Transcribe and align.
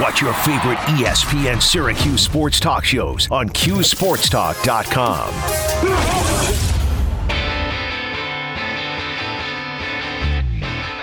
Watch 0.00 0.20
your 0.20 0.32
favorite 0.32 0.78
ESPN 0.90 1.62
Syracuse 1.62 2.20
sports 2.20 2.58
talk 2.58 2.84
shows 2.84 3.30
on 3.30 3.48
QSportsTalk.com. 3.48 5.28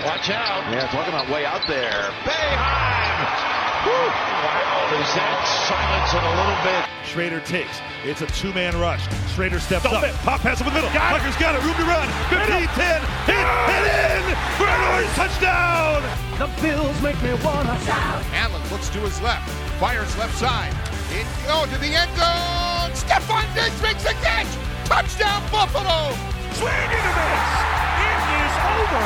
Watch 0.04 0.28
out. 0.28 0.70
Yeah, 0.70 0.86
talking 0.92 1.14
about 1.14 1.30
way 1.30 1.46
out 1.46 1.66
there. 1.66 2.10
Bayheim! 2.22 3.62
Whew. 3.84 3.92
Wow, 3.92 4.61
does 4.92 5.14
that 5.16 5.40
silence 5.68 6.12
it 6.12 6.20
a 6.20 6.32
little 6.36 6.60
bit? 6.60 6.84
Shrader 7.08 7.40
takes. 7.44 7.80
It's 8.04 8.20
a 8.20 8.28
two-man 8.36 8.76
rush. 8.76 9.04
Shrader 9.32 9.60
steps 9.60 9.86
up. 9.86 10.04
Pop 10.20 10.40
pass 10.40 10.60
over 10.60 10.68
the 10.68 10.76
middle. 10.76 10.90
Tucker's 10.92 11.36
got 11.40 11.56
it. 11.56 11.64
Room 11.64 11.76
to 11.80 11.86
run. 11.88 12.08
15, 12.28 12.68
10. 12.76 13.00
Hit 13.24 13.40
and 13.40 13.86
in 13.88 14.24
for 14.60 14.68
an 14.68 14.80
orange 14.92 15.12
touchdown. 15.16 16.04
The 16.36 16.48
Bills 16.60 16.96
make 17.00 17.16
me 17.24 17.32
wanna 17.40 17.78
shout. 17.88 18.20
Allen 18.36 18.60
looks 18.68 18.88
to 18.92 19.00
his 19.00 19.20
left, 19.20 19.48
fires 19.80 20.12
left 20.18 20.36
side. 20.36 20.72
It 21.12 21.28
go 21.48 21.64
oh, 21.64 21.70
to 21.72 21.76
the 21.80 21.92
end 21.92 22.12
zone. 22.16 22.92
Stefon 22.92 23.44
Diggs 23.56 23.80
makes 23.80 24.04
a 24.04 24.16
catch. 24.20 24.48
Touchdown 24.84 25.40
Buffalo. 25.48 26.12
Swing 26.56 26.88
and 26.92 27.06
a 27.08 27.12
miss. 27.16 27.48
It 27.96 28.24
is 28.44 28.54
over. 28.76 29.04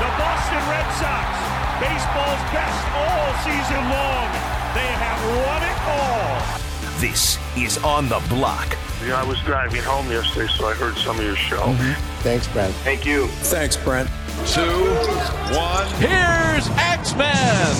The 0.00 0.10
Boston 0.16 0.62
Red 0.72 0.88
Sox, 0.96 1.28
baseball's 1.80 2.44
best 2.52 2.80
all 2.96 3.28
season 3.44 3.82
long. 3.92 4.57
They 4.78 4.92
have 5.04 5.20
won 5.42 5.62
it 5.66 5.78
all. 5.90 7.00
This 7.00 7.38
is 7.56 7.78
On 7.78 8.08
the 8.08 8.22
Block. 8.28 8.76
Yeah, 9.04 9.20
I 9.20 9.24
was 9.24 9.40
driving 9.40 9.82
home 9.82 10.08
yesterday, 10.08 10.46
so 10.56 10.66
I 10.66 10.74
heard 10.74 10.96
some 10.96 11.18
of 11.18 11.24
your 11.24 11.34
show. 11.34 11.62
Mm-hmm. 11.62 12.22
Thanks, 12.22 12.46
Brent. 12.48 12.72
Thank 12.76 13.04
you. 13.04 13.26
Thanks, 13.26 13.76
Brent. 13.76 14.08
Two, 14.46 14.62
one. 15.52 15.88
Here's 15.98 16.68
X-Men. 16.78 17.74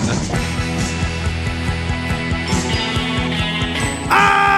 Ah! 4.11 4.49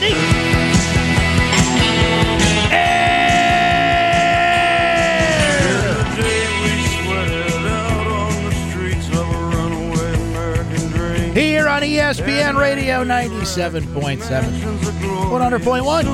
Here 0.00 0.31
on 11.72 11.80
ESPN 11.80 12.58
Radio 12.58 13.02
97.7, 13.02 14.20
100.1. 14.20 16.04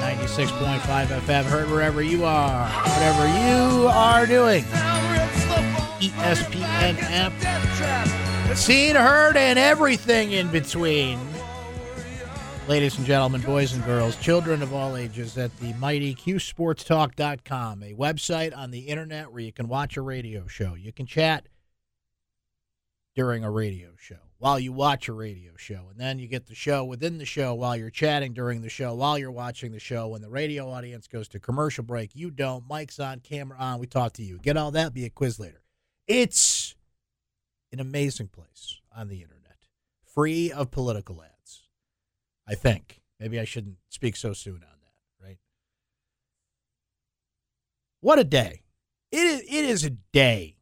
96.5 0.02 1.06
FM, 1.06 1.44
heard 1.44 1.70
wherever 1.70 2.02
you 2.02 2.24
are, 2.24 2.68
whatever 2.68 3.28
you 3.46 3.86
are 3.86 4.26
doing. 4.26 4.64
ESPN 6.00 6.98
app. 7.12 7.32
Seen, 8.56 8.96
heard, 8.96 9.36
and 9.36 9.56
everything 9.56 10.32
in 10.32 10.48
between. 10.48 11.20
Ladies 12.68 12.98
and 12.98 13.06
gentlemen, 13.06 13.42
boys 13.42 13.74
and 13.74 13.84
girls, 13.84 14.16
children 14.16 14.60
of 14.60 14.74
all 14.74 14.96
ages, 14.96 15.38
at 15.38 15.56
the 15.58 15.72
mighty 15.74 16.16
QSportsTalk.com, 16.16 17.84
a 17.84 17.94
website 17.94 18.56
on 18.56 18.72
the 18.72 18.80
internet 18.80 19.30
where 19.30 19.40
you 19.40 19.52
can 19.52 19.68
watch 19.68 19.96
a 19.96 20.02
radio 20.02 20.48
show. 20.48 20.74
You 20.74 20.92
can 20.92 21.06
chat 21.06 21.46
during 23.14 23.44
a 23.44 23.52
radio 23.52 23.90
show 23.96 24.16
while 24.38 24.58
you 24.58 24.72
watch 24.72 25.06
a 25.06 25.12
radio 25.12 25.52
show. 25.56 25.86
And 25.92 26.00
then 26.00 26.18
you 26.18 26.26
get 26.26 26.46
the 26.46 26.56
show 26.56 26.84
within 26.84 27.18
the 27.18 27.24
show 27.24 27.54
while 27.54 27.76
you're 27.76 27.88
chatting 27.88 28.32
during 28.32 28.62
the 28.62 28.68
show, 28.68 28.94
while 28.94 29.16
you're 29.16 29.30
watching 29.30 29.70
the 29.70 29.78
show. 29.78 30.08
When 30.08 30.20
the 30.20 30.28
radio 30.28 30.68
audience 30.68 31.06
goes 31.06 31.28
to 31.28 31.38
commercial 31.38 31.84
break, 31.84 32.16
you 32.16 32.32
don't. 32.32 32.64
Mic's 32.68 32.98
on, 32.98 33.20
camera 33.20 33.58
on. 33.60 33.78
We 33.78 33.86
talk 33.86 34.14
to 34.14 34.24
you. 34.24 34.40
Get 34.42 34.56
all 34.56 34.72
that, 34.72 34.92
be 34.92 35.04
a 35.04 35.10
quiz 35.10 35.38
later. 35.38 35.62
It's 36.08 36.74
an 37.70 37.78
amazing 37.78 38.26
place 38.26 38.80
on 38.92 39.06
the 39.06 39.22
internet, 39.22 39.56
free 40.04 40.50
of 40.50 40.72
political 40.72 41.22
ads. 41.22 41.35
I 42.46 42.54
think. 42.54 43.00
Maybe 43.18 43.40
I 43.40 43.44
shouldn't 43.44 43.76
speak 43.88 44.16
so 44.16 44.32
soon 44.32 44.56
on 44.56 44.60
that, 44.60 45.24
right? 45.24 45.38
What 48.00 48.18
a 48.18 48.24
day. 48.24 48.62
It 49.10 49.18
is, 49.18 49.40
it 49.40 49.64
is 49.64 49.84
a 49.84 49.90
day 49.90 50.56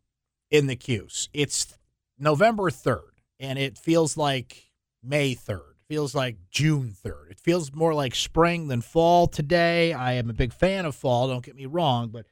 in 0.50 0.66
the 0.66 0.76
Q's. 0.76 1.28
It's 1.32 1.76
November 2.18 2.70
3rd, 2.70 3.10
and 3.40 3.58
it 3.58 3.76
feels 3.76 4.16
like 4.16 4.70
May 5.02 5.34
3rd. 5.34 5.72
It 5.72 5.88
feels 5.88 6.14
like 6.14 6.36
June 6.50 6.94
3rd. 7.04 7.32
It 7.32 7.40
feels 7.40 7.74
more 7.74 7.92
like 7.92 8.14
spring 8.14 8.68
than 8.68 8.80
fall 8.80 9.26
today. 9.26 9.92
I 9.92 10.12
am 10.12 10.30
a 10.30 10.34
big 10.34 10.52
fan 10.52 10.86
of 10.86 10.94
fall, 10.94 11.28
don't 11.28 11.44
get 11.44 11.56
me 11.56 11.66
wrong, 11.66 12.08
but 12.08 12.26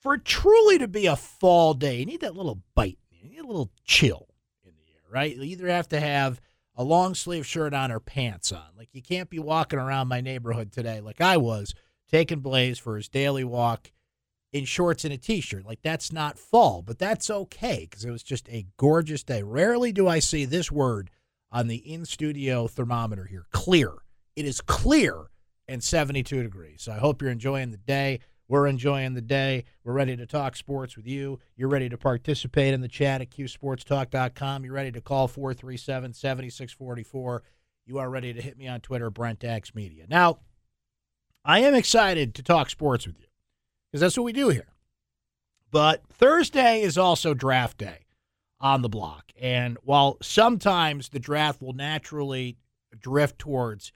for 0.00 0.18
truly 0.18 0.78
to 0.78 0.88
be 0.88 1.06
a 1.06 1.16
fall 1.16 1.72
day, 1.72 2.00
you 2.00 2.06
need 2.06 2.20
that 2.20 2.36
little 2.36 2.60
bite. 2.74 2.98
You 3.10 3.30
need 3.30 3.38
a 3.38 3.46
little 3.46 3.70
chill 3.84 4.26
in 4.64 4.72
the 4.76 4.92
air, 4.92 5.10
right? 5.10 5.34
You 5.34 5.42
either 5.44 5.68
have 5.68 5.88
to 5.90 6.00
have 6.00 6.40
a 6.76 6.84
long 6.84 7.14
sleeve 7.14 7.46
shirt 7.46 7.74
on 7.74 7.92
or 7.92 8.00
pants 8.00 8.52
on. 8.52 8.66
Like 8.76 8.88
you 8.92 9.02
can't 9.02 9.30
be 9.30 9.38
walking 9.38 9.78
around 9.78 10.08
my 10.08 10.20
neighborhood 10.20 10.72
today 10.72 11.00
like 11.00 11.20
I 11.20 11.36
was, 11.36 11.74
taking 12.10 12.40
Blaze 12.40 12.78
for 12.78 12.96
his 12.96 13.08
daily 13.08 13.44
walk 13.44 13.92
in 14.52 14.64
shorts 14.64 15.04
and 15.04 15.12
a 15.12 15.18
t-shirt. 15.18 15.66
Like 15.66 15.82
that's 15.82 16.12
not 16.12 16.38
fall, 16.38 16.82
but 16.82 16.98
that's 16.98 17.30
okay 17.30 17.86
because 17.88 18.04
it 18.04 18.10
was 18.10 18.22
just 18.22 18.48
a 18.48 18.66
gorgeous 18.76 19.22
day. 19.22 19.42
Rarely 19.42 19.92
do 19.92 20.08
I 20.08 20.18
see 20.18 20.44
this 20.44 20.70
word 20.70 21.10
on 21.50 21.68
the 21.68 21.76
in-studio 21.76 22.66
thermometer 22.66 23.24
here. 23.24 23.46
Clear. 23.52 23.92
It 24.36 24.44
is 24.44 24.60
clear 24.60 25.30
and 25.68 25.82
72 25.82 26.42
degrees. 26.42 26.82
So 26.82 26.92
I 26.92 26.98
hope 26.98 27.22
you're 27.22 27.30
enjoying 27.30 27.70
the 27.70 27.76
day. 27.76 28.20
We're 28.48 28.66
enjoying 28.66 29.14
the 29.14 29.22
day. 29.22 29.64
We're 29.84 29.94
ready 29.94 30.16
to 30.16 30.26
talk 30.26 30.56
sports 30.56 30.96
with 30.96 31.06
you. 31.06 31.40
You're 31.56 31.68
ready 31.68 31.88
to 31.88 31.96
participate 31.96 32.74
in 32.74 32.80
the 32.80 32.88
chat 32.88 33.20
at 33.20 33.30
qsportstalk.com. 33.30 34.64
You're 34.64 34.74
ready 34.74 34.92
to 34.92 35.00
call 35.00 35.28
437 35.28 36.12
7644. 36.12 37.42
You 37.86 37.98
are 37.98 38.10
ready 38.10 38.32
to 38.32 38.42
hit 38.42 38.56
me 38.56 38.68
on 38.68 38.80
Twitter, 38.80 39.10
Brent 39.10 39.44
Axe 39.44 39.74
Media. 39.74 40.04
Now, 40.08 40.38
I 41.44 41.60
am 41.60 41.74
excited 41.74 42.34
to 42.34 42.42
talk 42.42 42.70
sports 42.70 43.06
with 43.06 43.18
you 43.18 43.26
because 43.90 44.00
that's 44.00 44.16
what 44.16 44.24
we 44.24 44.32
do 44.32 44.48
here. 44.48 44.68
But 45.70 46.02
Thursday 46.08 46.82
is 46.82 46.96
also 46.96 47.34
draft 47.34 47.78
day 47.78 48.06
on 48.60 48.82
the 48.82 48.88
block. 48.88 49.32
And 49.40 49.76
while 49.82 50.18
sometimes 50.22 51.10
the 51.10 51.18
draft 51.18 51.60
will 51.60 51.72
naturally 51.72 52.56
drift 52.98 53.38
towards 53.38 53.92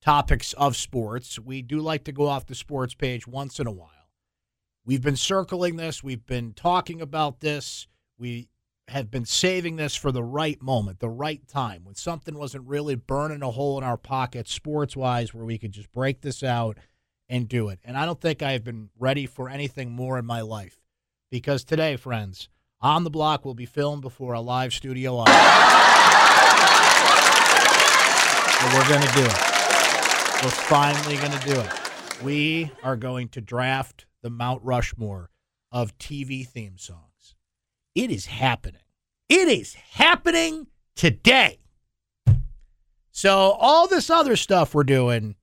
topics 0.00 0.52
of 0.54 0.76
sports, 0.76 1.38
we 1.38 1.62
do 1.62 1.80
like 1.80 2.04
to 2.04 2.12
go 2.12 2.26
off 2.26 2.46
the 2.46 2.54
sports 2.54 2.94
page 2.94 3.26
once 3.26 3.60
in 3.60 3.66
a 3.66 3.72
while. 3.72 3.88
We've 4.84 5.02
been 5.02 5.16
circling 5.16 5.76
this, 5.76 6.02
we've 6.02 6.24
been 6.26 6.52
talking 6.54 7.00
about 7.00 7.40
this, 7.40 7.86
we 8.18 8.48
have 8.88 9.10
been 9.10 9.24
saving 9.24 9.76
this 9.76 9.94
for 9.94 10.10
the 10.10 10.22
right 10.22 10.60
moment, 10.60 10.98
the 10.98 11.08
right 11.08 11.46
time, 11.46 11.84
when 11.84 11.94
something 11.94 12.36
wasn't 12.36 12.66
really 12.66 12.96
burning 12.96 13.42
a 13.42 13.50
hole 13.50 13.78
in 13.78 13.84
our 13.84 13.96
pocket 13.96 14.48
sports 14.48 14.96
wise, 14.96 15.32
where 15.32 15.44
we 15.44 15.58
could 15.58 15.72
just 15.72 15.92
break 15.92 16.22
this 16.22 16.42
out 16.42 16.76
and 17.28 17.48
do 17.48 17.68
it. 17.68 17.78
And 17.84 17.96
I 17.96 18.04
don't 18.04 18.20
think 18.20 18.42
I've 18.42 18.64
been 18.64 18.90
ready 18.98 19.26
for 19.26 19.48
anything 19.48 19.92
more 19.92 20.18
in 20.18 20.26
my 20.26 20.40
life 20.40 20.80
because 21.30 21.62
today, 21.62 21.94
friends, 21.96 22.48
on 22.80 23.04
the 23.04 23.10
block 23.10 23.44
will 23.44 23.54
be 23.54 23.66
filmed 23.66 24.02
before 24.02 24.32
a 24.32 24.40
live 24.40 24.72
studio 24.72 25.18
audience. 25.18 25.38
And 28.62 28.74
we're 28.74 28.88
going 28.88 29.06
to 29.06 29.12
do 29.14 29.24
it. 29.24 29.49
We're 30.42 30.48
finally 30.48 31.18
going 31.18 31.38
to 31.38 31.46
do 31.46 31.60
it. 31.60 32.22
We 32.22 32.72
are 32.82 32.96
going 32.96 33.28
to 33.28 33.42
draft 33.42 34.06
the 34.22 34.30
Mount 34.30 34.62
Rushmore 34.64 35.28
of 35.70 35.98
TV 35.98 36.48
theme 36.48 36.78
songs. 36.78 37.34
It 37.94 38.10
is 38.10 38.24
happening. 38.24 38.80
It 39.28 39.48
is 39.48 39.74
happening 39.74 40.68
today. 40.96 41.58
So, 43.10 43.54
all 43.60 43.86
this 43.86 44.08
other 44.08 44.34
stuff 44.34 44.74
we're 44.74 44.84
doing, 44.84 45.34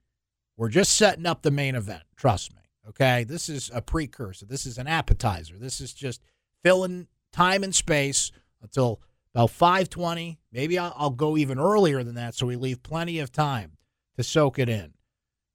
we're 0.58 0.70
just 0.70 0.96
setting 0.96 1.28
up 1.28 1.44
the 1.44 1.52
main 1.52 1.76
event. 1.76 2.02
Trust 2.16 2.56
me. 2.56 2.64
Okay. 2.90 3.24
This 3.24 3.50
is 3.50 3.70
a 3.72 3.84
precursor. 3.84 4.48
This 4.48 4.66
is 4.66 4.80
an 4.80 4.88
appetizer. 4.88 5.60
This 5.60 5.80
is 5.80 5.94
just 5.94 6.24
filling 6.64 7.06
time 7.32 7.64
and 7.64 7.76
space 7.76 8.32
until 8.64 9.00
about 9.36 9.52
520. 9.52 10.40
Maybe 10.52 10.80
I'll, 10.80 10.94
I'll 10.98 11.10
go 11.12 11.38
even 11.38 11.60
earlier 11.60 12.04
than 12.04 12.16
that 12.16 12.34
so 12.34 12.48
we 12.48 12.56
leave 12.56 12.82
plenty 12.82 13.20
of 13.20 13.32
time 13.32 13.77
to 14.18 14.24
soak 14.24 14.60
it 14.60 14.68
in. 14.68 14.94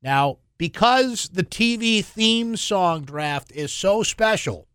Now, 0.03 0.39
because 0.59 1.29
the 1.33 1.45
TV 1.45 2.05
theme 2.05 2.57
song 2.57 3.03
draft 3.03 3.53
is 3.53 3.73
so 3.73 4.03
special, 4.03 4.69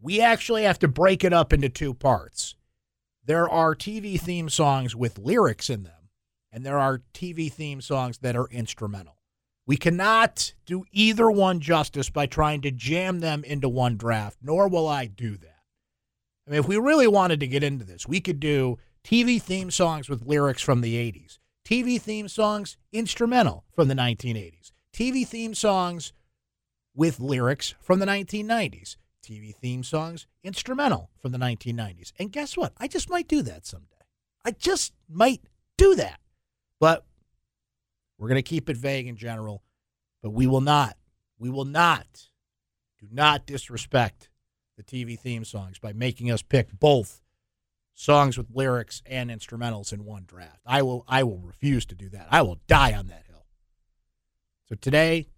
we 0.00 0.20
actually 0.20 0.62
have 0.64 0.78
to 0.80 0.88
break 0.88 1.24
it 1.24 1.32
up 1.32 1.52
into 1.52 1.68
two 1.68 1.94
parts. 1.94 2.54
There 3.24 3.48
are 3.48 3.74
TV 3.74 4.20
theme 4.20 4.48
songs 4.48 4.96
with 4.96 5.18
lyrics 5.18 5.68
in 5.68 5.82
them, 5.82 6.08
and 6.52 6.64
there 6.64 6.78
are 6.78 7.02
TV 7.14 7.52
theme 7.52 7.80
songs 7.80 8.18
that 8.18 8.36
are 8.36 8.48
instrumental. 8.50 9.16
We 9.66 9.76
cannot 9.76 10.54
do 10.66 10.84
either 10.90 11.30
one 11.30 11.60
justice 11.60 12.10
by 12.10 12.26
trying 12.26 12.62
to 12.62 12.70
jam 12.70 13.20
them 13.20 13.44
into 13.44 13.68
one 13.68 13.96
draft, 13.96 14.38
nor 14.42 14.68
will 14.68 14.88
I 14.88 15.06
do 15.06 15.36
that. 15.36 15.62
I 16.46 16.50
mean, 16.50 16.60
if 16.60 16.66
we 16.66 16.76
really 16.76 17.06
wanted 17.06 17.40
to 17.40 17.46
get 17.46 17.62
into 17.62 17.84
this, 17.84 18.08
we 18.08 18.20
could 18.20 18.40
do 18.40 18.78
TV 19.04 19.40
theme 19.40 19.70
songs 19.70 20.08
with 20.08 20.26
lyrics 20.26 20.62
from 20.62 20.80
the 20.80 20.96
80s, 20.96 21.38
TV 21.70 22.00
theme 22.00 22.26
songs, 22.26 22.76
instrumental 22.92 23.64
from 23.72 23.86
the 23.86 23.94
1980s. 23.94 24.72
TV 24.92 25.24
theme 25.24 25.54
songs 25.54 26.12
with 26.96 27.20
lyrics 27.20 27.76
from 27.80 28.00
the 28.00 28.06
1990s. 28.06 28.96
TV 29.24 29.54
theme 29.54 29.84
songs, 29.84 30.26
instrumental 30.42 31.10
from 31.22 31.30
the 31.30 31.38
1990s. 31.38 32.12
And 32.18 32.32
guess 32.32 32.56
what? 32.56 32.72
I 32.78 32.88
just 32.88 33.08
might 33.08 33.28
do 33.28 33.42
that 33.42 33.66
someday. 33.66 33.86
I 34.44 34.50
just 34.50 34.94
might 35.08 35.42
do 35.78 35.94
that. 35.94 36.18
But 36.80 37.04
we're 38.18 38.28
going 38.28 38.34
to 38.34 38.42
keep 38.42 38.68
it 38.68 38.76
vague 38.76 39.06
in 39.06 39.14
general. 39.14 39.62
But 40.24 40.30
we 40.30 40.48
will 40.48 40.60
not, 40.60 40.96
we 41.38 41.50
will 41.50 41.64
not, 41.64 42.30
do 42.98 43.06
not 43.12 43.46
disrespect 43.46 44.28
the 44.76 44.82
TV 44.82 45.16
theme 45.16 45.44
songs 45.44 45.78
by 45.78 45.92
making 45.92 46.32
us 46.32 46.42
pick 46.42 46.72
both 46.80 47.19
songs 48.00 48.38
with 48.38 48.46
lyrics 48.54 49.02
and 49.04 49.30
instrumentals 49.30 49.92
in 49.92 50.06
one 50.06 50.24
draft. 50.26 50.60
I 50.64 50.80
will 50.80 51.04
I 51.06 51.22
will 51.22 51.38
refuse 51.38 51.84
to 51.86 51.94
do 51.94 52.08
that. 52.10 52.28
I 52.30 52.40
will 52.40 52.58
die 52.66 52.94
on 52.94 53.08
that 53.08 53.26
hill. 53.28 53.44
So 54.68 54.74
today, 54.74 55.28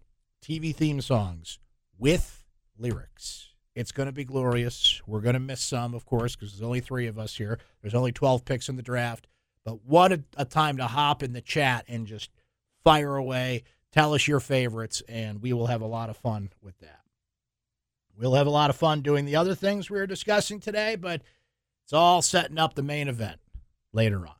TV 0.41 0.73
theme 0.73 1.01
songs 1.01 1.59
with 1.97 2.45
lyrics. 2.77 3.49
It's 3.75 3.91
going 3.91 4.05
to 4.05 4.13
be 4.13 4.23
glorious. 4.23 5.01
We're 5.05 5.19
going 5.19 5.33
to 5.33 5.39
miss 5.39 5.61
some, 5.61 5.93
of 5.93 6.05
course, 6.05 6.35
because 6.35 6.53
there's 6.53 6.65
only 6.65 6.79
three 6.79 7.07
of 7.07 7.19
us 7.19 7.35
here. 7.35 7.59
There's 7.81 7.95
only 7.95 8.11
12 8.11 8.45
picks 8.45 8.69
in 8.69 8.75
the 8.75 8.83
draft. 8.83 9.27
But 9.65 9.83
what 9.83 10.11
a, 10.11 10.23
a 10.37 10.45
time 10.45 10.77
to 10.77 10.85
hop 10.85 11.23
in 11.23 11.33
the 11.33 11.41
chat 11.41 11.85
and 11.87 12.05
just 12.05 12.29
fire 12.83 13.15
away. 13.15 13.63
Tell 13.91 14.13
us 14.13 14.27
your 14.27 14.39
favorites, 14.39 15.01
and 15.09 15.41
we 15.41 15.53
will 15.53 15.67
have 15.67 15.81
a 15.81 15.87
lot 15.87 16.09
of 16.09 16.17
fun 16.17 16.51
with 16.61 16.77
that. 16.79 16.99
We'll 18.15 18.35
have 18.35 18.47
a 18.47 18.51
lot 18.51 18.69
of 18.69 18.75
fun 18.75 19.01
doing 19.01 19.25
the 19.25 19.37
other 19.37 19.55
things 19.55 19.89
we 19.89 19.99
are 19.99 20.07
discussing 20.07 20.59
today, 20.59 20.95
but 20.95 21.23
it's 21.83 21.93
all 21.93 22.21
setting 22.21 22.57
up 22.57 22.75
the 22.75 22.83
main 22.83 23.07
event 23.07 23.39
later 23.91 24.25
on. 24.25 24.35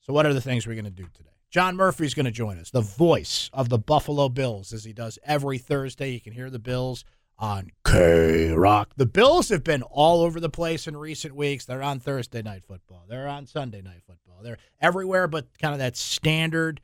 So, 0.00 0.12
what 0.12 0.26
are 0.26 0.34
the 0.34 0.40
things 0.40 0.66
we're 0.66 0.74
going 0.74 0.84
to 0.84 0.90
do 0.90 1.06
today? 1.14 1.30
John 1.50 1.76
Murphy's 1.76 2.14
going 2.14 2.26
to 2.26 2.32
join 2.32 2.58
us, 2.58 2.70
the 2.70 2.80
voice 2.80 3.48
of 3.52 3.68
the 3.68 3.78
Buffalo 3.78 4.28
Bills, 4.28 4.72
as 4.72 4.84
he 4.84 4.92
does 4.92 5.18
every 5.24 5.58
Thursday. 5.58 6.10
You 6.10 6.20
can 6.20 6.32
hear 6.32 6.50
the 6.50 6.58
Bills 6.58 7.04
on 7.38 7.70
K 7.86 8.50
Rock. 8.50 8.92
The 8.96 9.06
Bills 9.06 9.48
have 9.50 9.64
been 9.64 9.82
all 9.82 10.22
over 10.22 10.40
the 10.40 10.50
place 10.50 10.86
in 10.86 10.96
recent 10.96 11.34
weeks. 11.34 11.64
They're 11.64 11.82
on 11.82 12.00
Thursday 12.00 12.42
night 12.42 12.64
football, 12.64 13.04
they're 13.08 13.28
on 13.28 13.46
Sunday 13.46 13.82
night 13.82 14.02
football, 14.06 14.42
they're 14.42 14.58
everywhere 14.80 15.28
but 15.28 15.46
kind 15.60 15.72
of 15.72 15.78
that 15.78 15.96
standard 15.96 16.80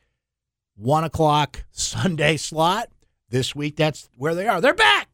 one 0.76 1.04
o'clock 1.04 1.64
Sunday 1.70 2.36
slot. 2.36 2.90
This 3.28 3.54
week, 3.54 3.76
that's 3.76 4.08
where 4.16 4.34
they 4.34 4.48
are. 4.48 4.60
They're 4.60 4.74
back. 4.74 5.09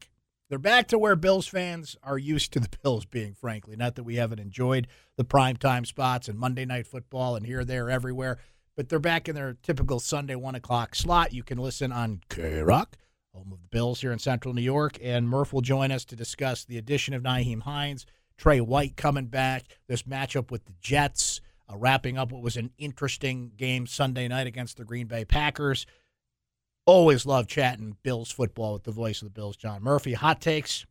They're 0.49 0.59
back 0.59 0.87
to 0.89 0.97
where 0.97 1.17
Bills 1.17 1.45
fans 1.45 1.97
are 2.03 2.17
used 2.17 2.53
to 2.53 2.61
the 2.61 2.69
Bills 2.81 3.05
being, 3.05 3.33
frankly. 3.33 3.75
Not 3.75 3.95
that 3.95 4.03
we 4.03 4.15
haven't 4.15 4.39
enjoyed 4.39 4.87
the 5.17 5.25
primetime 5.25 5.85
spots 5.85 6.29
and 6.29 6.39
Monday 6.39 6.63
night 6.63 6.87
football 6.87 7.35
and 7.35 7.45
here, 7.45 7.65
there, 7.65 7.89
everywhere, 7.89 8.37
but 8.77 8.87
they're 8.87 8.99
back 8.99 9.27
in 9.27 9.35
their 9.35 9.57
typical 9.61 9.99
Sunday 9.99 10.35
one 10.35 10.55
o'clock 10.55 10.95
slot. 10.95 11.33
You 11.33 11.43
can 11.43 11.57
listen 11.57 11.91
on 11.91 12.21
K 12.29 12.61
Rock, 12.61 12.95
home 13.33 13.51
of 13.51 13.61
the 13.61 13.67
Bills 13.67 13.99
here 13.99 14.13
in 14.13 14.19
Central 14.19 14.53
New 14.53 14.61
York, 14.61 14.97
and 15.03 15.27
Murph 15.27 15.51
will 15.51 15.61
join 15.61 15.91
us 15.91 16.05
to 16.05 16.15
discuss 16.15 16.63
the 16.63 16.77
addition 16.77 17.13
of 17.13 17.23
Nyheim 17.23 17.63
Hines, 17.63 18.05
Tre 18.37 18.61
White 18.61 18.95
coming 18.95 19.25
back, 19.25 19.63
this 19.87 20.03
matchup 20.03 20.49
with 20.49 20.63
the 20.63 20.75
Jets, 20.79 21.41
uh, 21.69 21.75
wrapping 21.75 22.17
up 22.17 22.31
what 22.31 22.41
was 22.41 22.55
an 22.55 22.71
interesting 22.77 23.51
game 23.57 23.85
Sunday 23.85 24.29
night 24.29 24.47
against 24.47 24.77
the 24.77 24.85
Green 24.85 25.07
Bay 25.07 25.25
Packers. 25.25 25.85
Always 26.87 27.25
love 27.25 27.47
chatting 27.47 27.97
Bills 28.01 28.31
football 28.31 28.73
with 28.73 28.83
the 28.83 28.91
voice 28.91 29.21
of 29.21 29.25
the 29.25 29.33
Bills, 29.33 29.57
John 29.57 29.83
Murphy. 29.83 30.13
Hot 30.13 30.41
takes 30.41 30.85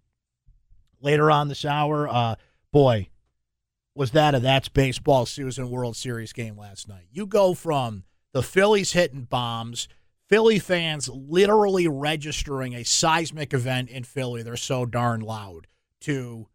later 1.00 1.30
on 1.30 1.48
this 1.48 1.64
hour. 1.64 2.06
Uh, 2.06 2.36
boy, 2.70 3.08
was 3.94 4.10
that 4.10 4.34
a 4.34 4.40
That's 4.40 4.68
Baseball 4.68 5.24
Susan 5.24 5.70
World 5.70 5.96
Series 5.96 6.34
game 6.34 6.58
last 6.58 6.86
night. 6.86 7.06
You 7.10 7.26
go 7.26 7.54
from 7.54 8.04
the 8.32 8.42
Phillies 8.42 8.92
hitting 8.92 9.22
bombs, 9.22 9.88
Philly 10.28 10.58
fans 10.58 11.08
literally 11.08 11.88
registering 11.88 12.74
a 12.74 12.84
seismic 12.84 13.54
event 13.54 13.88
in 13.88 14.04
Philly. 14.04 14.42
They're 14.42 14.56
so 14.56 14.84
darn 14.84 15.20
loud, 15.20 15.66
to 16.02 16.48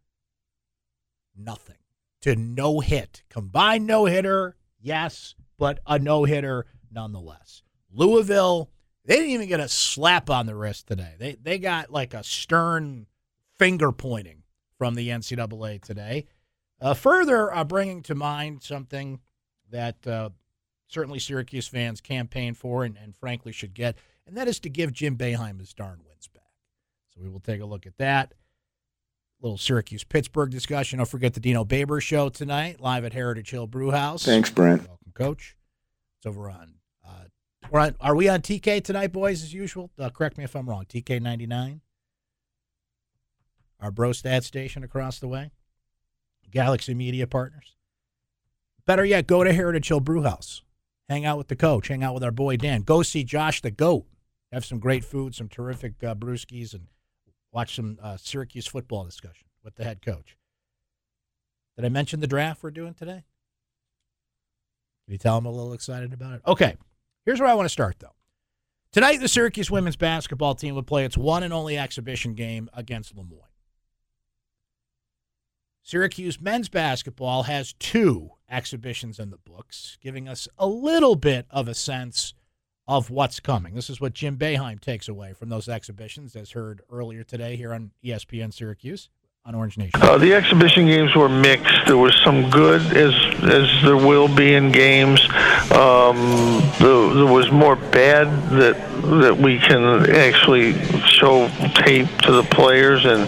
nothing, 1.36 1.78
to 2.22 2.36
no 2.36 2.80
hit. 2.80 3.24
Combined 3.28 3.88
no 3.88 4.06
hitter, 4.06 4.56
yes, 4.80 5.34
but 5.58 5.80
a 5.88 5.98
no 5.98 6.26
hitter 6.26 6.68
nonetheless. 6.92 7.64
Louisville 7.92 8.70
they 9.06 9.16
didn't 9.16 9.32
even 9.32 9.48
get 9.48 9.60
a 9.60 9.68
slap 9.68 10.30
on 10.30 10.46
the 10.46 10.56
wrist 10.56 10.88
today. 10.88 11.16
They 11.18 11.34
they 11.42 11.58
got 11.58 11.92
like 11.92 12.14
a 12.14 12.24
stern 12.24 13.08
finger 13.58 13.92
pointing 13.92 14.44
from 14.78 14.96
the 14.96 15.10
NCAA 15.10 15.82
today. 15.82 16.26
Uh, 16.80 16.94
further, 16.94 17.54
uh, 17.54 17.64
bringing 17.64 18.02
to 18.04 18.16
mind 18.16 18.64
something 18.64 19.20
that 19.70 20.06
uh, 20.08 20.30
certainly 20.88 21.20
Syracuse 21.20 21.68
fans 21.68 22.02
campaign 22.02 22.54
for 22.54 22.84
and, 22.84 22.98
and 22.98 23.16
frankly 23.16 23.52
should 23.52 23.74
get, 23.74 23.98
and 24.26 24.36
that 24.38 24.48
is 24.48 24.60
to 24.62 24.70
give 24.70 24.92
Jim 24.92 25.18
Boeheim 25.18 25.60
his 25.60 25.74
darn 25.74 26.00
wins 26.08 26.28
back. 26.28 26.44
So 27.14 27.22
we 27.22 27.30
will 27.30 27.40
take 27.40 27.62
a 27.62 27.66
look 27.66 27.86
at 27.86 27.98
that. 27.98 28.34
Little 29.42 29.58
Syracuse 29.58 30.04
Pittsburgh 30.04 30.52
discussion. 30.52 30.98
Don't 30.98 31.08
forget 31.08 31.34
the 31.34 31.40
Dino 31.40 31.66
Babers 31.66 32.04
show 32.04 32.30
tonight, 32.30 32.80
live 32.80 33.04
at 33.06 33.14
Heritage 33.14 33.50
Hill 33.50 33.66
Brewhouse. 33.66 34.24
Thanks, 34.24 34.52
Brent. 34.52 34.88
Welcome, 34.88 35.12
Coach. 35.14 35.56
It's 36.20 36.28
over 36.28 36.50
on 36.50 36.76
we're 37.72 37.80
on, 37.80 37.96
are 38.02 38.16
we 38.16 38.28
on 38.28 38.42
TK 38.42 38.84
tonight, 38.84 39.14
boys, 39.14 39.42
as 39.42 39.54
usual? 39.54 39.90
Uh, 39.98 40.10
correct 40.10 40.38
me 40.38 40.44
if 40.44 40.56
I'm 40.56 40.70
wrong. 40.70 40.84
TK 40.86 41.22
99? 41.22 41.80
Our 43.80 43.92
Brostat 43.92 44.44
station 44.44 44.84
across 44.84 45.20
the 45.20 45.30
way? 45.30 45.52
Galaxy 46.52 46.94
Media 46.94 47.26
Partners? 47.26 47.78
Better 48.86 49.06
yet, 49.06 49.26
go 49.26 49.44
to 49.46 49.54
Heritage 49.54 49.88
Hill 49.88 50.02
Brewhouse. 50.02 50.64
Hang 51.08 51.26
out 51.26 51.38
with 51.38 51.48
the 51.48 51.56
coach. 51.56 51.88
Hang 51.88 52.04
out 52.04 52.14
with 52.14 52.26
our 52.26 52.32
boy 52.32 52.58
Dan. 52.58 52.82
Go 52.82 53.04
see 53.04 53.24
Josh 53.24 53.62
the 53.62 53.72
Goat. 53.72 54.06
Have 54.52 54.66
some 54.66 54.80
great 54.80 55.06
food, 55.06 55.34
some 55.34 55.48
terrific 55.48 55.94
uh, 56.04 56.14
brewskis, 56.14 56.74
and 56.74 56.88
watch 57.54 57.76
some 57.76 57.98
uh, 58.04 58.18
Syracuse 58.18 58.68
football 58.68 59.06
discussion 59.06 59.48
with 59.64 59.76
the 59.76 59.86
head 59.86 60.02
coach. 60.02 60.36
Did 61.78 61.86
I 61.86 61.90
mention 61.90 62.20
the 62.20 62.28
draft 62.28 62.62
we're 62.62 62.72
doing 62.72 62.94
today? 62.94 63.24
Did 65.08 65.14
you 65.14 65.18
tell 65.18 65.38
I'm 65.38 65.46
a 65.46 65.52
little 65.52 65.72
excited 65.72 66.12
about 66.12 66.34
it? 66.34 66.42
Okay. 66.46 66.76
Here's 67.26 67.40
where 67.40 67.50
I 67.50 67.54
want 67.54 67.66
to 67.66 67.70
start, 67.70 67.98
though. 68.00 68.16
Tonight, 68.92 69.20
the 69.20 69.28
Syracuse 69.28 69.72
women's 69.72 69.96
basketball 69.96 70.56
team 70.56 70.76
will 70.76 70.84
play 70.84 71.06
its 71.06 71.18
one 71.18 71.44
and 71.44 71.54
only 71.54 71.78
exhibition 71.78 72.34
game 72.34 72.70
against 72.74 73.16
Le 73.16 73.24
Moyne. 73.24 73.40
Syracuse 75.84 76.40
men's 76.40 76.70
basketball 76.70 77.44
has 77.44 77.74
two 77.74 78.32
exhibitions 78.50 79.20
in 79.20 79.30
the 79.30 79.38
books, 79.38 79.98
giving 80.02 80.28
us 80.28 80.48
a 80.58 80.68
little 80.68 81.16
bit 81.16 81.46
of 81.50 81.68
a 81.68 81.74
sense 81.74 82.34
of 82.88 83.10
what's 83.10 83.40
coming. 83.40 83.76
This 83.76 83.90
is 83.90 84.02
what 84.02 84.14
Jim 84.14 84.38
Boeheim 84.38 84.80
takes 84.80 85.08
away 85.08 85.34
from 85.34 85.50
those 85.50 85.70
exhibitions, 85.70 86.36
as 86.36 86.52
heard 86.52 86.82
earlier 86.92 87.24
today 87.24 87.56
here 87.56 87.74
on 87.74 87.92
ESPN 88.04 88.54
Syracuse 88.54 89.10
on 89.46 89.56
Orange 89.56 89.78
Nation? 89.78 90.00
Uh, 90.02 90.18
the 90.18 90.34
exhibition 90.34 90.86
games 90.86 91.16
were 91.16 91.30
mixed. 91.30 91.86
There 91.88 91.98
was 91.98 92.16
some 92.24 92.50
good, 92.50 92.82
as 92.96 93.14
as 93.44 93.84
there 93.84 93.98
will 93.98 94.28
be 94.28 94.54
in 94.54 94.72
games. 94.72 95.22
Um, 95.72 96.62
the, 96.80 97.12
there 97.16 97.34
was 97.34 97.52
more 97.52 97.76
bad 97.76 98.28
that 98.52 98.78
that 99.20 99.36
we 99.36 99.58
can 99.58 100.10
actually 100.12 100.74
show 101.06 101.48
tape 101.86 102.08
to 102.20 102.32
the 102.32 102.44
players, 102.52 103.06
and 103.06 103.28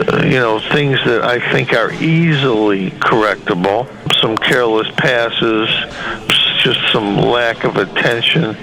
uh, 0.00 0.24
you 0.24 0.38
know 0.38 0.60
things 0.72 0.98
that 1.04 1.22
I 1.24 1.52
think 1.52 1.72
are 1.72 1.92
easily 1.92 2.90
correctable. 2.90 3.88
Some 4.20 4.36
careless 4.36 4.88
passes, 4.96 5.68
just 6.62 6.80
some 6.92 7.16
lack 7.16 7.64
of 7.64 7.76
attention 7.76 8.54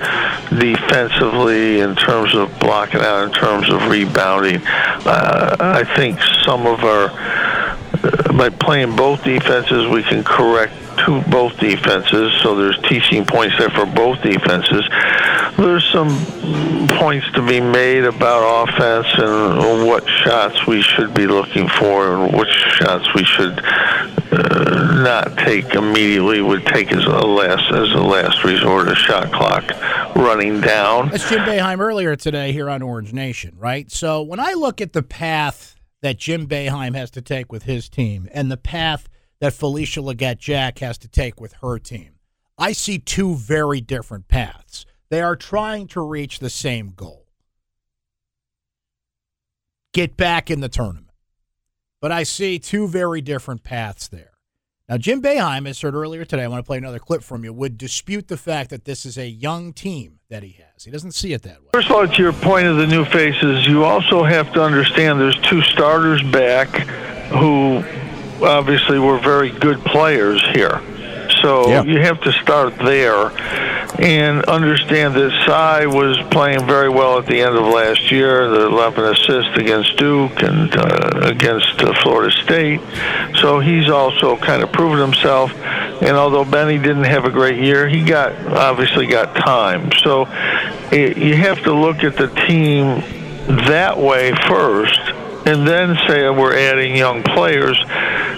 defensively 0.57 1.81
in 1.81 1.95
terms 1.95 2.33
of 2.35 2.57
blocking 2.59 3.01
out, 3.01 3.25
in 3.25 3.31
terms 3.31 3.69
of 3.69 3.87
rebounding. 3.87 4.61
Uh, 4.65 5.55
I 5.59 5.83
think 5.95 6.19
some 6.45 6.65
of 6.65 6.83
our, 6.83 7.09
uh, 7.09 8.33
by 8.33 8.49
playing 8.49 8.95
both 8.95 9.23
defenses, 9.23 9.87
we 9.87 10.03
can 10.03 10.23
correct 10.23 10.73
to 11.05 11.21
both 11.29 11.57
defenses, 11.59 12.33
so 12.41 12.55
there's 12.55 12.77
teaching 12.83 13.25
points 13.25 13.57
there 13.57 13.69
for 13.69 13.85
both 13.85 14.21
defenses. 14.21 14.87
There's 15.57 15.85
some 15.91 16.09
points 16.99 17.31
to 17.33 17.45
be 17.45 17.59
made 17.59 18.03
about 18.03 18.69
offense 18.69 19.07
and 19.17 19.87
what 19.87 20.07
shots 20.07 20.67
we 20.67 20.81
should 20.81 21.13
be 21.13 21.27
looking 21.27 21.67
for 21.67 22.15
and 22.15 22.37
which 22.37 22.49
shots 22.49 23.13
we 23.13 23.23
should 23.23 23.61
not 24.31 25.37
take 25.37 25.73
immediately. 25.73 26.41
Would 26.41 26.65
take 26.65 26.91
as 26.91 27.05
a 27.05 27.09
last 27.09 27.71
as 27.71 27.91
a 27.93 28.01
last 28.01 28.43
resort, 28.43 28.87
a 28.87 28.95
shot 28.95 29.31
clock 29.31 29.69
running 30.15 30.61
down. 30.61 31.09
That's 31.09 31.29
Jim 31.29 31.39
Boeheim 31.41 31.79
earlier 31.79 32.15
today 32.15 32.51
here 32.51 32.69
on 32.69 32.81
Orange 32.81 33.13
Nation, 33.13 33.55
right? 33.57 33.89
So 33.91 34.21
when 34.21 34.39
I 34.39 34.53
look 34.53 34.81
at 34.81 34.93
the 34.93 35.03
path 35.03 35.75
that 36.01 36.17
Jim 36.17 36.47
Boeheim 36.47 36.95
has 36.95 37.11
to 37.11 37.21
take 37.21 37.51
with 37.51 37.63
his 37.63 37.89
team 37.89 38.27
and 38.33 38.51
the 38.51 38.57
path 38.57 39.09
that 39.39 39.53
Felicia 39.53 40.01
Legette-Jack 40.01 40.79
has 40.79 40.97
to 40.99 41.07
take 41.07 41.39
with 41.39 41.53
her 41.61 41.79
team. 41.79 42.15
I 42.57 42.73
see 42.73 42.99
two 42.99 43.35
very 43.35 43.79
different 43.81 44.27
paths. 44.27 44.85
They 45.09 45.21
are 45.21 45.35
trying 45.35 45.87
to 45.87 46.01
reach 46.01 46.39
the 46.39 46.49
same 46.49 46.93
goal 46.95 47.19
get 49.93 50.15
back 50.15 50.49
in 50.51 50.59
the 50.59 50.69
tournament. 50.69 51.08
But 52.01 52.11
I 52.11 52.23
see 52.23 52.59
two 52.59 52.87
very 52.87 53.21
different 53.21 53.63
paths 53.63 54.07
there. 54.07 54.31
Now, 54.87 54.97
Jim 54.97 55.21
Boeheim, 55.21 55.67
as 55.67 55.81
heard 55.81 55.93
earlier 55.93 56.25
today, 56.25 56.43
I 56.43 56.47
want 56.47 56.63
to 56.63 56.67
play 56.67 56.77
another 56.77 56.97
clip 56.97 57.21
from 57.21 57.43
you, 57.43 57.53
would 57.53 57.77
dispute 57.77 58.27
the 58.27 58.37
fact 58.37 58.71
that 58.71 58.85
this 58.85 59.05
is 59.05 59.17
a 59.19 59.27
young 59.27 59.71
team 59.71 60.19
that 60.29 60.41
he 60.41 60.53
has. 60.53 60.83
He 60.83 60.89
doesn't 60.89 61.11
see 61.11 61.33
it 61.33 61.43
that 61.43 61.61
way. 61.61 61.69
First 61.73 61.89
of 61.91 61.95
all, 61.95 62.07
to 62.07 62.21
your 62.23 62.33
point 62.33 62.65
of 62.65 62.77
the 62.77 62.87
new 62.87 63.05
faces, 63.05 63.67
you 63.67 63.83
also 63.83 64.23
have 64.23 64.51
to 64.53 64.63
understand 64.63 65.19
there's 65.19 65.37
two 65.41 65.61
starters 65.61 66.23
back 66.31 66.69
who 67.29 67.83
obviously 68.43 68.97
were 68.97 69.19
very 69.19 69.51
good 69.51 69.79
players 69.85 70.41
here. 70.55 70.81
So 71.43 71.69
Yeah. 71.69 71.83
you 71.83 71.99
have 71.99 72.19
to 72.21 72.31
start 72.31 72.75
there 72.79 73.29
and 73.97 74.45
understand 74.45 75.15
that 75.15 75.31
Cy 75.45 75.85
was 75.87 76.17
playing 76.29 76.65
very 76.67 76.89
well 76.89 77.17
at 77.17 77.25
the 77.25 77.41
end 77.41 77.55
of 77.55 77.65
last 77.65 78.11
year, 78.11 78.47
the 78.49 78.67
11 78.67 79.03
assists 79.03 79.57
against 79.57 79.97
Duke 79.97 80.43
and 80.43 80.73
uh, 80.75 81.21
against 81.23 81.81
uh, 81.81 81.93
Florida 82.01 82.31
State. 82.43 82.81
So 83.41 83.59
he's 83.59 83.89
also 83.89 84.37
kind 84.37 84.61
of 84.61 84.71
proven 84.71 84.99
himself. 84.99 85.51
And 86.01 86.15
although 86.15 86.45
Benny 86.45 86.77
didn't 86.77 87.05
have 87.05 87.25
a 87.25 87.31
great 87.31 87.61
year, 87.61 87.89
he 87.89 88.03
got 88.03 88.33
obviously 88.47 89.07
got 89.07 89.35
time. 89.35 89.91
So 90.03 90.27
it, 90.91 91.17
you 91.17 91.35
have 91.35 91.63
to 91.63 91.73
look 91.73 92.03
at 92.03 92.15
the 92.15 92.27
team 92.47 93.01
that 93.67 93.97
way 93.97 94.31
first, 94.47 94.99
and 95.45 95.67
then 95.67 95.97
say 96.07 96.29
we're 96.29 96.55
adding 96.55 96.95
young 96.95 97.23
players, 97.23 97.77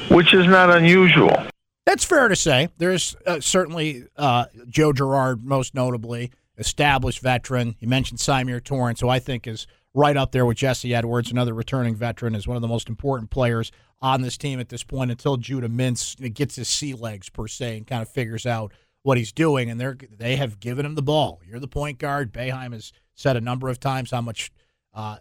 which 0.09 0.33
is 0.33 0.47
not 0.47 0.69
unusual. 0.69 1.35
That's 1.85 2.05
fair 2.05 2.27
to 2.27 2.35
say. 2.35 2.69
There's 2.77 3.15
uh, 3.25 3.39
certainly 3.39 4.05
uh, 4.15 4.45
Joe 4.67 4.93
Girard, 4.93 5.43
most 5.43 5.73
notably, 5.73 6.31
established 6.57 7.21
veteran. 7.21 7.75
You 7.79 7.87
mentioned 7.87 8.19
Symir 8.19 8.63
Torrence, 8.63 8.99
who 8.99 9.09
I 9.09 9.19
think 9.19 9.47
is 9.47 9.67
right 9.93 10.15
up 10.15 10.31
there 10.31 10.45
with 10.45 10.57
Jesse 10.57 10.93
Edwards, 10.93 11.31
another 11.31 11.53
returning 11.53 11.95
veteran, 11.95 12.35
is 12.35 12.47
one 12.47 12.55
of 12.55 12.61
the 12.61 12.67
most 12.67 12.87
important 12.87 13.29
players 13.31 13.71
on 14.01 14.21
this 14.21 14.37
team 14.37 14.59
at 14.59 14.69
this 14.69 14.83
point 14.83 15.11
until 15.11 15.37
Judah 15.37 15.69
Mintz 15.69 16.33
gets 16.33 16.55
his 16.55 16.67
sea 16.67 16.93
legs, 16.93 17.29
per 17.29 17.47
se, 17.47 17.77
and 17.77 17.87
kind 17.87 18.01
of 18.01 18.09
figures 18.09 18.45
out 18.45 18.73
what 19.03 19.17
he's 19.17 19.31
doing. 19.31 19.69
And 19.69 19.79
they're, 19.79 19.97
they 20.17 20.35
have 20.35 20.59
given 20.59 20.85
him 20.85 20.95
the 20.95 21.01
ball. 21.01 21.41
You're 21.47 21.59
the 21.59 21.67
point 21.67 21.97
guard. 21.97 22.31
Boeheim 22.31 22.73
has 22.73 22.93
said 23.15 23.35
a 23.35 23.41
number 23.41 23.69
of 23.69 23.79
times 23.79 24.11
how 24.11 24.21
much 24.21 24.51
uh, 24.93 25.17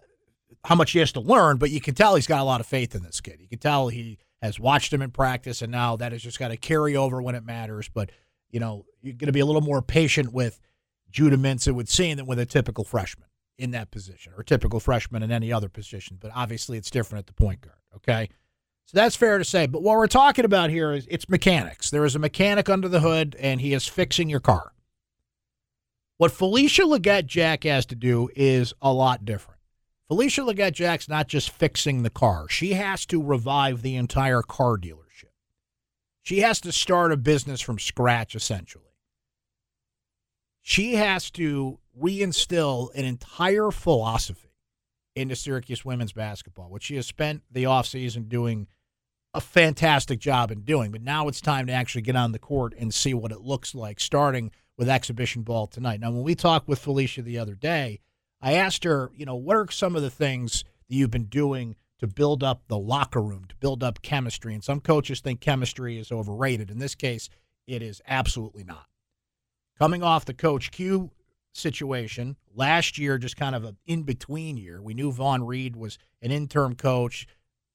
how 0.65 0.75
much 0.75 0.91
he 0.91 0.99
has 0.99 1.11
to 1.13 1.19
learn, 1.19 1.57
but 1.57 1.71
you 1.71 1.81
can 1.81 1.95
tell 1.95 2.15
he's 2.15 2.27
got 2.27 2.41
a 2.41 2.43
lot 2.43 2.59
of 2.59 2.67
faith 2.67 2.93
in 2.93 3.01
this 3.03 3.21
kid. 3.21 3.39
You 3.39 3.47
can 3.47 3.57
tell 3.57 3.87
he 3.87 4.19
has 4.41 4.59
watched 4.59 4.91
him 4.91 5.01
in 5.01 5.11
practice, 5.11 5.61
and 5.61 5.71
now 5.71 5.95
that 5.95 6.11
has 6.11 6.21
just 6.21 6.39
got 6.39 6.49
to 6.49 6.57
carry 6.57 6.95
over 6.95 7.21
when 7.21 7.35
it 7.35 7.45
matters. 7.45 7.89
But 7.89 8.11
you 8.49 8.59
know, 8.59 8.85
you're 9.01 9.13
going 9.13 9.27
to 9.27 9.33
be 9.33 9.39
a 9.39 9.45
little 9.45 9.61
more 9.61 9.81
patient 9.81 10.33
with 10.33 10.59
Judah 11.09 11.37
Mintz, 11.37 11.67
it 11.67 11.71
would 11.71 11.89
seem, 11.89 12.17
than 12.17 12.25
with 12.25 12.39
a 12.39 12.45
typical 12.45 12.83
freshman 12.83 13.27
in 13.57 13.71
that 13.71 13.91
position, 13.91 14.33
or 14.35 14.43
typical 14.43 14.79
freshman 14.79 15.23
in 15.23 15.31
any 15.31 15.53
other 15.53 15.69
position. 15.69 16.17
But 16.19 16.31
obviously, 16.35 16.77
it's 16.77 16.91
different 16.91 17.19
at 17.19 17.27
the 17.27 17.33
point 17.33 17.61
guard. 17.61 17.77
Okay, 17.95 18.29
so 18.85 18.97
that's 18.97 19.15
fair 19.15 19.37
to 19.37 19.45
say. 19.45 19.67
But 19.67 19.83
what 19.83 19.97
we're 19.97 20.07
talking 20.07 20.45
about 20.45 20.69
here 20.69 20.91
is 20.91 21.07
it's 21.09 21.29
mechanics. 21.29 21.89
There 21.89 22.05
is 22.05 22.15
a 22.15 22.19
mechanic 22.19 22.69
under 22.69 22.87
the 22.87 22.99
hood, 22.99 23.35
and 23.39 23.61
he 23.61 23.73
is 23.73 23.87
fixing 23.87 24.29
your 24.29 24.39
car. 24.39 24.73
What 26.17 26.31
Felicia 26.31 26.83
Legette 26.83 27.25
Jack 27.25 27.63
has 27.63 27.85
to 27.87 27.95
do 27.95 28.29
is 28.35 28.73
a 28.81 28.93
lot 28.93 29.25
different. 29.25 29.60
Felicia 30.11 30.41
Legette 30.41 30.73
Jack's 30.73 31.07
not 31.07 31.29
just 31.29 31.51
fixing 31.51 32.03
the 32.03 32.09
car, 32.09 32.49
she 32.49 32.73
has 32.73 33.05
to 33.05 33.23
revive 33.23 33.81
the 33.81 33.95
entire 33.95 34.41
car 34.41 34.77
dealership. 34.77 35.31
She 36.21 36.39
has 36.39 36.59
to 36.61 36.73
start 36.73 37.13
a 37.13 37.17
business 37.17 37.61
from 37.61 37.79
scratch, 37.79 38.35
essentially. 38.35 38.91
She 40.61 40.95
has 40.95 41.31
to 41.31 41.79
reinstill 41.97 42.89
an 42.93 43.05
entire 43.05 43.71
philosophy 43.71 44.51
into 45.15 45.37
Syracuse 45.37 45.85
women's 45.85 46.11
basketball, 46.11 46.69
which 46.69 46.83
she 46.83 46.97
has 46.97 47.07
spent 47.07 47.43
the 47.49 47.63
offseason 47.63 48.27
doing 48.27 48.67
a 49.33 49.39
fantastic 49.39 50.19
job 50.19 50.51
in 50.51 50.63
doing. 50.63 50.91
But 50.91 51.03
now 51.03 51.29
it's 51.29 51.39
time 51.39 51.67
to 51.67 51.73
actually 51.73 52.01
get 52.01 52.17
on 52.17 52.33
the 52.33 52.37
court 52.37 52.73
and 52.77 52.93
see 52.93 53.13
what 53.13 53.31
it 53.31 53.39
looks 53.39 53.73
like, 53.73 54.01
starting 54.01 54.51
with 54.77 54.89
exhibition 54.89 55.43
ball 55.43 55.67
tonight. 55.67 56.01
Now, 56.01 56.11
when 56.11 56.23
we 56.23 56.35
talked 56.35 56.67
with 56.67 56.79
Felicia 56.79 57.21
the 57.21 57.39
other 57.39 57.55
day, 57.55 58.01
I 58.41 58.53
asked 58.53 58.83
her, 58.83 59.11
you 59.15 59.25
know, 59.25 59.35
what 59.35 59.55
are 59.55 59.69
some 59.69 59.95
of 59.95 60.01
the 60.01 60.09
things 60.09 60.63
that 60.89 60.95
you've 60.95 61.11
been 61.11 61.25
doing 61.25 61.75
to 61.99 62.07
build 62.07 62.43
up 62.43 62.63
the 62.67 62.77
locker 62.77 63.21
room, 63.21 63.45
to 63.49 63.55
build 63.55 63.83
up 63.83 64.01
chemistry? 64.01 64.53
And 64.53 64.63
some 64.63 64.79
coaches 64.79 65.21
think 65.21 65.41
chemistry 65.41 65.99
is 65.99 66.11
overrated. 66.11 66.71
In 66.71 66.79
this 66.79 66.95
case, 66.95 67.29
it 67.67 67.81
is 67.81 68.01
absolutely 68.07 68.63
not. 68.63 68.87
Coming 69.77 70.03
off 70.03 70.25
the 70.25 70.33
Coach 70.33 70.71
Q 70.71 71.11
situation, 71.53 72.37
last 72.55 72.97
year, 72.97 73.17
just 73.17 73.37
kind 73.37 73.55
of 73.55 73.63
an 73.63 73.77
in 73.85 74.03
between 74.03 74.57
year, 74.57 74.81
we 74.81 74.93
knew 74.93 75.11
Vonn 75.11 75.47
Read 75.47 75.75
was 75.75 75.97
an 76.21 76.31
interim 76.31 76.75
coach. 76.75 77.27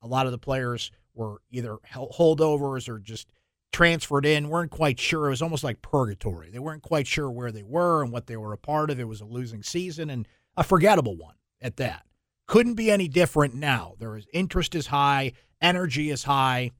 A 0.02 0.06
lot 0.06 0.26
of 0.26 0.32
the 0.32 0.38
players 0.38 0.90
were 1.14 1.40
either 1.50 1.78
holdovers 1.94 2.88
or 2.88 2.98
just 2.98 3.28
transferred 3.72 4.24
in, 4.24 4.48
weren't 4.48 4.70
quite 4.70 4.98
sure. 4.98 5.26
It 5.26 5.30
was 5.30 5.42
almost 5.42 5.64
like 5.64 5.82
purgatory. 5.82 6.50
They 6.50 6.58
weren't 6.58 6.82
quite 6.82 7.06
sure 7.06 7.30
where 7.30 7.52
they 7.52 7.62
were 7.62 8.02
and 8.02 8.12
what 8.12 8.26
they 8.26 8.36
were 8.36 8.52
a 8.52 8.58
part 8.58 8.90
of. 8.90 8.98
It 8.98 9.08
was 9.08 9.20
a 9.20 9.26
losing 9.26 9.62
season 9.62 10.10
and 10.10 10.26
a 10.56 10.64
forgettable 10.64 11.16
one 11.16 11.34
at 11.60 11.76
that. 11.76 12.04
Couldn't 12.46 12.74
be 12.74 12.90
any 12.90 13.08
different 13.08 13.54
now. 13.54 13.94
There 13.98 14.16
is 14.16 14.26
interest 14.32 14.74
is 14.74 14.86
high, 14.86 15.32
energy 15.60 16.10
is 16.10 16.24
high. 16.24 16.70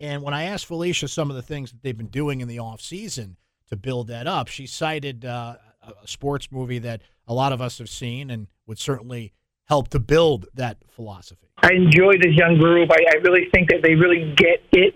And 0.00 0.22
when 0.22 0.34
I 0.34 0.44
asked 0.44 0.66
Felicia 0.66 1.06
some 1.06 1.30
of 1.30 1.36
the 1.36 1.42
things 1.42 1.70
that 1.70 1.82
they've 1.82 1.96
been 1.96 2.08
doing 2.08 2.40
in 2.40 2.48
the 2.48 2.58
off 2.58 2.80
season 2.80 3.36
to 3.68 3.76
build 3.76 4.08
that 4.08 4.26
up, 4.26 4.48
she 4.48 4.66
cited 4.66 5.24
uh, 5.24 5.54
a 6.02 6.08
sports 6.08 6.50
movie 6.50 6.80
that 6.80 7.02
a 7.28 7.34
lot 7.34 7.52
of 7.52 7.60
us 7.60 7.78
have 7.78 7.88
seen 7.88 8.30
and 8.30 8.48
would 8.66 8.78
certainly 8.78 9.32
help 9.66 9.88
to 9.88 10.00
build 10.00 10.46
that 10.54 10.78
philosophy. 10.90 11.48
I 11.62 11.74
enjoy 11.74 12.14
this 12.20 12.34
young 12.34 12.58
group. 12.58 12.90
I, 12.90 12.98
I 13.14 13.20
really 13.22 13.48
think 13.54 13.70
that 13.70 13.80
they 13.84 13.94
really 13.94 14.34
get 14.36 14.60
it. 14.72 14.94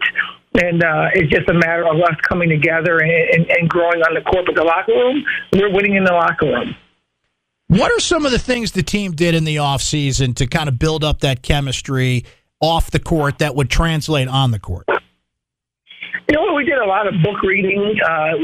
And 0.61 0.83
uh, 0.83 1.11
it's 1.15 1.31
just 1.31 1.49
a 1.49 1.55
matter 1.55 1.87
of 1.87 2.01
us 2.01 2.17
coming 2.29 2.49
together 2.49 2.99
and, 2.99 3.11
and, 3.11 3.51
and 3.51 3.69
growing 3.69 4.03
on 4.03 4.15
the 4.15 4.23
court. 4.23 4.47
But 4.47 4.57
the 4.57 4.65
locker 4.65 4.93
room, 4.93 5.25
we're 5.53 5.73
winning 5.73 5.95
in 5.95 6.05
the 6.05 6.13
locker 6.13 6.47
room. 6.47 6.75
What 7.69 7.91
are 7.91 7.99
some 7.99 8.25
of 8.25 8.31
the 8.31 8.39
things 8.39 8.73
the 8.73 8.85
team 8.85 9.13
did 9.13 9.35
in 9.35 9.43
the 9.43 9.57
offseason 9.57 10.37
to 10.37 10.47
kind 10.47 10.69
of 10.69 10.79
build 10.79 11.03
up 11.03 11.21
that 11.21 11.43
chemistry 11.43 12.25
off 12.61 12.93
the 12.93 13.01
court 13.01 13.39
that 13.39 13.57
would 13.57 13.69
translate 13.69 14.29
on 14.29 14.53
the 14.53 14.61
court? 14.61 14.87
You 16.29 16.35
know, 16.35 16.55
we 16.55 16.65
did 16.65 16.79
a 16.79 16.87
lot 16.87 17.07
of 17.07 17.15
book 17.23 17.43
reading 17.43 17.99
uh, 18.03 18.39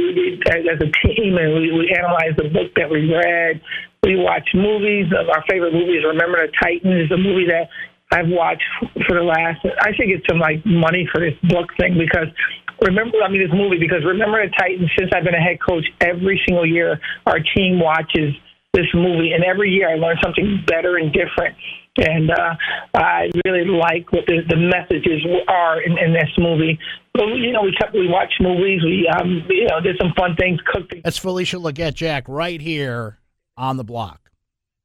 as, 0.50 0.78
a 0.82 0.90
team, 1.06 1.38
and 1.38 1.54
we, 1.54 1.70
we 1.70 1.94
analyzed 1.96 2.36
the 2.36 2.50
book 2.50 2.74
that 2.74 2.90
we 2.90 3.10
read. 3.14 3.60
We 4.02 4.16
watched 4.16 4.54
movies. 4.54 5.06
Our 5.14 5.44
favorite 5.48 5.72
movie 5.72 5.98
is 5.98 6.04
Remember 6.04 6.46
the 6.46 6.52
Titans. 6.60 7.10
A 7.12 7.16
movie 7.16 7.46
that 7.46 7.70
I've 8.10 8.28
watched 8.28 8.66
for 9.06 9.14
the 9.14 9.22
last. 9.22 9.64
I 9.82 9.94
should 9.94 10.06
get 10.06 10.22
some 10.28 10.38
like 10.38 10.66
money 10.66 11.08
for 11.14 11.20
this 11.20 11.38
book 11.46 11.70
thing 11.78 11.94
because 11.94 12.26
remember, 12.82 13.22
I 13.22 13.30
mean, 13.30 13.40
this 13.40 13.54
movie 13.54 13.78
because 13.78 14.02
Remember 14.04 14.42
the 14.42 14.52
Titans. 14.58 14.90
Since 14.98 15.10
I've 15.14 15.22
been 15.22 15.38
a 15.38 15.42
head 15.42 15.58
coach, 15.62 15.86
every 16.00 16.42
single 16.46 16.66
year 16.66 16.98
our 17.26 17.38
team 17.54 17.78
watches 17.78 18.34
this 18.72 18.86
movie, 18.94 19.32
and 19.32 19.44
every 19.44 19.70
year 19.70 19.90
I 19.90 19.96
learn 19.96 20.16
something 20.22 20.64
better 20.66 20.96
and 20.96 21.12
different. 21.12 21.56
And 21.98 22.30
uh, 22.30 22.54
I 22.94 23.28
really 23.44 23.66
like 23.66 24.10
what 24.12 24.24
the, 24.26 24.40
the 24.48 24.56
messages 24.56 25.20
are 25.46 25.82
in, 25.82 25.98
in 25.98 26.14
this 26.14 26.30
movie. 26.38 26.78
But 27.12 27.26
you 27.36 27.52
know, 27.52 27.62
we 27.62 27.72
kept 27.78 27.92
we 27.92 28.08
watched 28.08 28.40
movies. 28.40 28.80
We 28.82 29.06
um, 29.14 29.44
you 29.50 29.66
know 29.68 29.80
did 29.80 29.96
some 30.00 30.12
fun 30.16 30.36
things. 30.36 30.58
Cooked. 30.72 30.94
That's 31.04 31.18
Felicia 31.18 31.56
Legette 31.56 31.94
Jack 31.94 32.24
right 32.28 32.60
here 32.60 33.18
on 33.58 33.76
the 33.76 33.84
block. 33.84 34.30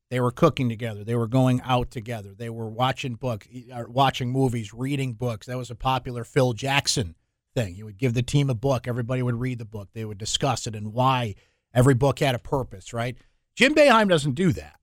They 0.09 0.19
were 0.19 0.31
cooking 0.31 0.69
together. 0.69 1.03
They 1.03 1.15
were 1.15 1.27
going 1.27 1.61
out 1.63 1.91
together. 1.91 2.33
They 2.33 2.49
were 2.49 2.69
watching 2.69 3.15
books, 3.15 3.47
watching 3.87 4.29
movies, 4.29 4.73
reading 4.73 5.13
books. 5.13 5.47
That 5.47 5.57
was 5.57 5.71
a 5.71 5.75
popular 5.75 6.23
Phil 6.23 6.53
Jackson 6.53 7.15
thing. 7.55 7.75
He 7.75 7.83
would 7.83 7.97
give 7.97 8.13
the 8.13 8.21
team 8.21 8.49
a 8.49 8.55
book. 8.55 8.87
Everybody 8.87 9.21
would 9.21 9.39
read 9.39 9.59
the 9.59 9.65
book. 9.65 9.89
They 9.93 10.05
would 10.05 10.17
discuss 10.17 10.65
it 10.67 10.75
and 10.75 10.93
why 10.93 11.35
every 11.73 11.93
book 11.93 12.19
had 12.19 12.35
a 12.35 12.39
purpose, 12.39 12.93
right? 12.93 13.17
Jim 13.57 13.73
Boeheim 13.73 14.07
doesn't 14.07 14.35
do 14.35 14.51
that. 14.51 14.75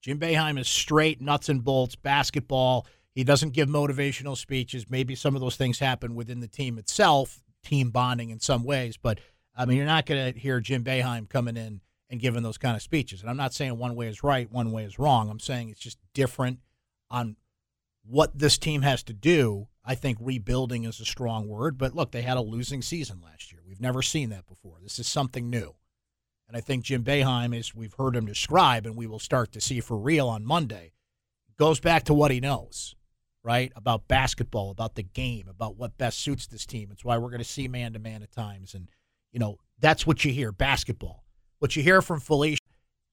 Jim 0.00 0.18
Boeheim 0.18 0.58
is 0.58 0.66
straight 0.66 1.20
nuts 1.20 1.50
and 1.50 1.62
bolts 1.62 1.94
basketball. 1.94 2.86
He 3.14 3.24
doesn't 3.24 3.50
give 3.50 3.68
motivational 3.68 4.38
speeches. 4.38 4.86
Maybe 4.88 5.14
some 5.14 5.34
of 5.34 5.42
those 5.42 5.56
things 5.56 5.78
happen 5.78 6.14
within 6.14 6.40
the 6.40 6.48
team 6.48 6.78
itself, 6.78 7.42
team 7.62 7.90
bonding 7.90 8.30
in 8.30 8.40
some 8.40 8.64
ways. 8.64 8.96
But 8.96 9.20
I 9.54 9.66
mean, 9.66 9.76
you're 9.76 9.84
not 9.84 10.06
going 10.06 10.32
to 10.32 10.40
hear 10.40 10.60
Jim 10.60 10.82
Boeheim 10.82 11.28
coming 11.28 11.58
in 11.58 11.82
and 12.08 12.18
giving 12.18 12.42
those 12.42 12.56
kind 12.56 12.74
of 12.74 12.80
speeches. 12.80 13.20
And 13.20 13.28
I'm 13.28 13.36
not 13.36 13.52
saying 13.52 13.76
one 13.76 13.96
way 13.96 14.08
is 14.08 14.22
right, 14.22 14.50
one 14.50 14.72
way 14.72 14.84
is 14.84 14.98
wrong. 14.98 15.28
I'm 15.28 15.38
saying 15.38 15.68
it's 15.68 15.78
just 15.78 15.98
different 16.14 16.60
on 17.10 17.36
what 18.02 18.38
this 18.38 18.56
team 18.56 18.80
has 18.80 19.02
to 19.02 19.12
do. 19.12 19.68
I 19.84 19.94
think 19.94 20.16
rebuilding 20.22 20.84
is 20.84 21.00
a 21.00 21.04
strong 21.04 21.48
word, 21.48 21.76
but 21.76 21.94
look, 21.94 22.12
they 22.12 22.22
had 22.22 22.38
a 22.38 22.42
losing 22.42 22.80
season 22.80 23.20
last 23.22 23.52
year. 23.52 23.60
We've 23.68 23.80
never 23.80 24.00
seen 24.00 24.30
that 24.30 24.46
before. 24.46 24.78
This 24.82 24.98
is 24.98 25.06
something 25.06 25.50
new. 25.50 25.74
And 26.48 26.56
I 26.56 26.60
think 26.60 26.84
Jim 26.84 27.02
Boeheim, 27.02 27.58
as 27.58 27.74
we've 27.74 27.94
heard 27.94 28.16
him 28.16 28.26
describe, 28.26 28.84
and 28.84 28.96
we 28.96 29.06
will 29.06 29.18
start 29.18 29.52
to 29.52 29.60
see 29.60 29.80
for 29.80 29.96
real 29.96 30.28
on 30.28 30.44
Monday, 30.44 30.92
goes 31.58 31.80
back 31.80 32.04
to 32.04 32.14
what 32.14 32.30
he 32.30 32.40
knows, 32.40 32.94
right? 33.42 33.72
About 33.76 34.08
basketball, 34.08 34.70
about 34.70 34.94
the 34.94 35.02
game, 35.02 35.48
about 35.48 35.76
what 35.76 35.96
best 35.96 36.18
suits 36.18 36.46
this 36.46 36.66
team. 36.66 36.90
It's 36.92 37.04
why 37.04 37.18
we're 37.18 37.30
going 37.30 37.38
to 37.38 37.44
see 37.44 37.68
man 37.68 37.92
to 37.94 37.98
man 37.98 38.22
at 38.22 38.32
times. 38.32 38.74
And, 38.74 38.88
you 39.32 39.40
know, 39.40 39.58
that's 39.78 40.06
what 40.06 40.24
you 40.24 40.32
hear 40.32 40.52
basketball. 40.52 41.24
What 41.58 41.76
you 41.76 41.82
hear 41.82 42.02
from 42.02 42.20
Felicia, 42.20 42.58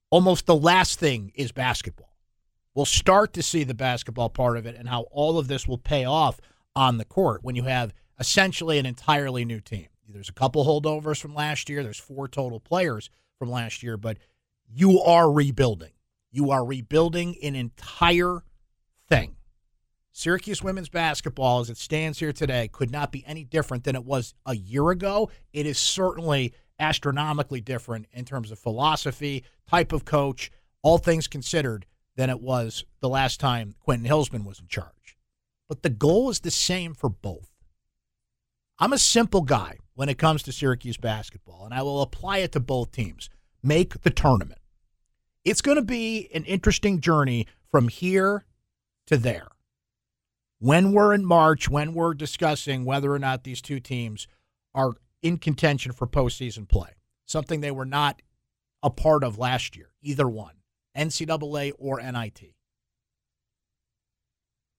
almost 0.09 0.45
the 0.45 0.55
last 0.55 0.99
thing 0.99 1.31
is 1.35 1.51
basketball. 1.51 2.15
We'll 2.73 2.85
start 2.85 3.33
to 3.33 3.43
see 3.43 3.63
the 3.63 3.73
basketball 3.73 4.29
part 4.29 4.57
of 4.57 4.65
it 4.65 4.75
and 4.75 4.89
how 4.89 5.03
all 5.11 5.37
of 5.37 5.47
this 5.47 5.67
will 5.67 5.77
pay 5.77 6.05
off 6.05 6.39
on 6.75 6.97
the 6.97 7.05
court 7.05 7.43
when 7.43 7.55
you 7.55 7.63
have 7.63 7.93
essentially 8.19 8.77
an 8.79 8.85
entirely 8.85 9.45
new 9.45 9.59
team. 9.59 9.87
There's 10.11 10.29
a 10.29 10.33
couple 10.33 10.65
holdovers 10.65 11.21
from 11.21 11.35
last 11.35 11.69
year. 11.69 11.83
There's 11.83 11.99
four 11.99 12.27
total 12.27 12.59
players 12.59 13.09
from 13.37 13.49
last 13.49 13.83
year, 13.83 13.95
but 13.95 14.17
you 14.67 15.01
are 15.01 15.31
rebuilding. 15.31 15.91
You 16.31 16.51
are 16.51 16.65
rebuilding 16.65 17.35
an 17.43 17.55
entire 17.55 18.43
thing. 19.07 19.35
Syracuse 20.11 20.63
women's 20.63 20.89
basketball, 20.89 21.59
as 21.61 21.69
it 21.69 21.77
stands 21.77 22.19
here 22.19 22.33
today, 22.33 22.67
could 22.67 22.91
not 22.91 23.11
be 23.11 23.23
any 23.25 23.43
different 23.43 23.83
than 23.83 23.95
it 23.95 24.03
was 24.03 24.33
a 24.45 24.55
year 24.55 24.89
ago. 24.89 25.29
It 25.53 25.65
is 25.65 25.77
certainly 25.77 26.53
astronomically 26.79 27.61
different 27.61 28.07
in 28.11 28.25
terms 28.25 28.51
of 28.51 28.59
philosophy, 28.59 29.43
type 29.67 29.93
of 29.93 30.05
coach, 30.05 30.51
all 30.81 30.97
things 30.97 31.27
considered, 31.27 31.85
than 32.15 32.29
it 32.29 32.41
was 32.41 32.83
the 32.99 33.09
last 33.09 33.39
time 33.39 33.75
Quentin 33.79 34.07
Hillsman 34.07 34.43
was 34.43 34.59
in 34.59 34.67
charge. 34.67 35.17
But 35.67 35.83
the 35.83 35.89
goal 35.89 36.29
is 36.29 36.39
the 36.39 36.51
same 36.51 36.93
for 36.93 37.09
both. 37.09 37.49
I'm 38.79 38.93
a 38.93 38.97
simple 38.97 39.41
guy 39.41 39.77
when 39.99 40.07
it 40.07 40.17
comes 40.17 40.41
to 40.41 40.53
Syracuse 40.53 40.95
basketball, 40.95 41.65
and 41.65 41.73
I 41.73 41.81
will 41.81 42.01
apply 42.01 42.37
it 42.37 42.53
to 42.53 42.61
both 42.61 42.93
teams. 42.93 43.29
Make 43.61 44.03
the 44.03 44.09
tournament. 44.09 44.61
It's 45.43 45.59
going 45.59 45.75
to 45.75 45.81
be 45.81 46.29
an 46.33 46.45
interesting 46.45 47.01
journey 47.01 47.47
from 47.69 47.89
here 47.89 48.45
to 49.07 49.17
there. 49.17 49.49
When 50.57 50.93
we're 50.93 51.13
in 51.13 51.25
March, 51.25 51.67
when 51.67 51.93
we're 51.93 52.13
discussing 52.13 52.85
whether 52.85 53.11
or 53.11 53.19
not 53.19 53.43
these 53.43 53.61
two 53.61 53.81
teams 53.81 54.25
are 54.73 54.93
in 55.21 55.37
contention 55.37 55.91
for 55.91 56.07
postseason 56.07 56.65
play, 56.65 56.91
something 57.25 57.59
they 57.59 57.69
were 57.69 57.83
not 57.83 58.21
a 58.81 58.89
part 58.89 59.21
of 59.21 59.37
last 59.37 59.75
year, 59.75 59.89
either 60.01 60.29
one, 60.29 60.55
NCAA 60.95 61.73
or 61.77 61.99
NIT. 62.01 62.53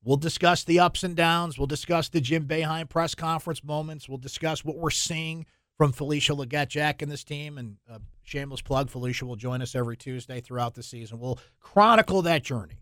We'll 0.03 0.17
discuss 0.17 0.65
the 0.65 0.81
ups 0.81 1.03
and 1.03 1.15
downs. 1.15 1.59
We'll 1.59 1.67
discuss 1.67 2.09
the 2.09 2.21
Jim 2.21 2.47
Boeheim 2.47 2.89
press 2.89 3.15
conference 3.15 3.63
moments. 3.63 4.09
We'll 4.09 4.19
discuss 4.19 4.65
what 4.65 4.79
we're 4.79 4.91
seeing 4.91 5.45
from 5.77 5.93
Felicia 5.93 6.33
Legette-Jack 6.33 7.03
and 7.03 7.13
this 7.13 7.25
team. 7.25 7.59
And 7.59 7.77
shameless 8.23 8.63
plug, 8.63 8.89
Felicia 8.89 9.27
will 9.27 9.37
join 9.37 9.61
us 9.61 9.75
every 9.75 9.97
Tuesday 9.97 10.41
throughout 10.41 10.75
the 10.75 10.83
season. 10.83 11.19
We'll 11.19 11.39
chronicle 11.61 12.23
that 12.23 12.43
journey. 12.43 12.81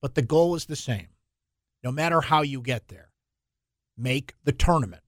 But 0.00 0.14
the 0.14 0.22
goal 0.22 0.54
is 0.54 0.66
the 0.66 0.76
same. 0.76 1.08
No 1.84 1.92
matter 1.92 2.20
how 2.22 2.42
you 2.42 2.60
get 2.60 2.88
there, 2.88 3.10
make 3.96 4.34
the 4.44 4.52
tournament. 4.52 5.02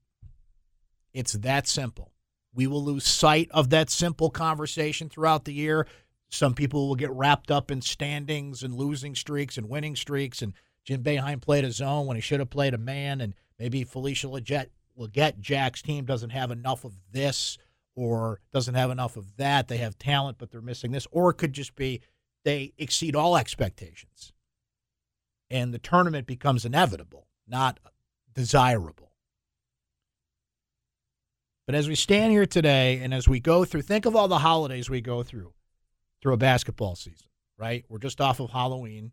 It's 1.13 1.33
that 1.33 1.67
simple. 1.67 2.13
We 2.55 2.67
will 2.67 2.85
lose 2.85 3.07
sight 3.07 3.49
of 3.53 3.71
that 3.71 3.91
simple 3.91 4.31
conversation 4.31 5.09
throughout 5.09 5.45
the 5.45 5.55
year. 5.55 5.87
Some 6.31 6.55
people 6.55 6.89
will 6.89 6.95
get 6.95 7.11
wrapped 7.11 7.51
up 7.51 7.71
in 7.71 7.81
standings 7.81 8.63
and 8.63 8.75
losing 8.75 9.15
streaks 9.15 9.57
and 9.57 9.69
winning 9.69 9.97
streaks. 9.97 10.43
And 10.43 10.53
Jim 10.85 11.03
Boeheim 11.03 11.41
played 11.41 11.65
a 11.65 11.73
zone 11.73 12.07
when 12.07 12.17
he 12.17 12.21
should 12.21 12.41
have 12.41 12.51
played 12.51 12.75
a 12.75 12.79
man. 12.79 13.21
And 13.21 13.35
maybe 13.59 13.85
Felicia 13.85 14.27
Legette, 14.27 14.69
will 14.99 15.07
get 15.07 15.41
Jack's 15.41 15.81
team 15.81 16.05
doesn't 16.05 16.31
have 16.31 16.51
enough 16.51 16.85
of 16.85 16.93
this 17.13 17.57
or 17.95 18.41
doesn't 18.53 18.75
have 18.75 18.91
enough 18.91 19.17
of 19.17 19.37
that. 19.37 19.69
They 19.69 19.79
have 19.79 19.97
talent, 19.99 20.39
but 20.39 20.51
they're 20.51 20.61
missing 20.61 20.91
this. 20.91 21.07
Or 21.11 21.31
it 21.31 21.35
could 21.35 21.53
just 21.53 21.75
be 21.77 22.01
they 22.45 22.73
exceed 22.79 23.17
all 23.17 23.37
expectations. 23.37 24.33
And 25.51 25.73
the 25.73 25.79
tournament 25.79 26.27
becomes 26.27 26.65
inevitable, 26.65 27.29
not 27.47 27.79
desirable. 28.35 29.13
But 31.67 31.75
as 31.75 31.89
we 31.89 31.95
stand 31.95 32.33
here 32.33 32.47
today 32.47 32.99
and 32.99 33.15
as 33.15 33.29
we 33.29 33.41
go 33.41 33.65
through, 33.65 33.83
think 33.83 34.05
of 34.05 34.17
all 34.17 34.29
the 34.29 34.39
holidays 34.39 34.91
we 34.91 35.01
go 35.01 35.23
through 35.23 35.53
through 36.23 36.35
a 36.35 36.39
basketball 36.39 36.97
season, 36.97 37.29
right? 37.59 37.85
We're 37.89 37.99
just 37.99 38.21
off 38.21 38.41
of 38.41 38.51
Halloween. 38.51 39.13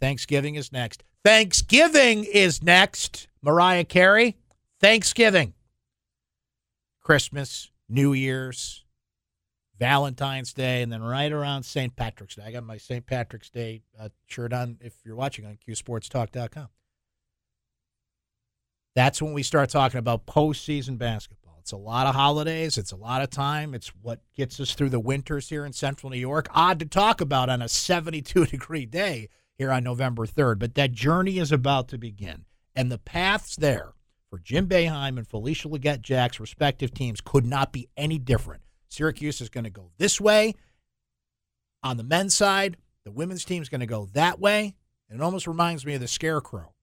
Thanksgiving 0.00 0.54
is 0.54 0.72
next. 0.72 1.04
Thanksgiving 1.24 2.24
is 2.24 2.62
next. 2.62 3.28
Mariah 3.42 3.84
Carey, 3.84 4.36
Thanksgiving. 4.80 5.54
Christmas, 7.02 7.70
New 7.88 8.12
Year's, 8.12 8.84
Valentine's 9.78 10.52
Day, 10.52 10.82
and 10.82 10.92
then 10.92 11.02
right 11.02 11.32
around 11.32 11.64
St. 11.64 11.96
Patrick's 11.96 12.36
Day. 12.36 12.42
I 12.46 12.52
got 12.52 12.64
my 12.64 12.76
St. 12.76 13.04
Patrick's 13.04 13.50
Day 13.50 13.82
uh, 13.98 14.10
shirt 14.26 14.52
on 14.52 14.78
if 14.80 14.94
you're 15.04 15.16
watching 15.16 15.46
on 15.46 15.58
QSportsTalk.com. 15.66 16.68
That's 18.94 19.22
when 19.22 19.32
we 19.32 19.42
start 19.42 19.70
talking 19.70 19.98
about 19.98 20.26
postseason 20.26 20.98
basketball. 20.98 21.39
It's 21.70 21.74
a 21.74 21.76
lot 21.76 22.08
of 22.08 22.16
holidays. 22.16 22.78
It's 22.78 22.90
a 22.90 22.96
lot 22.96 23.22
of 23.22 23.30
time. 23.30 23.74
It's 23.74 23.92
what 24.02 24.18
gets 24.34 24.58
us 24.58 24.74
through 24.74 24.88
the 24.88 24.98
winters 24.98 25.50
here 25.50 25.64
in 25.64 25.72
central 25.72 26.10
New 26.10 26.18
York. 26.18 26.48
Odd 26.52 26.80
to 26.80 26.84
talk 26.84 27.20
about 27.20 27.48
on 27.48 27.62
a 27.62 27.68
72 27.68 28.46
degree 28.46 28.86
day 28.86 29.28
here 29.56 29.70
on 29.70 29.84
November 29.84 30.26
3rd, 30.26 30.58
but 30.58 30.74
that 30.74 30.90
journey 30.90 31.38
is 31.38 31.52
about 31.52 31.86
to 31.90 31.96
begin. 31.96 32.44
And 32.74 32.90
the 32.90 32.98
paths 32.98 33.54
there 33.54 33.92
for 34.28 34.40
Jim 34.40 34.66
Boeheim 34.66 35.16
and 35.16 35.28
Felicia 35.28 35.68
Legette-Jack's 35.68 36.40
respective 36.40 36.92
teams 36.92 37.20
could 37.20 37.46
not 37.46 37.72
be 37.72 37.88
any 37.96 38.18
different. 38.18 38.62
Syracuse 38.88 39.40
is 39.40 39.48
going 39.48 39.62
to 39.62 39.70
go 39.70 39.92
this 39.96 40.20
way 40.20 40.56
on 41.84 41.98
the 41.98 42.02
men's 42.02 42.34
side. 42.34 42.78
The 43.04 43.12
women's 43.12 43.44
team 43.44 43.62
is 43.62 43.68
going 43.68 43.80
to 43.80 43.86
go 43.86 44.08
that 44.14 44.40
way. 44.40 44.74
And 45.08 45.20
it 45.20 45.22
almost 45.22 45.46
reminds 45.46 45.86
me 45.86 45.94
of 45.94 46.00
the 46.00 46.08
Scarecrow 46.08 46.74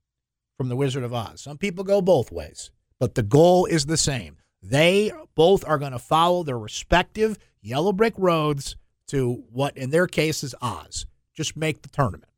from 0.56 0.70
The 0.70 0.78
Wizard 0.78 1.04
of 1.04 1.14
Oz. 1.14 1.42
Some 1.42 1.58
people 1.58 1.84
go 1.84 2.02
both 2.02 2.32
ways, 2.32 2.72
but 3.02 3.16
the 3.16 3.24
goal 3.24 3.66
is 3.66 3.88
the 3.88 3.98
same. 3.98 4.38
They 4.62 5.12
both 5.36 5.64
are 5.68 5.78
going 5.78 5.92
to 5.92 6.00
follow 6.00 6.44
their 6.44 6.58
respective 6.58 7.38
yellow 7.62 7.94
brick 7.94 8.14
roads 8.18 8.76
to 9.08 9.44
what, 9.52 9.78
in 9.78 9.90
their 9.90 10.08
case, 10.08 10.44
is 10.44 10.56
Oz. 10.62 11.06
Just 11.34 11.56
make 11.56 11.82
the 11.82 11.90
tournament. 11.90 12.32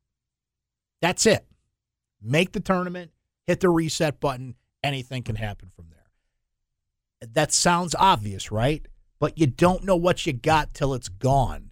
That's 1.00 1.26
it. 1.26 1.46
Make 2.22 2.52
the 2.52 2.60
tournament, 2.60 3.12
hit 3.46 3.60
the 3.60 3.70
reset 3.70 4.20
button. 4.20 4.54
Anything 4.82 5.22
can 5.22 5.36
happen 5.36 5.70
from 5.74 5.86
there. 5.90 7.28
That 7.32 7.52
sounds 7.52 7.94
obvious, 7.98 8.52
right? 8.52 8.86
But 9.18 9.38
you 9.38 9.46
don't 9.46 9.84
know 9.84 9.96
what 9.96 10.26
you 10.26 10.32
got 10.32 10.74
till 10.74 10.94
it's 10.94 11.08
gone. 11.08 11.70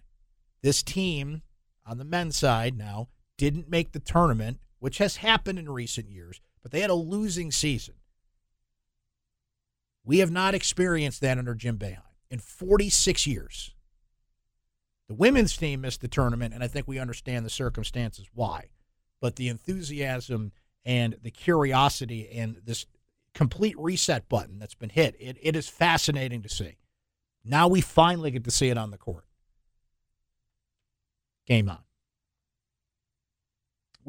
This 0.61 0.83
team 0.83 1.41
on 1.85 1.97
the 1.97 2.05
men's 2.05 2.37
side 2.37 2.77
now 2.77 3.09
didn't 3.37 3.69
make 3.69 3.91
the 3.91 3.99
tournament, 3.99 4.59
which 4.79 4.97
has 4.97 5.17
happened 5.17 5.57
in 5.57 5.69
recent 5.69 6.09
years, 6.09 6.41
but 6.61 6.71
they 6.71 6.81
had 6.81 6.89
a 6.89 6.95
losing 6.95 7.51
season. 7.51 7.95
We 10.09 10.19
have 10.19 10.31
not 10.31 10.55
experienced 10.55 11.21
that 11.21 11.37
under 11.37 11.53
Jim 11.53 11.77
Boeheim 11.77 12.01
in 12.31 12.39
46 12.39 13.27
years. 13.27 13.75
The 15.07 15.13
women's 15.13 15.55
team 15.55 15.81
missed 15.81 16.01
the 16.01 16.07
tournament, 16.07 16.51
and 16.51 16.63
I 16.63 16.67
think 16.67 16.87
we 16.87 16.97
understand 16.97 17.45
the 17.45 17.51
circumstances 17.51 18.25
why. 18.33 18.69
But 19.21 19.35
the 19.35 19.49
enthusiasm 19.49 20.51
and 20.83 21.15
the 21.21 21.29
curiosity 21.29 22.27
and 22.27 22.59
this 22.65 22.87
complete 23.35 23.77
reset 23.77 24.27
button 24.27 24.57
that's 24.57 24.73
been 24.73 24.89
hit, 24.89 25.15
it, 25.19 25.37
it 25.43 25.55
is 25.55 25.69
fascinating 25.69 26.41
to 26.41 26.49
see. 26.49 26.79
Now 27.45 27.67
we 27.67 27.79
finally 27.79 28.31
get 28.31 28.45
to 28.45 28.51
see 28.51 28.69
it 28.69 28.79
on 28.79 28.89
the 28.89 28.97
court. 28.97 29.25
Game 31.45 31.69
on. 31.69 31.83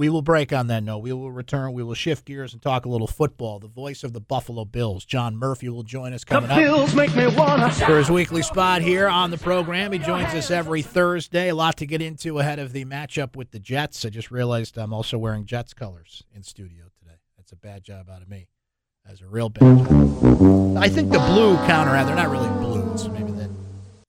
We 0.00 0.08
will 0.08 0.22
break 0.22 0.50
on 0.50 0.68
that 0.68 0.82
note. 0.82 1.00
We 1.00 1.12
will 1.12 1.30
return. 1.30 1.74
We 1.74 1.82
will 1.82 1.92
shift 1.92 2.24
gears 2.24 2.54
and 2.54 2.62
talk 2.62 2.86
a 2.86 2.88
little 2.88 3.06
football. 3.06 3.58
The 3.58 3.68
voice 3.68 4.02
of 4.02 4.14
the 4.14 4.20
Buffalo 4.20 4.64
Bills, 4.64 5.04
John 5.04 5.36
Murphy, 5.36 5.68
will 5.68 5.82
join 5.82 6.14
us 6.14 6.24
coming 6.24 6.48
the 6.48 6.54
Bills 6.54 6.92
up 6.92 6.96
make 6.96 7.14
me 7.14 7.26
wanna 7.26 7.70
for 7.70 7.98
his 7.98 8.10
weekly 8.10 8.40
spot 8.40 8.80
here 8.80 9.08
on 9.08 9.30
the 9.30 9.36
program. 9.36 9.92
He 9.92 9.98
joins 9.98 10.32
us 10.32 10.50
every 10.50 10.80
Thursday. 10.80 11.50
A 11.50 11.54
lot 11.54 11.76
to 11.76 11.86
get 11.86 12.00
into 12.00 12.38
ahead 12.38 12.58
of 12.58 12.72
the 12.72 12.86
matchup 12.86 13.36
with 13.36 13.50
the 13.50 13.58
Jets. 13.58 14.02
I 14.06 14.08
just 14.08 14.30
realized 14.30 14.78
I'm 14.78 14.94
also 14.94 15.18
wearing 15.18 15.44
Jets 15.44 15.74
colors 15.74 16.22
in 16.34 16.44
studio 16.44 16.84
today. 16.98 17.18
That's 17.36 17.52
a 17.52 17.56
bad 17.56 17.84
job 17.84 18.08
out 18.08 18.22
of 18.22 18.28
me. 18.30 18.48
That's 19.04 19.20
a 19.20 19.26
real 19.26 19.50
bad 19.50 19.86
job. 19.86 20.78
I 20.78 20.88
think 20.88 21.12
the 21.12 21.18
blue 21.18 21.56
counter, 21.66 21.92
they're 22.06 22.16
not 22.16 22.30
really 22.30 22.48
blue, 22.48 22.96
so 22.96 23.10
maybe 23.10 23.32
that 23.32 23.50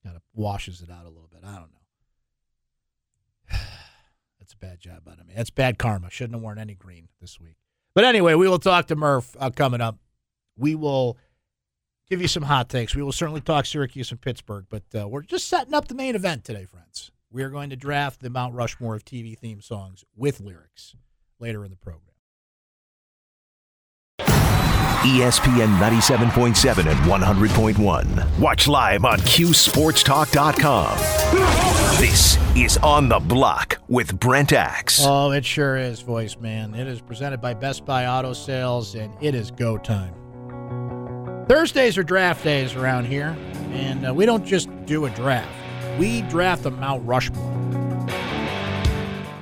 kind 0.06 0.16
of 0.16 0.22
washes 0.36 0.82
it 0.82 0.90
out 0.90 1.04
a 1.04 1.10
little 1.10 1.28
bit. 1.30 1.42
I 1.44 1.56
don't 1.56 1.70
know. 3.52 3.58
Bad 4.62 4.80
job 4.80 5.08
out 5.10 5.20
of 5.20 5.28
me. 5.28 5.34
That's 5.36 5.50
bad 5.50 5.78
karma. 5.78 6.10
Shouldn't 6.10 6.36
have 6.36 6.42
worn 6.42 6.60
any 6.60 6.76
green 6.76 7.10
this 7.20 7.40
week. 7.40 7.56
But 7.94 8.06
anyway, 8.06 8.36
we 8.36 8.48
will 8.48 8.60
talk 8.60 8.88
to 8.88 8.96
Murph 8.96 9.36
uh, 9.40 9.50
coming 9.50 9.82
up. 9.82 9.98
We 10.56 10.76
will 10.76 11.18
give 12.10 12.22
you 12.22 12.28
some 12.28 12.44
hot 12.44 12.70
takes. 12.70 12.96
We 12.96 13.02
will 13.02 13.12
certainly 13.12 13.42
talk 13.42 13.66
Syracuse 13.66 14.12
and 14.12 14.22
Pittsburgh, 14.22 14.66
but 14.70 14.84
uh, 14.98 15.08
we're 15.08 15.24
just 15.24 15.48
setting 15.48 15.74
up 15.74 15.88
the 15.88 15.96
main 15.96 16.16
event 16.16 16.44
today, 16.44 16.66
friends. 16.66 17.12
We 17.32 17.44
are 17.44 17.50
going 17.50 17.70
to 17.72 17.76
draft 17.76 18.22
the 18.22 18.30
Mount 18.30 18.54
Rushmore 18.54 18.96
of 18.96 19.04
TV 19.04 19.38
theme 19.38 19.62
songs 19.62 20.06
with 20.16 20.40
lyrics 20.40 20.96
later 21.40 21.66
in 21.66 21.72
the 21.72 21.78
program. 21.78 22.11
ESPN 25.02 25.80
97.7 25.80 26.86
and 26.86 27.00
100.1. 27.00 28.40
Watch 28.40 28.68
live 28.68 29.04
on 29.04 29.18
QSportsTalk.com. 29.18 30.98
This 32.00 32.38
is 32.56 32.78
On 32.78 33.10
the 33.10 33.18
Block 33.18 33.80
with 33.88 34.20
Brent 34.20 34.54
Axe. 34.54 35.02
Oh, 35.04 35.32
it 35.32 35.44
sure 35.44 35.76
is, 35.76 36.02
voice 36.02 36.38
man. 36.38 36.76
It 36.76 36.86
is 36.88 37.02
presented 37.02 37.42
by 37.42 37.56
Best 37.56 37.84
Buy 37.84 38.06
Auto 38.06 38.34
Sales, 38.34 38.94
and 38.94 39.12
it 39.22 39.34
is 39.34 39.50
go 39.50 39.80
time. 39.80 40.14
Thursdays 41.48 41.98
are 41.98 42.04
draft 42.04 42.44
days 42.44 42.76
around 42.76 43.06
here, 43.06 43.36
and 43.72 44.08
uh, 44.08 44.14
we 44.14 44.28
don't 44.28 44.46
just 44.46 44.70
do 44.86 45.06
a 45.06 45.10
draft. 45.10 45.50
We 45.98 46.22
draft 46.24 46.62
the 46.62 46.70
Mount 46.72 47.04
Rushmore. 47.08 47.81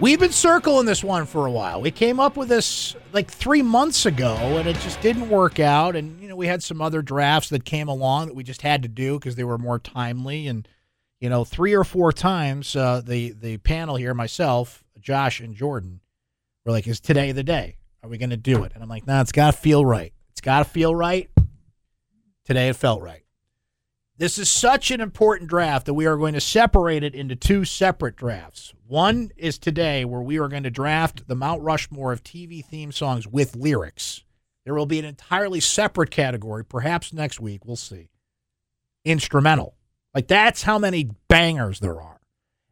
We've 0.02 0.20
been 0.20 0.32
circling 0.32 0.86
this 0.86 1.04
one 1.04 1.26
for 1.26 1.46
a 1.46 1.52
while. 1.52 1.82
We 1.82 1.92
came 1.92 2.22
up 2.22 2.38
with 2.38 2.48
this 2.48 2.96
like 3.12 3.30
three 3.30 3.62
months 3.62 4.06
ago, 4.06 4.34
and 4.34 4.66
it 4.66 4.80
just 4.80 5.02
didn't 5.02 5.28
work 5.28 5.60
out. 5.60 5.98
And 5.98 6.22
you 6.22 6.30
know, 6.30 6.38
we 6.38 6.48
had 6.48 6.64
some 6.64 6.82
other 6.82 7.02
drafts 7.02 7.50
that 7.50 7.66
came 7.66 7.90
along 7.90 8.28
that 8.28 8.34
we 8.34 8.46
just 8.46 8.62
had 8.62 8.82
to 8.84 8.88
do 8.88 9.20
because 9.20 9.36
they 9.36 9.44
were 9.44 9.58
more 9.58 9.78
timely. 9.78 10.48
And 10.48 10.66
you 11.20 11.28
know, 11.30 11.44
three 11.44 11.74
or 11.74 11.84
four 11.84 12.14
times, 12.14 12.78
uh, 12.78 13.02
the 13.04 13.32
the 13.32 13.58
panel 13.58 13.98
here, 13.98 14.14
myself, 14.14 14.86
Josh, 15.02 15.42
and 15.42 15.54
Jordan, 15.54 16.00
were 16.66 16.72
like, 16.72 16.88
"Is 16.88 17.02
today 17.02 17.34
the 17.34 17.44
day? 17.44 17.76
Are 18.02 18.10
we 18.10 18.18
going 18.18 18.30
to 18.30 18.38
do 18.38 18.64
it?" 18.64 18.72
And 18.74 18.82
I'm 18.82 18.88
like, 18.88 19.06
"Nah, 19.06 19.20
it's 19.20 19.34
got 19.34 19.54
to 19.54 19.58
feel 19.58 19.86
right. 19.86 20.14
It's 20.32 20.40
got 20.42 20.60
to 20.60 20.66
feel 20.66 20.96
right." 20.96 21.30
Today, 22.46 22.70
it 22.70 22.78
felt 22.78 23.02
right. 23.02 23.24
This 24.20 24.38
is 24.38 24.50
such 24.50 24.92
an 24.92 25.00
important 25.00 25.50
draft 25.50 25.86
that 25.86 25.94
we 25.94 26.06
are 26.06 26.18
going 26.18 26.34
to 26.34 26.42
separate 26.42 27.04
it 27.04 27.16
into 27.16 27.38
two 27.38 27.64
separate 27.64 28.18
drafts. 28.18 28.74
One 28.86 29.32
is 29.38 29.58
today, 29.58 30.04
where 30.04 30.20
we 30.20 30.38
are 30.40 30.50
going 30.50 30.64
to 30.64 30.70
draft 30.70 31.30
the 31.30 31.36
Mount 31.36 31.62
Rushmore 31.62 32.12
of 32.12 32.22
TV 32.22 32.64
theme 32.64 32.92
songs 32.92 33.26
with 33.26 33.56
lyrics. 33.56 34.26
There 34.66 34.76
will 34.76 34.86
be 34.86 35.00
an 35.00 35.06
entirely 35.06 35.62
separate 35.62 36.12
category, 36.12 36.66
perhaps 36.66 37.14
next 37.14 37.40
week. 37.40 37.66
We'll 37.66 37.78
see. 37.78 38.10
Instrumental. 39.06 39.78
Like, 40.14 40.28
that's 40.28 40.64
how 40.64 40.78
many 40.78 41.12
bangers 41.30 41.80
there 41.80 42.02
are. 42.02 42.20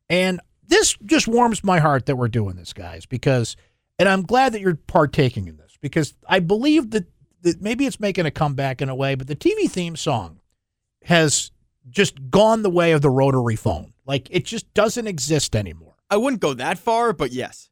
And 0.09 0.41
this 0.67 0.97
just 1.05 1.29
warms 1.29 1.63
my 1.63 1.79
heart 1.79 2.07
that 2.07 2.17
we're 2.17 2.27
doing 2.27 2.57
this, 2.57 2.73
guys, 2.73 3.05
because, 3.05 3.55
and 3.97 4.09
I'm 4.09 4.23
glad 4.23 4.51
that 4.51 4.59
you're 4.59 4.75
partaking 4.75 5.47
in 5.47 5.55
this 5.55 5.77
because 5.79 6.13
I 6.27 6.41
believe 6.41 6.89
that, 6.91 7.05
that 7.43 7.61
maybe 7.61 7.85
it's 7.85 8.01
making 8.01 8.25
a 8.25 8.31
comeback 8.31 8.81
in 8.81 8.89
a 8.89 8.95
way, 8.95 9.15
but 9.15 9.27
the 9.27 9.35
TV 9.37 9.71
theme 9.71 9.95
song 9.95 10.41
has 11.03 11.51
just 11.89 12.29
gone 12.29 12.61
the 12.63 12.69
way 12.69 12.91
of 12.91 13.01
the 13.01 13.09
rotary 13.09 13.55
phone. 13.55 13.93
Like 14.05 14.27
it 14.31 14.45
just 14.45 14.71
doesn't 14.73 15.07
exist 15.07 15.55
anymore. 15.55 15.95
I 16.09 16.17
wouldn't 16.17 16.41
go 16.41 16.53
that 16.53 16.77
far, 16.79 17.13
but 17.13 17.31
yes. 17.31 17.69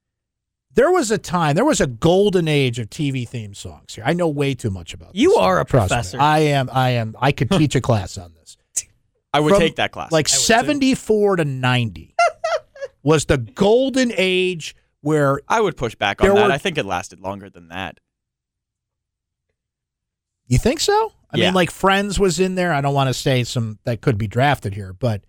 There 0.74 0.92
was 0.92 1.10
a 1.10 1.18
time, 1.18 1.56
there 1.56 1.64
was 1.64 1.80
a 1.80 1.88
golden 1.88 2.50
age 2.50 2.80
of 2.80 2.90
TV 2.90 3.26
theme 3.28 3.54
songs 3.54 3.96
here. 3.96 4.04
I 4.06 4.12
know 4.12 4.28
way 4.28 4.54
too 4.56 4.70
much 4.70 4.94
about 4.94 5.16
You 5.16 5.30
this. 5.30 5.38
are 5.38 5.62
a 5.62 5.66
Trust 5.66 5.86
me. 5.86 5.88
professor. 5.96 6.18
I 6.20 6.40
am 6.40 6.70
I 6.72 6.90
am 6.92 7.16
I 7.20 7.32
could 7.32 7.50
teach 7.52 7.76
a 7.76 7.82
class 7.82 8.18
on 8.18 8.34
this. 8.34 8.58
I 9.34 9.40
would 9.40 9.52
From, 9.52 9.60
take 9.62 9.76
that 9.78 9.92
class. 9.92 10.12
Like 10.12 10.28
74 10.30 11.38
to 11.38 11.46
90 11.46 12.16
was 13.04 13.26
the 13.26 13.38
golden 13.38 14.12
age 14.16 14.76
where 15.02 15.40
I 15.48 15.60
would 15.62 15.76
push 15.78 15.94
back 15.96 16.22
on 16.22 16.28
that. 16.34 16.36
were- 16.48 16.52
I 16.52 16.58
think 16.58 16.78
it 16.78 16.86
lasted 16.86 17.20
longer 17.20 17.50
than 17.50 17.68
that. 17.70 18.00
you 20.48 20.58
think 20.58 20.80
so? 20.80 21.12
I 21.32 21.38
Yeah. 21.38 21.46
mean 21.46 21.54
like 21.56 21.72
Friends 21.72 22.20
was 22.20 22.40
in 22.40 22.56
there. 22.56 22.74
I 22.74 22.82
don't 22.82 22.94
want 22.94 23.08
to 23.10 23.14
say 23.14 23.44
some 23.44 23.80
that 23.84 24.02
could 24.02 24.18
be 24.18 24.28
drafted 24.28 24.74
here, 24.74 24.94
but 24.94 25.24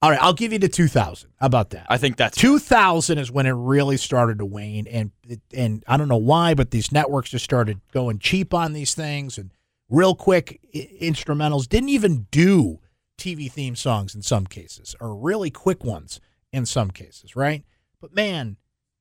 all 0.00 0.10
right, 0.10 0.22
I'll 0.22 0.32
give 0.32 0.52
you 0.52 0.58
the 0.60 0.68
2000. 0.68 1.30
How 1.40 1.46
about 1.46 1.70
that? 1.70 1.86
I 1.88 1.98
think 1.98 2.16
that's 2.16 2.36
2000 2.36 3.18
is 3.18 3.30
when 3.32 3.46
it 3.46 3.50
really 3.52 3.96
started 3.96 4.38
to 4.38 4.46
wane, 4.46 4.86
and 4.86 5.10
and 5.52 5.82
I 5.88 5.96
don't 5.96 6.08
know 6.08 6.16
why, 6.16 6.54
but 6.54 6.70
these 6.70 6.92
networks 6.92 7.30
just 7.30 7.44
started 7.44 7.80
going 7.92 8.18
cheap 8.20 8.54
on 8.54 8.72
these 8.74 8.94
things, 8.94 9.38
and 9.38 9.50
real 9.88 10.14
quick 10.14 10.60
I- 10.74 10.88
instrumentals 11.00 11.68
didn't 11.68 11.88
even 11.88 12.26
do 12.30 12.78
TV 13.18 13.50
theme 13.50 13.74
songs 13.74 14.14
in 14.14 14.22
some 14.22 14.46
cases, 14.46 14.94
or 15.00 15.16
really 15.16 15.50
quick 15.50 15.82
ones 15.84 16.20
in 16.52 16.64
some 16.64 16.90
cases, 16.92 17.34
right? 17.34 17.64
But 18.00 18.14
man, 18.14 18.56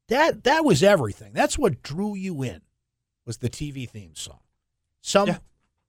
that 0.09 0.43
that 0.45 0.65
was 0.65 0.81
everything. 0.81 1.31
That's 1.33 1.59
what 1.59 1.83
drew 1.83 2.15
you 2.15 2.41
in 2.41 2.61
was 3.25 3.37
the 3.37 3.49
TV 3.49 3.87
theme 3.87 4.15
song. 4.15 4.39
Some 5.01 5.27
Yeah. 5.27 5.37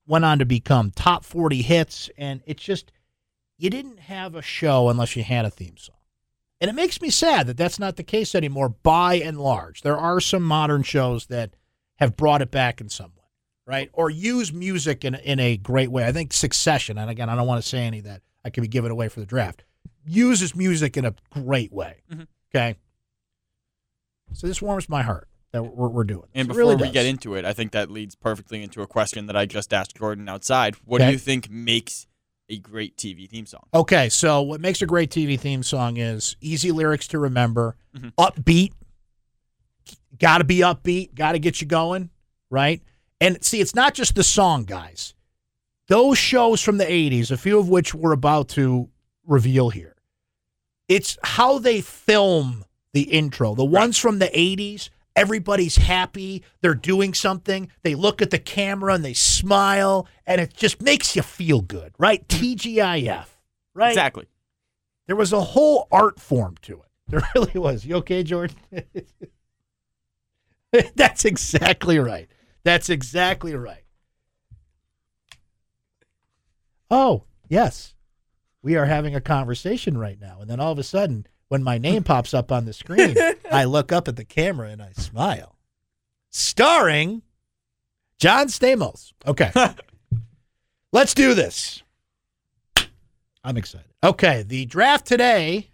Went 0.09 0.25
on 0.25 0.38
to 0.40 0.44
become 0.44 0.90
top 0.90 1.25
40 1.25 1.62
hits, 1.62 2.11
and 2.18 2.42
it's 2.47 2.62
just 2.62 2.90
you 3.59 3.71
didn't 3.71 3.99
have 4.01 4.35
a 4.35 4.42
show 4.42 4.88
unless 4.88 5.14
you 5.14 5.23
had 5.23 5.44
a 5.44 5.51
theme 5.51 5.77
song. 5.77 5.94
And 6.61 6.68
it 6.68 6.75
makes 6.75 7.01
me 7.01 7.11
sad 7.11 7.47
that 7.47 7.57
that's 7.57 7.79
not 7.79 7.97
the 7.97 8.03
case 8.03 8.35
anymore 8.35 8.68
by 8.68 9.14
and 9.16 9.38
large. 9.38 9.83
There 9.83 9.97
are 9.97 10.21
some 10.21 10.42
modern 10.42 10.83
shows 10.83 11.27
that 11.27 11.55
have 11.97 12.16
brought 12.16 12.42
it 12.42 12.51
back 12.51 12.81
in 12.81 12.88
some 12.88 13.12
way, 13.16 13.25
right? 13.66 13.90
Or 13.92 14.11
use 14.11 14.53
music 14.53 15.05
in, 15.05 15.14
in 15.16 15.38
a 15.38 15.57
great 15.57 15.90
way. 15.90 16.05
I 16.05 16.12
think 16.12 16.33
Succession, 16.33 16.99
and 16.99 17.11
again, 17.11 17.29
I 17.29 17.37
don't 17.37 17.47
want 17.47 17.62
to 17.62 17.68
say 17.68 17.81
any 17.85 17.99
of 17.99 18.05
that. 18.07 18.23
I 18.44 18.51
could 18.51 18.62
be 18.62 18.68
giving 18.68 18.90
away 18.90 19.09
for 19.09 19.21
the 19.21 19.27
draft, 19.27 19.64
uses 20.05 20.57
music 20.57 20.97
in 20.97 21.05
a 21.05 21.14
great 21.31 21.73
way. 21.73 22.03
Mhm. 22.12 22.27
Okay. 22.55 22.77
So 24.33 24.47
this 24.47 24.62
warms 24.62 24.88
my 24.88 25.03
heart 25.03 25.29
that 25.53 25.63
we're, 25.63 25.89
we're 25.89 26.05
doing. 26.05 26.29
And 26.35 26.47
It 26.47 26.49
before 26.49 26.59
really 26.63 26.77
we 26.77 26.83
does. 26.85 26.93
get 26.93 27.07
into 27.07 27.35
it, 27.35 27.45
I 27.45 27.53
think 27.53 27.73
that 27.73 27.91
leads 27.91 28.15
perfectly 28.15 28.63
into 28.63 28.83
a 28.83 28.87
question 28.87 29.27
that 29.27 29.37
I 29.37 29.47
just 29.47 29.73
asked 29.73 29.97
Jordan 29.97 30.29
outside. 30.29 30.77
What 30.85 31.01
Okay. 31.01 31.09
do 31.09 31.13
you 31.13 31.19
think 31.19 31.51
makes 31.51 32.07
a 32.51 32.59
great 32.59 32.97
TV 32.97 33.29
theme 33.29 33.47
song? 33.47 33.65
Okay, 33.75 34.09
so 34.09 34.43
what 34.43 34.61
makes 34.61 34.83
a 34.83 34.87
great 34.87 35.11
TV 35.11 35.39
theme 35.39 35.63
song 35.63 35.97
is 35.97 36.37
easy 36.41 36.73
lyrics 36.73 37.07
to 37.09 37.19
remember, 37.19 37.77
Mhm. 37.97 38.13
upbeat. 38.19 38.73
Got 40.19 40.39
to 40.39 40.45
be 40.45 40.59
upbeat, 40.59 41.15
got 41.15 41.33
to 41.33 41.39
get 41.39 41.61
you 41.61 41.67
going, 41.67 42.11
right? 42.51 42.83
And 43.21 43.43
see, 43.45 43.61
it's 43.61 43.75
not 43.75 43.95
just 43.95 44.15
the 44.15 44.25
song, 44.25 44.65
guys. 44.65 45.15
Those 45.89 46.19
shows 46.19 46.61
from 46.63 46.77
the 46.79 46.91
80s, 46.91 47.31
a 47.31 47.37
few 47.37 47.59
of 47.59 47.69
which 47.69 47.95
we're 47.95 48.13
about 48.13 48.49
to 48.51 48.89
reveal 49.27 49.71
here, 49.71 49.95
it's 50.89 51.17
how 51.23 51.59
they 51.59 51.81
film 51.81 52.65
the 52.93 53.03
intro. 53.03 53.55
The 53.55 53.65
ones 53.65 53.99
from 53.99 54.19
the 54.19 54.31
80s, 54.39 54.91
everybody's 55.18 55.76
happy, 55.76 56.44
they're 56.61 56.74
doing 56.74 57.12
something, 57.12 57.70
they 57.83 57.94
look 57.94 58.22
at 58.22 58.31
the 58.31 58.38
camera 58.38 58.94
and 58.94 59.04
they 59.04 59.14
smile, 59.14 60.07
and 60.26 60.40
it 60.40 60.54
just 60.54 60.81
makes 60.81 61.16
you 61.16 61.22
feel 61.22 61.61
good, 61.61 61.92
right? 61.98 62.26
Mm-hmm. 62.28 62.44
TGIF, 62.78 63.26
right? 63.74 63.88
Exactly. 63.88 64.26
There 65.07 65.16
was 65.16 65.33
a 65.33 65.40
whole 65.40 65.88
art 65.90 66.20
form 66.20 66.57
to 66.62 66.74
it. 66.74 66.83
There 67.09 67.22
really 67.35 67.59
was. 67.59 67.87
You 67.87 67.96
okay, 67.96 68.22
Jordan? 68.22 68.54
That's 70.94 71.24
exactly 71.24 71.98
right. 71.98 72.28
That's 72.64 72.90
exactly 72.90 73.54
right. 73.54 73.85
Oh, 76.90 77.24
yes. 77.48 77.94
We 78.61 78.76
are 78.76 78.85
having 78.85 79.14
a 79.14 79.22
conversation 79.22 79.96
right 79.96 80.20
now. 80.20 80.42
And 80.42 80.50
then 80.50 80.61
all 80.61 80.72
of 80.72 80.78
a 80.78 80.83
sudden, 80.83 81.26
when 81.49 81.63
my 81.63 81.79
name 81.79 82.05
pops 82.05 82.35
up 82.35 82.53
on 82.53 82.65
the 82.65 82.73
screen, 82.73 83.17
I 83.51 83.65
look 83.65 83.93
up 83.93 84.09
at 84.09 84.17
the 84.17 84.25
camera 84.25 84.69
and 84.69 84.83
I 84.83 84.93
smile. 84.93 85.57
Starring 86.31 87.23
John 88.19 88.49
Stamos. 88.49 89.13
Okay. 89.27 89.51
Let's 90.93 91.15
do 91.15 91.35
this. 91.35 91.83
I'm 93.45 93.57
excited. 93.57 93.87
Okay, 94.03 94.43
the 94.43 94.67
draft 94.67 95.07
today, 95.07 95.71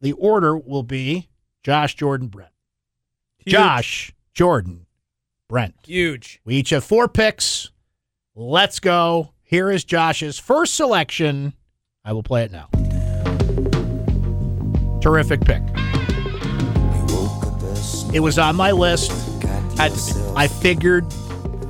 the 0.00 0.12
order 0.12 0.56
will 0.56 0.82
be 0.82 1.28
Josh, 1.62 1.94
Jordan, 1.94 2.28
Brent. 2.28 2.52
Josh, 3.46 4.12
Jordan, 4.34 4.86
Brent. 5.48 5.74
Huge. 5.86 6.40
We 6.44 6.56
each 6.56 6.70
have 6.70 6.84
four 6.84 7.08
picks. 7.08 7.70
Let's 8.34 8.78
go. 8.78 9.32
Here 9.42 9.70
is 9.70 9.84
Josh's 9.84 10.38
first 10.38 10.74
selection. 10.74 11.54
I 12.04 12.12
will 12.12 12.22
play 12.22 12.44
it 12.44 12.52
now. 12.52 12.68
Terrific 15.08 15.40
pick. 15.40 15.62
It 18.12 18.20
was 18.20 18.38
on 18.38 18.56
my 18.56 18.72
list. 18.72 19.10
Be. 19.40 19.48
I 20.36 20.46
figured 20.46 21.10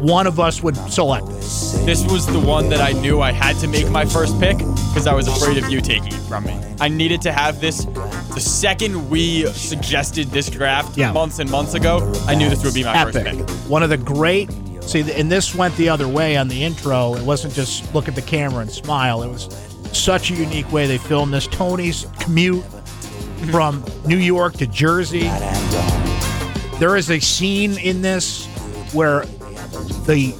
one 0.00 0.26
of 0.26 0.40
us 0.40 0.60
would 0.60 0.74
select 0.90 1.28
this. 1.28 1.80
This 1.84 2.04
was 2.10 2.26
the 2.26 2.40
one 2.40 2.68
that 2.70 2.80
I 2.80 2.98
knew 2.98 3.20
I 3.20 3.30
had 3.30 3.54
to 3.58 3.68
make 3.68 3.88
my 3.90 4.04
first 4.04 4.40
pick 4.40 4.58
because 4.58 5.06
I 5.06 5.14
was 5.14 5.28
afraid 5.28 5.56
of 5.56 5.70
you 5.70 5.80
taking 5.80 6.08
it 6.08 6.20
from 6.22 6.46
me. 6.46 6.60
I 6.80 6.88
needed 6.88 7.22
to 7.22 7.30
have 7.30 7.60
this. 7.60 7.84
The 7.84 8.40
second 8.40 9.08
we 9.08 9.46
suggested 9.52 10.32
this 10.32 10.50
draft 10.50 10.98
Yeah. 10.98 11.12
months 11.12 11.38
and 11.38 11.48
months 11.48 11.74
ago, 11.74 12.12
I 12.26 12.34
knew 12.34 12.48
this 12.50 12.64
would 12.64 12.74
be 12.74 12.82
my 12.82 12.96
Epic. 13.02 13.24
first 13.24 13.24
pick. 13.24 13.50
One 13.70 13.84
of 13.84 13.90
the 13.90 13.98
great. 13.98 14.50
See, 14.80 15.04
and 15.12 15.30
this 15.30 15.54
went 15.54 15.76
the 15.76 15.90
other 15.90 16.08
way 16.08 16.36
on 16.36 16.48
the 16.48 16.64
intro. 16.64 17.14
It 17.14 17.22
wasn't 17.22 17.54
just 17.54 17.94
look 17.94 18.08
at 18.08 18.16
the 18.16 18.22
camera 18.22 18.62
and 18.62 18.70
smile. 18.72 19.22
It 19.22 19.28
was 19.28 19.48
such 19.92 20.32
a 20.32 20.34
unique 20.34 20.72
way 20.72 20.88
they 20.88 20.98
filmed 20.98 21.32
this. 21.32 21.46
Tony's 21.46 22.04
commute 22.18 22.64
from 23.50 23.84
New 24.06 24.18
York 24.18 24.54
to 24.54 24.66
Jersey. 24.66 25.28
There 26.78 26.96
is 26.96 27.10
a 27.10 27.18
scene 27.18 27.78
in 27.78 28.02
this 28.02 28.46
where 28.92 29.24
the 30.06 30.32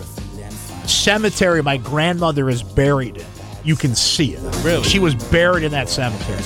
cemetery 0.87 1.63
my 1.63 1.77
grandmother 1.77 2.49
is 2.49 2.63
buried 2.63 3.17
in. 3.17 3.27
You 3.65 3.77
can 3.77 3.95
see 3.95 4.35
it. 4.35 4.65
Really? 4.65 4.83
She 4.85 4.99
was 4.99 5.15
buried 5.15 5.65
in 5.65 5.73
that 5.73 5.89
cemetery. 5.89 6.39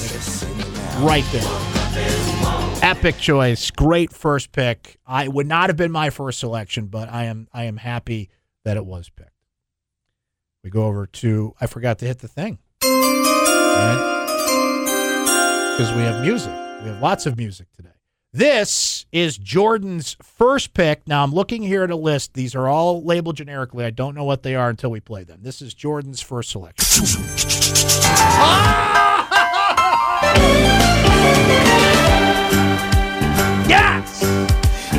Right 1.04 1.24
there. 1.30 2.82
Epic 2.82 3.18
choice. 3.18 3.70
Great 3.70 4.12
first 4.12 4.50
pick. 4.52 4.98
I 5.06 5.28
would 5.28 5.46
not 5.46 5.68
have 5.68 5.76
been 5.76 5.92
my 5.92 6.10
first 6.10 6.40
selection, 6.40 6.86
but 6.86 7.08
I 7.08 7.24
am 7.24 7.48
I 7.52 7.64
am 7.64 7.76
happy 7.76 8.30
that 8.64 8.76
it 8.76 8.84
was 8.84 9.08
picked. 9.10 9.30
We 10.64 10.70
go 10.70 10.84
over 10.84 11.06
to 11.06 11.54
I 11.60 11.66
forgot 11.66 11.98
to 11.98 12.06
hit 12.06 12.18
the 12.18 12.28
thing 12.28 12.58
because 15.72 15.92
we 15.92 16.02
have 16.02 16.22
music. 16.22 16.52
We 16.82 16.88
have 16.88 17.00
lots 17.00 17.24
of 17.24 17.38
music 17.38 17.66
today. 17.72 17.88
This 18.34 19.06
is 19.10 19.38
Jordan's 19.38 20.16
first 20.22 20.74
pick. 20.74 21.06
Now 21.08 21.22
I'm 21.22 21.32
looking 21.32 21.62
here 21.62 21.82
at 21.82 21.90
a 21.90 21.96
list. 21.96 22.34
These 22.34 22.54
are 22.54 22.68
all 22.68 23.02
labeled 23.02 23.36
generically. 23.36 23.84
I 23.84 23.90
don't 23.90 24.14
know 24.14 24.24
what 24.24 24.42
they 24.42 24.54
are 24.54 24.68
until 24.68 24.90
we 24.90 25.00
play 25.00 25.24
them. 25.24 25.40
This 25.42 25.62
is 25.62 25.72
Jordan's 25.74 26.20
first 26.20 26.50
selection. 26.50 27.06
yes! 33.68 34.20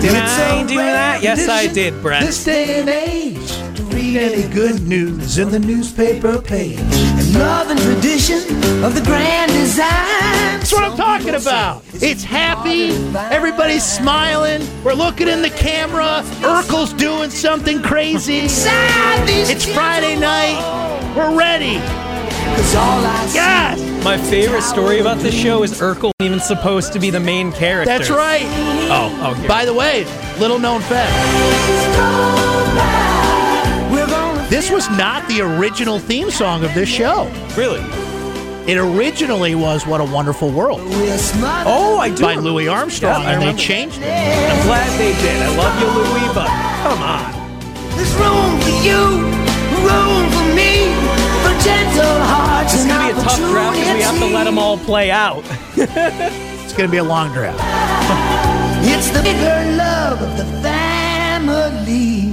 Did 0.01 0.15
I 0.15 0.65
do 0.67 0.75
that? 0.75 1.19
Yes, 1.21 1.47
I 1.47 1.67
did, 1.67 2.01
Brett. 2.01 2.23
This 2.25 2.43
day 2.43 2.79
and 2.79 2.89
age 2.89 3.42
read 4.03 4.17
any 4.17 4.53
good 4.53 4.81
news 4.85 5.37
in 5.37 5.49
the 5.49 5.59
newspaper 5.59 6.41
page. 6.41 6.77
And 6.79 7.33
love 7.35 7.69
and 7.69 7.79
tradition 7.79 8.37
of 8.83 8.95
the 8.95 9.01
grand 9.05 9.51
design. 9.51 10.59
That's 10.59 10.73
what 10.73 10.83
I'm 10.83 10.97
talking 10.97 11.35
about. 11.35 11.83
It's 11.93 12.23
happy. 12.23 12.89
Everybody's 13.33 13.83
smiling. 13.83 14.61
We're 14.83 14.93
looking 14.93 15.29
in 15.29 15.41
the 15.41 15.49
camera. 15.49 16.21
Urkel's 16.41 16.91
doing 16.93 17.29
something 17.29 17.81
crazy. 17.81 18.41
It's 18.43 19.65
Friday 19.73 20.19
night. 20.19 21.13
We're 21.15 21.37
ready. 21.37 21.77
God, 22.73 23.79
My 24.03 24.17
favorite 24.17 24.63
story 24.63 24.99
about 24.99 25.17
this 25.19 25.33
show 25.33 25.63
is 25.63 25.79
Urkel 25.79 26.11
even 26.21 26.39
supposed 26.39 26.91
to 26.93 26.99
be 26.99 27.09
the 27.09 27.19
main 27.19 27.51
character. 27.51 27.85
that's 27.97 28.09
right. 28.09 28.43
Oh, 28.89 29.17
oh, 29.23 29.33
here. 29.33 29.47
By 29.47 29.65
the 29.65 29.73
way, 29.73 30.05
little 30.39 30.59
known 30.59 30.81
fact. 30.81 32.32
This 34.53 34.69
was 34.69 34.87
not 34.91 35.27
the 35.27 35.41
original 35.41 35.97
theme 35.97 36.29
song 36.29 36.63
of 36.63 36.71
this 36.75 36.87
show. 36.87 37.23
Really? 37.57 37.81
It 38.71 38.77
originally 38.77 39.55
was 39.55 39.87
"What 39.87 39.99
a 39.99 40.03
Wonderful 40.03 40.51
World" 40.51 40.79
oh, 40.83 41.97
I 41.99 42.09
do. 42.09 42.21
by 42.21 42.29
remember- 42.35 42.51
Louis 42.51 42.67
Armstrong, 42.67 43.23
Yeah, 43.23 43.31
and 43.31 43.41
they 43.41 43.53
changed 43.59 43.97
it. 43.99 44.05
I'm 44.05 44.61
glad 44.67 44.87
they 44.99 45.13
did. 45.23 45.41
I 45.41 45.49
love 45.57 45.73
you, 45.81 45.87
Louis, 45.89 46.29
but 46.37 46.47
come 46.85 47.01
on. 47.01 47.33
There's 47.97 48.13
room 48.21 48.61
for 48.61 48.75
you, 48.85 49.01
room 49.89 50.23
for 50.37 50.45
me, 50.53 50.93
for 51.41 51.53
gentle 51.65 52.17
hearts 52.29 52.73
It's 52.75 52.83
and 52.83 52.91
gonna 52.91 53.11
be 53.11 53.19
a 53.19 53.23
tough 53.23 53.39
draft 53.49 53.75
because 53.79 53.95
we 53.95 54.01
have 54.01 54.19
to 54.19 54.25
let 54.27 54.43
them 54.43 54.59
all 54.59 54.77
play 54.77 55.09
out. 55.09 55.43
It's 56.63 56.73
going 56.79 56.89
to 56.89 56.91
be 56.91 56.97
a 56.97 57.03
long 57.03 57.31
draft. 57.33 57.59
It's 58.83 59.09
the 59.11 59.21
bigger 59.21 59.75
love 59.77 60.19
of 60.23 60.37
the 60.37 60.45
family. 60.63 62.32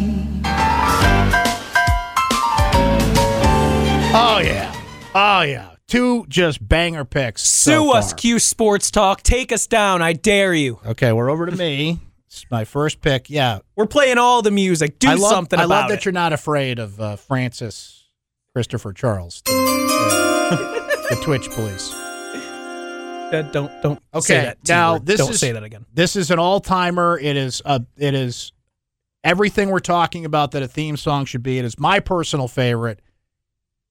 Yeah, 4.40 4.74
oh 5.14 5.42
yeah. 5.42 5.70
Two 5.88 6.24
just 6.28 6.66
banger 6.66 7.04
picks. 7.04 7.42
so 7.42 7.70
Sue 7.86 7.92
us, 7.92 8.10
far. 8.12 8.18
Q 8.18 8.38
Sports 8.38 8.90
Talk. 8.92 9.22
Take 9.22 9.50
us 9.52 9.66
down. 9.66 10.02
I 10.02 10.12
dare 10.12 10.54
you. 10.54 10.78
Okay, 10.86 11.12
we're 11.12 11.28
over 11.30 11.46
to 11.46 11.56
me. 11.56 11.98
It's 12.26 12.46
my 12.48 12.64
first 12.64 13.00
pick. 13.00 13.28
Yeah, 13.28 13.58
We're 13.74 13.86
playing 13.86 14.16
all 14.18 14.40
the 14.40 14.52
music. 14.52 15.00
Do 15.00 15.08
I 15.10 15.14
love, 15.14 15.30
something 15.32 15.58
I 15.58 15.64
love 15.64 15.88
that 15.88 15.98
it. 15.98 16.04
you're 16.04 16.12
not 16.12 16.32
afraid 16.32 16.78
of 16.78 17.00
uh, 17.00 17.16
Francis 17.16 18.04
Christopher 18.54 18.92
Charles, 18.92 19.42
the, 19.46 19.52
uh, 19.52 21.14
the 21.14 21.20
Twitch 21.22 21.50
police. 21.50 21.92
Uh, 23.30 23.42
don't 23.42 23.70
don't 23.80 24.02
Okay, 24.12 24.20
say 24.26 24.40
that. 24.40 24.64
T 24.64 24.72
now 24.72 24.94
word. 24.94 25.06
this 25.06 25.18
don't 25.18 25.30
is 25.30 25.38
say 25.38 25.52
that 25.52 25.62
again. 25.62 25.86
This 25.94 26.16
is 26.16 26.32
an 26.32 26.40
all 26.40 26.58
timer. 26.58 27.16
It 27.16 27.36
is 27.36 27.62
uh, 27.64 27.78
it 27.96 28.12
is 28.12 28.50
everything 29.22 29.70
we're 29.70 29.78
talking 29.78 30.24
about 30.24 30.50
that 30.50 30.64
a 30.64 30.66
theme 30.66 30.96
song 30.96 31.26
should 31.26 31.44
be. 31.44 31.56
It 31.56 31.64
is 31.64 31.78
my 31.78 32.00
personal 32.00 32.48
favorite. 32.48 32.98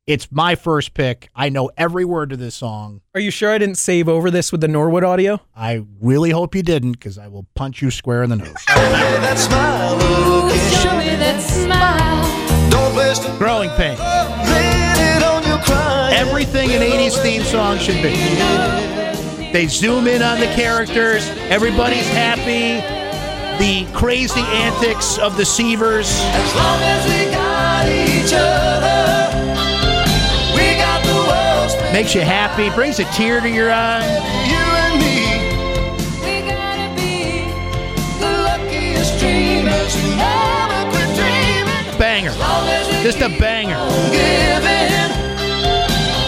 It's 0.10 0.32
my 0.32 0.56
first 0.56 0.96
pick. 0.96 1.30
I 1.36 1.50
know 1.50 1.70
every 1.78 2.04
word 2.04 2.32
to 2.32 2.36
this 2.36 2.56
song. 2.56 3.02
Are 3.14 3.22
you 3.22 3.30
sure 3.30 3.52
I 3.52 3.60
didn't 3.60 3.76
save 3.76 4.10
over 4.10 4.32
this 4.32 4.52
with 4.52 4.60
the 4.60 4.68
Norwood 4.68 5.04
audio? 5.04 5.40
I 5.56 5.86
really 6.02 6.32
hope 6.32 6.56
you 6.56 6.64
didn't, 6.64 6.94
because 6.94 7.20
I 7.20 7.28
will 7.28 7.46
punch 7.54 7.84
you 7.84 7.92
square 7.92 8.24
in 8.24 8.32
the 8.32 8.38
nose. 8.38 8.60
Smile 8.60 9.98
again. 10.48 10.82
Show 10.82 10.98
me 10.98 11.16
that 11.16 11.40
smile. 11.40 12.72
Don't 12.72 12.96
waste 12.96 13.30
a 13.30 13.38
Growing 13.38 13.70
pain. 13.78 14.00
Lay 14.00 15.16
it 15.16 15.22
on 15.22 15.46
your 15.48 15.60
crying. 15.60 16.16
Everything 16.16 16.72
an 16.72 16.82
80s 16.82 17.22
theme 17.22 17.44
song 17.44 17.78
should 17.78 18.02
be. 18.02 18.16
They 19.54 19.68
zoom 19.68 20.08
in 20.08 20.24
on 20.24 20.40
the 20.40 20.48
characters. 20.56 21.30
Everybody's 21.52 22.08
happy. 22.08 22.82
The 23.64 23.86
crazy 23.94 24.42
antics 24.42 25.20
of 25.20 25.38
the 25.38 25.44
Seavers. 25.44 26.10
As 26.34 26.56
long 26.56 26.82
as 26.82 27.06
we 27.06 27.32
got 27.32 27.88
each 27.88 28.34
other, 28.34 29.19
Makes 31.92 32.14
you 32.14 32.22
happy. 32.22 32.70
Brings 32.76 33.00
a 33.00 33.04
tear 33.06 33.42
to 33.42 33.50
your 33.50 33.72
eye. 33.72 34.06
You 34.46 34.62
and 34.86 34.96
me, 35.02 35.26
We 36.22 36.48
gotta 36.48 36.94
be 36.96 37.50
the 38.20 38.30
luckiest 38.46 39.20
dreamers 39.20 39.96
who 39.96 40.16
never 40.16 40.92
quit 40.92 41.10
dreaming. 41.18 41.98
Banger. 41.98 42.32
Long 42.38 42.68
as 42.70 42.88
we 42.88 43.02
Just 43.02 43.22
a 43.22 43.30
banger. 43.40 43.76
giving, 44.12 45.10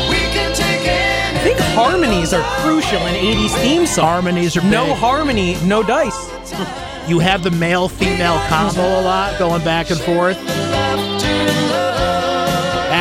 we 0.10 0.18
can 0.34 0.52
take 0.56 0.82
I 0.90 1.40
think 1.44 1.60
harmonies 1.60 2.34
are 2.34 2.44
crucial 2.62 3.06
in 3.06 3.14
80s 3.14 3.54
theme 3.62 3.86
songs. 3.86 4.10
Harmonies 4.10 4.58
are 4.58 4.64
No 4.64 4.96
harmony, 4.96 5.58
no 5.64 5.84
dice. 5.84 6.32
You 7.08 7.20
have 7.20 7.44
the 7.44 7.52
male 7.52 7.88
female 7.88 8.40
combo 8.50 8.82
a 8.82 9.02
lot 9.02 9.38
going 9.38 9.64
back 9.64 9.92
and 9.92 10.00
forth. 10.00 10.38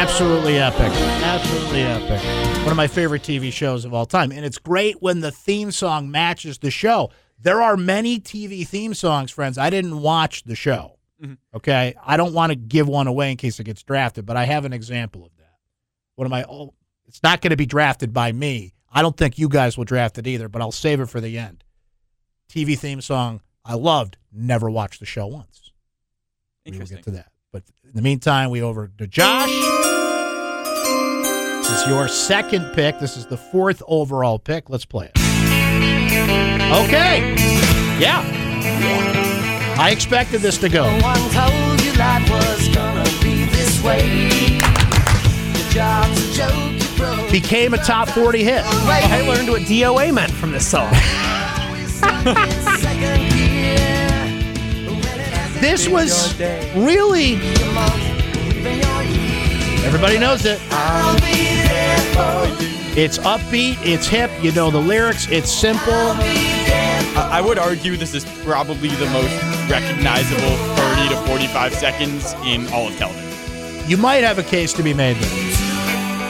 Absolutely 0.00 0.56
epic. 0.56 0.90
Absolutely 1.22 1.82
epic. 1.82 2.24
One 2.60 2.70
of 2.70 2.76
my 2.78 2.86
favorite 2.86 3.20
TV 3.20 3.52
shows 3.52 3.84
of 3.84 3.92
all 3.92 4.06
time. 4.06 4.32
And 4.32 4.46
it's 4.46 4.56
great 4.56 5.02
when 5.02 5.20
the 5.20 5.30
theme 5.30 5.70
song 5.70 6.10
matches 6.10 6.56
the 6.56 6.70
show. 6.70 7.10
There 7.38 7.60
are 7.60 7.76
many 7.76 8.18
TV 8.18 8.66
theme 8.66 8.94
songs, 8.94 9.30
friends. 9.30 9.58
I 9.58 9.68
didn't 9.68 10.00
watch 10.00 10.44
the 10.44 10.56
show. 10.56 10.96
Mm-hmm. 11.22 11.34
Okay. 11.54 11.94
I 12.02 12.16
don't 12.16 12.32
want 12.32 12.48
to 12.48 12.56
give 12.56 12.88
one 12.88 13.08
away 13.08 13.30
in 13.30 13.36
case 13.36 13.60
it 13.60 13.64
gets 13.64 13.82
drafted, 13.82 14.24
but 14.24 14.38
I 14.38 14.44
have 14.44 14.64
an 14.64 14.72
example 14.72 15.22
of 15.22 15.36
that. 15.36 15.58
One 16.14 16.24
of 16.24 16.30
my, 16.30 16.44
oh, 16.48 16.72
it's 17.06 17.22
not 17.22 17.42
going 17.42 17.50
to 17.50 17.56
be 17.56 17.66
drafted 17.66 18.14
by 18.14 18.32
me. 18.32 18.72
I 18.90 19.02
don't 19.02 19.18
think 19.18 19.38
you 19.38 19.50
guys 19.50 19.76
will 19.76 19.84
draft 19.84 20.16
it 20.16 20.26
either, 20.26 20.48
but 20.48 20.62
I'll 20.62 20.72
save 20.72 21.00
it 21.00 21.10
for 21.10 21.20
the 21.20 21.36
end. 21.36 21.62
TV 22.48 22.76
theme 22.78 23.02
song 23.02 23.42
I 23.66 23.74
loved, 23.74 24.16
never 24.32 24.70
watched 24.70 25.00
the 25.00 25.06
show 25.06 25.26
once. 25.26 25.72
We 26.64 26.78
will 26.78 26.86
get 26.86 27.02
to 27.02 27.10
that. 27.10 27.30
But 27.52 27.64
in 27.84 27.92
the 27.92 28.02
meantime, 28.02 28.48
we 28.48 28.62
over 28.62 28.90
to 28.96 29.06
Josh. 29.06 29.50
This 31.70 31.82
is 31.82 31.86
your 31.86 32.08
second 32.08 32.72
pick. 32.72 32.98
This 32.98 33.16
is 33.16 33.26
the 33.26 33.36
fourth 33.36 33.80
overall 33.86 34.40
pick. 34.40 34.68
Let's 34.68 34.84
play 34.84 35.06
it. 35.06 35.16
Okay. 36.72 37.36
Yeah. 38.00 38.26
I 39.78 39.90
expected 39.92 40.40
this 40.40 40.58
to 40.58 40.68
go. 40.68 40.82
One 41.00 41.30
told 41.30 41.80
you 41.80 41.92
life 41.92 42.28
was 42.28 42.68
gonna 42.74 43.04
be 43.22 43.44
this 43.44 43.80
way. 43.84 44.04
Your 45.54 45.70
job's 45.70 46.30
a 46.30 46.32
joke. 46.34 47.30
Became 47.30 47.72
a 47.74 47.78
top 47.78 48.08
40 48.08 48.42
hit. 48.42 48.64
I 48.64 49.20
learned 49.28 49.48
what 49.48 49.62
DOA 49.62 50.12
meant 50.12 50.32
from 50.32 50.50
this 50.50 50.66
song. 50.66 50.92
This 55.60 55.86
was 55.90 56.40
really, 56.74 57.34
everybody 60.02 60.18
knows 60.18 60.46
it. 60.46 60.58
I'll 60.70 61.14
be 61.16 61.60
there 61.68 61.98
for 62.14 62.62
you. 62.62 62.70
It's 62.96 63.18
upbeat, 63.18 63.76
it's 63.84 64.06
hip, 64.06 64.30
you 64.42 64.50
know 64.52 64.70
the 64.70 64.80
lyrics, 64.80 65.28
it's 65.30 65.52
simple. 65.52 65.92
I 65.92 67.28
I 67.32 67.40
would 67.42 67.58
argue 67.58 67.98
this 67.98 68.14
is 68.14 68.24
probably 68.42 68.88
the 68.88 69.04
most 69.10 69.70
recognizable 69.70 70.56
30 70.76 71.08
to 71.10 71.16
45 71.28 71.74
seconds 71.74 72.32
in 72.46 72.66
all 72.68 72.88
of 72.88 72.96
television. 72.96 73.90
You 73.90 73.98
might 73.98 74.24
have 74.24 74.38
a 74.38 74.42
case 74.42 74.72
to 74.74 74.82
be 74.82 74.94
made 74.94 75.18
there. 75.18 75.56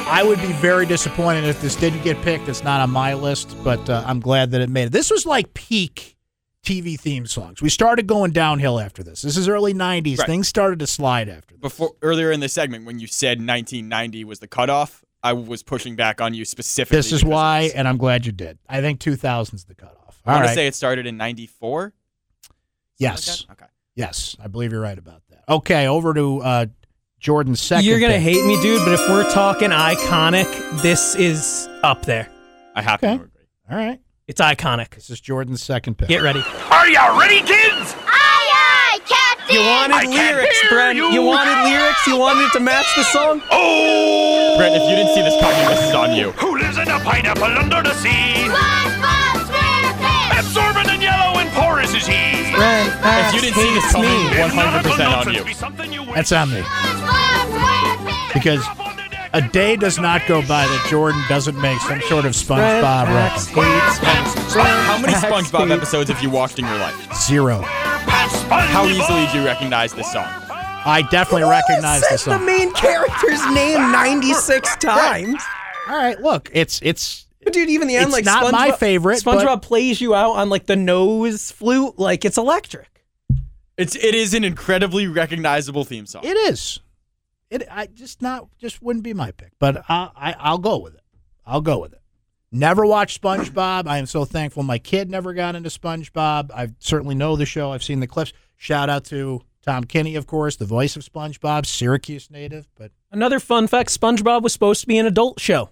I 0.09 0.25
would 0.25 0.41
be 0.41 0.53
very 0.55 0.85
disappointed 0.85 1.45
if 1.45 1.63
this 1.63 1.77
didn't 1.77 2.03
get 2.03 2.21
picked. 2.23 2.49
It's 2.49 2.65
not 2.65 2.81
on 2.81 2.91
my 2.91 3.15
list, 3.15 3.57
but 3.63 3.89
uh, 3.89 4.03
I'm 4.05 4.19
glad 4.19 4.51
that 4.51 4.63
it 4.63 4.69
made 4.69 4.87
it. 4.87 4.93
This 4.93 5.13
was 5.13 5.27
like 5.27 5.55
peak 5.55 6.17
TV 6.65 6.99
theme 6.99 7.27
songs. 7.27 7.63
We 7.63 7.69
started 7.71 8.07
going 8.07 8.33
downhill 8.33 8.79
after 8.79 9.03
this. 9.03 9.23
This 9.23 9.37
is 9.37 9.49
early 9.49 9.73
90s. 9.75 10.19
Right. 10.19 10.27
Things 10.27 10.49
started 10.49 10.79
to 10.81 10.87
slide 10.87 11.29
after 11.29 11.55
this. 11.55 11.61
Before 11.61 11.93
earlier 12.03 12.31
in 12.33 12.41
the 12.41 12.49
segment, 12.49 12.85
when 12.85 12.99
you 12.99 13.07
said 13.07 13.39
1990 13.39 14.25
was 14.25 14.41
the 14.41 14.47
cutoff, 14.47 15.05
I 15.23 15.33
was 15.33 15.63
pushing 15.63 15.97
back 15.97 16.21
on 16.21 16.35
you 16.35 16.45
specifically. 16.45 16.97
This 16.97 17.13
is 17.13 17.25
why, 17.25 17.65
this. 17.65 17.75
and 17.75 17.89
I'm 17.89 17.97
glad 17.99 18.27
you 18.27 18.33
did. 18.33 18.59
I 18.69 18.81
think 18.81 19.01
2000's 19.01 19.65
the 19.65 19.75
cutoff. 19.75 20.21
I 20.27 20.33
want 20.33 20.43
right. 20.43 20.49
to 20.49 20.55
say 20.55 20.67
it 20.67 20.75
started 20.75 21.07
in 21.07 21.17
94. 21.17 21.93
yes. 22.99 23.47
Okay. 23.51 23.67
Yes. 23.97 24.37
I 24.43 24.47
believe 24.49 24.73
you're 24.73 24.81
right 24.81 24.99
about 24.99 25.23
that. 25.31 25.45
Okay, 25.49 25.87
over 25.89 26.15
to 26.15 26.41
uh, 26.41 26.67
Jordan's 27.19 27.61
second. 27.61 27.85
You're 27.87 28.01
gonna 28.01 28.19
hate 28.21 28.45
me, 28.47 28.61
dude, 28.63 28.85
but 28.85 28.93
if 28.95 29.01
we're 29.09 29.31
talking 29.33 29.71
iconic, 29.71 30.47
this 30.83 31.15
is 31.17 31.69
up 31.83 32.03
there. 32.05 32.31
I 32.75 32.83
have 32.83 33.03
Okay. 33.03 33.17
to 33.19 33.25
agree. 33.25 33.47
All 33.71 33.77
right. 33.77 34.01
It's 34.31 34.41
iconic. 34.41 34.95
This 34.95 35.11
is 35.11 35.21
Jordan's 35.21 35.61
second 35.61 35.99
pick. 35.99 36.07
Get 36.07 36.23
ready. 36.23 36.39
Are 36.71 36.87
you 36.87 37.03
ready, 37.19 37.43
kids? 37.43 37.99
Aye, 37.99 38.07
aye, 38.07 39.01
Captain. 39.03 39.57
You 39.57 39.67
wanted 39.67 39.97
I 39.97 40.07
can't 40.07 40.37
lyrics, 40.39 40.69
Brent. 40.71 40.95
you. 40.95 41.11
You 41.11 41.23
wanted 41.27 41.59
lyrics. 41.67 42.07
You 42.07 42.17
wanted 42.17 42.47
it 42.47 42.53
to 42.53 42.61
match 42.61 42.87
the 42.95 43.03
song. 43.11 43.43
Oh! 43.51 44.55
Brent, 44.57 44.77
if 44.77 44.87
you 44.89 44.95
didn't 44.95 45.17
see 45.19 45.23
this 45.27 45.35
coming, 45.43 45.59
this 45.75 45.83
is 45.83 45.95
on 45.99 46.15
you. 46.15 46.31
Who 46.39 46.57
lives 46.63 46.79
in 46.79 46.87
a 46.87 47.01
pineapple 47.01 47.43
under 47.43 47.83
the 47.83 47.93
sea? 47.95 48.47
SpongeBob 48.47 49.51
SquarePants. 49.51 50.39
Absorbent 50.47 50.89
and 50.95 51.03
yellow 51.03 51.35
and 51.43 51.51
porous 51.51 51.91
is 51.93 52.07
he. 52.07 52.55
Brent, 52.55 52.95
If 53.03 53.35
you 53.35 53.41
didn't 53.51 53.59
see 53.59 53.75
this 53.75 53.91
coming, 53.91 54.15
me. 54.31 54.47
100% 54.47 55.27
on 55.27 55.35
you. 55.35 56.15
That's 56.15 56.31
on 56.31 56.53
me. 56.55 56.61
SpongeBob 56.63 58.33
Because 58.33 58.63
a 59.33 59.41
day 59.49 59.77
does 59.77 59.99
not 59.99 60.23
go 60.27 60.41
by 60.43 60.67
that 60.67 60.87
Jordan 60.91 61.23
doesn't 61.29 61.61
make 61.61 61.79
some 61.81 62.01
sort 62.03 62.25
of 62.25 62.33
SpongeBob 62.33 63.07
Max 63.07 63.49
reference. 63.55 64.55
How 64.55 64.99
many 65.01 65.13
SpongeBob 65.15 65.71
episodes 65.75 66.11
have 66.11 66.23
you 66.23 66.31
watched 66.31 66.59
in 66.59 66.65
your 66.67 66.79
life? 66.79 67.15
Zero. 67.15 67.61
How 67.63 68.87
easily 68.87 69.27
do 69.33 69.39
you 69.41 69.47
recognize 69.47 69.93
this 69.93 70.11
song? 70.13 70.27
I 70.83 71.07
definitely 71.11 71.49
recognize 71.49 72.01
Said 72.03 72.13
this 72.15 72.25
the 72.25 72.39
main 72.39 72.73
character's 72.73 73.45
name 73.53 73.93
96 73.93 74.77
times. 74.77 75.43
All 75.89 75.97
right, 75.97 76.19
look, 76.21 76.51
it's 76.55 76.81
it's 76.83 77.27
But 77.45 77.53
dude, 77.53 77.69
even 77.69 77.87
the 77.87 77.97
end, 77.97 78.07
It's 78.07 78.13
like 78.13 78.25
not 78.25 78.51
my 78.53 78.71
SpongeBob- 78.71 78.79
favorite, 78.79 79.23
but- 79.25 79.47
SpongeBob 79.47 79.63
plays 79.63 80.01
you 80.01 80.15
out 80.15 80.33
on 80.33 80.49
like 80.49 80.67
the 80.67 80.77
nose 80.77 81.51
flute, 81.51 81.99
like 81.99 82.25
it's 82.25 82.39
electric. 82.39 82.89
It's 83.77 83.95
it 83.97 84.15
is 84.15 84.35
an 84.35 84.43
incredibly 84.45 85.07
recognizable 85.07 85.85
theme 85.85 86.07
song. 86.07 86.23
it 86.25 86.37
is. 86.37 86.81
It 87.51 87.67
I 87.71 87.87
just 87.87 88.23
not 88.23 88.49
just 88.59 88.81
wouldn't 88.83 89.03
be 89.05 89.13
my 89.15 89.33
pick, 89.33 89.53
but 89.59 89.85
I, 89.89 90.11
I 90.17 90.35
I'll 90.39 90.59
go 90.59 90.79
with 90.79 90.95
it. 90.95 91.03
I'll 91.45 91.61
go 91.61 91.79
with 91.81 91.93
it. 91.93 92.01
Never 92.53 92.85
watched 92.87 93.21
SpongeBob. 93.21 93.87
I 93.87 93.99
am 93.99 94.07
so 94.07 94.25
thankful 94.25 94.63
my 94.63 94.79
kid 94.79 95.11
never 95.11 95.33
got 95.35 95.55
into 95.57 95.69
SpongeBob. 95.69 96.51
I 96.53 96.69
certainly 96.79 97.15
know 97.15 97.37
the 97.37 97.47
show. 97.47 97.73
I've 97.73 97.83
seen 97.85 98.01
the 98.01 98.07
clips. 98.07 98.33
Shout 98.57 98.89
out 98.89 99.05
to 99.07 99.43
Tom 99.63 99.85
Kenny, 99.85 100.17
of 100.17 100.27
course, 100.27 100.57
the 100.57 100.65
voice 100.65 100.97
of 100.97 101.03
SpongeBob, 101.03 101.67
Syracuse 101.67 102.31
native. 102.31 102.69
But 102.77 102.93
Another 103.13 103.39
fun 103.41 103.67
fact 103.69 103.91
SpongeBob 103.91 104.43
was 104.43 104.53
supposed 104.53 104.81
to 104.83 104.87
be 104.87 104.99
an 104.99 105.07
adult 105.07 105.41
show. 105.41 105.71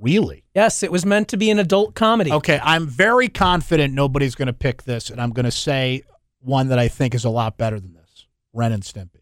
really, 0.00 0.44
Yes, 0.54 0.82
it 0.82 0.90
was 0.92 1.04
meant 1.06 1.28
to 1.28 1.36
be 1.36 1.50
an 1.50 1.58
adult 1.58 1.94
comedy. 1.94 2.32
okay, 2.32 2.58
I'm 2.62 2.86
very 2.86 3.28
confident 3.28 3.92
nobody's 3.94 4.34
going 4.34 4.46
to 4.46 4.52
pick 4.52 4.82
this, 4.84 5.10
and 5.10 5.20
I'm 5.20 5.30
going 5.30 5.44
to 5.44 5.50
say 5.50 6.02
one 6.40 6.68
that 6.68 6.78
I 6.78 6.88
think 6.88 7.14
is 7.14 7.24
a 7.24 7.30
lot 7.30 7.56
better 7.58 7.78
than 7.80 7.94
this: 7.94 8.26
Ren 8.52 8.72
and 8.72 8.82
Stimpy. 8.82 9.15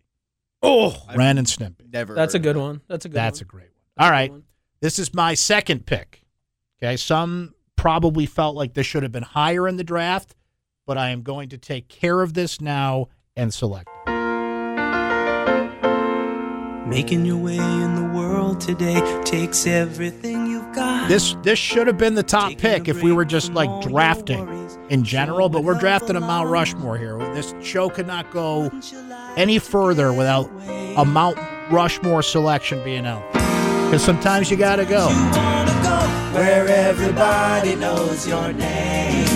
Oh, 0.64 0.96
Ren 1.14 1.38
and 1.38 1.46
Stimpy. 1.46 1.92
Never. 1.92 2.14
that's 2.14 2.34
a 2.34 2.38
good 2.38 2.56
of 2.56 2.62
it. 2.62 2.64
one. 2.64 2.80
That's 2.88 3.04
a 3.04 3.08
good 3.08 3.14
That's 3.16 3.40
a 3.40 3.44
great 3.44 3.68
one. 3.96 4.06
All 4.06 4.10
right. 4.10 4.30
one. 4.30 4.44
This 4.80 4.98
is 4.98 5.12
my 5.14 5.34
second 5.34 5.86
pick. 5.86 6.22
Okay. 6.82 6.96
Some 6.96 7.54
probably 7.76 8.26
felt 8.26 8.56
like 8.56 8.74
this 8.74 8.86
should 8.86 9.02
have 9.02 9.12
been 9.12 9.22
higher 9.22 9.68
in 9.68 9.76
the 9.76 9.84
draft, 9.84 10.34
but 10.86 10.96
I 10.98 11.10
am 11.10 11.22
going 11.22 11.50
to 11.50 11.58
take 11.58 11.88
care 11.88 12.22
of 12.22 12.34
this 12.34 12.60
now 12.60 13.08
and 13.36 13.52
select. 13.52 13.88
Making 16.86 17.24
your 17.24 17.38
way 17.38 17.56
in 17.56 17.94
the 17.94 18.10
world 18.14 18.60
today 18.60 19.00
takes 19.24 19.66
everything 19.66 20.46
you've 20.46 20.70
got. 20.74 21.08
This 21.08 21.34
this 21.42 21.58
should 21.58 21.86
have 21.86 21.96
been 21.96 22.14
the 22.14 22.22
top 22.22 22.50
Taking 22.50 22.60
pick 22.60 22.88
if 22.88 23.02
we 23.02 23.10
were 23.10 23.24
just 23.24 23.54
like 23.54 23.70
drafting 23.80 24.46
worries. 24.46 24.78
in 24.90 25.02
general, 25.02 25.48
but 25.48 25.64
we're 25.64 25.78
drafting 25.78 26.14
a 26.14 26.20
Mount 26.20 26.50
Rushmore 26.50 26.98
here. 26.98 27.16
This 27.34 27.54
show 27.62 27.88
could 27.88 28.06
not 28.06 28.30
go 28.30 28.68
any 29.36 29.58
further 29.58 30.12
without 30.12 30.50
a 30.96 31.04
Mount 31.04 31.38
Rushmore 31.70 32.22
selection 32.22 32.82
being 32.84 33.06
out. 33.06 33.22
Because 33.32 34.04
sometimes 34.04 34.50
you 34.50 34.56
got 34.56 34.76
to 34.76 34.84
go. 34.84 35.06
wanna 35.06 35.70
go 35.82 36.38
where 36.38 36.66
everybody 36.68 37.76
knows 37.76 38.26
your 38.26 38.52
name. 38.52 39.26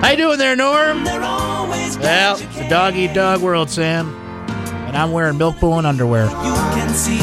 How 0.00 0.10
you 0.10 0.16
doing 0.16 0.38
there, 0.38 0.56
Norm? 0.56 1.04
Well, 1.04 1.72
it's 1.72 1.96
the 1.96 2.60
came. 2.60 2.70
dog 2.70 2.94
eat 2.94 3.12
dog 3.12 3.42
world, 3.42 3.68
Sam. 3.68 4.14
And 4.86 4.96
I'm 4.96 5.12
wearing 5.12 5.36
milk 5.36 5.60
bone 5.60 5.84
underwear. 5.84 6.24
You 6.24 6.30
can 6.30 6.88
see 6.94 7.18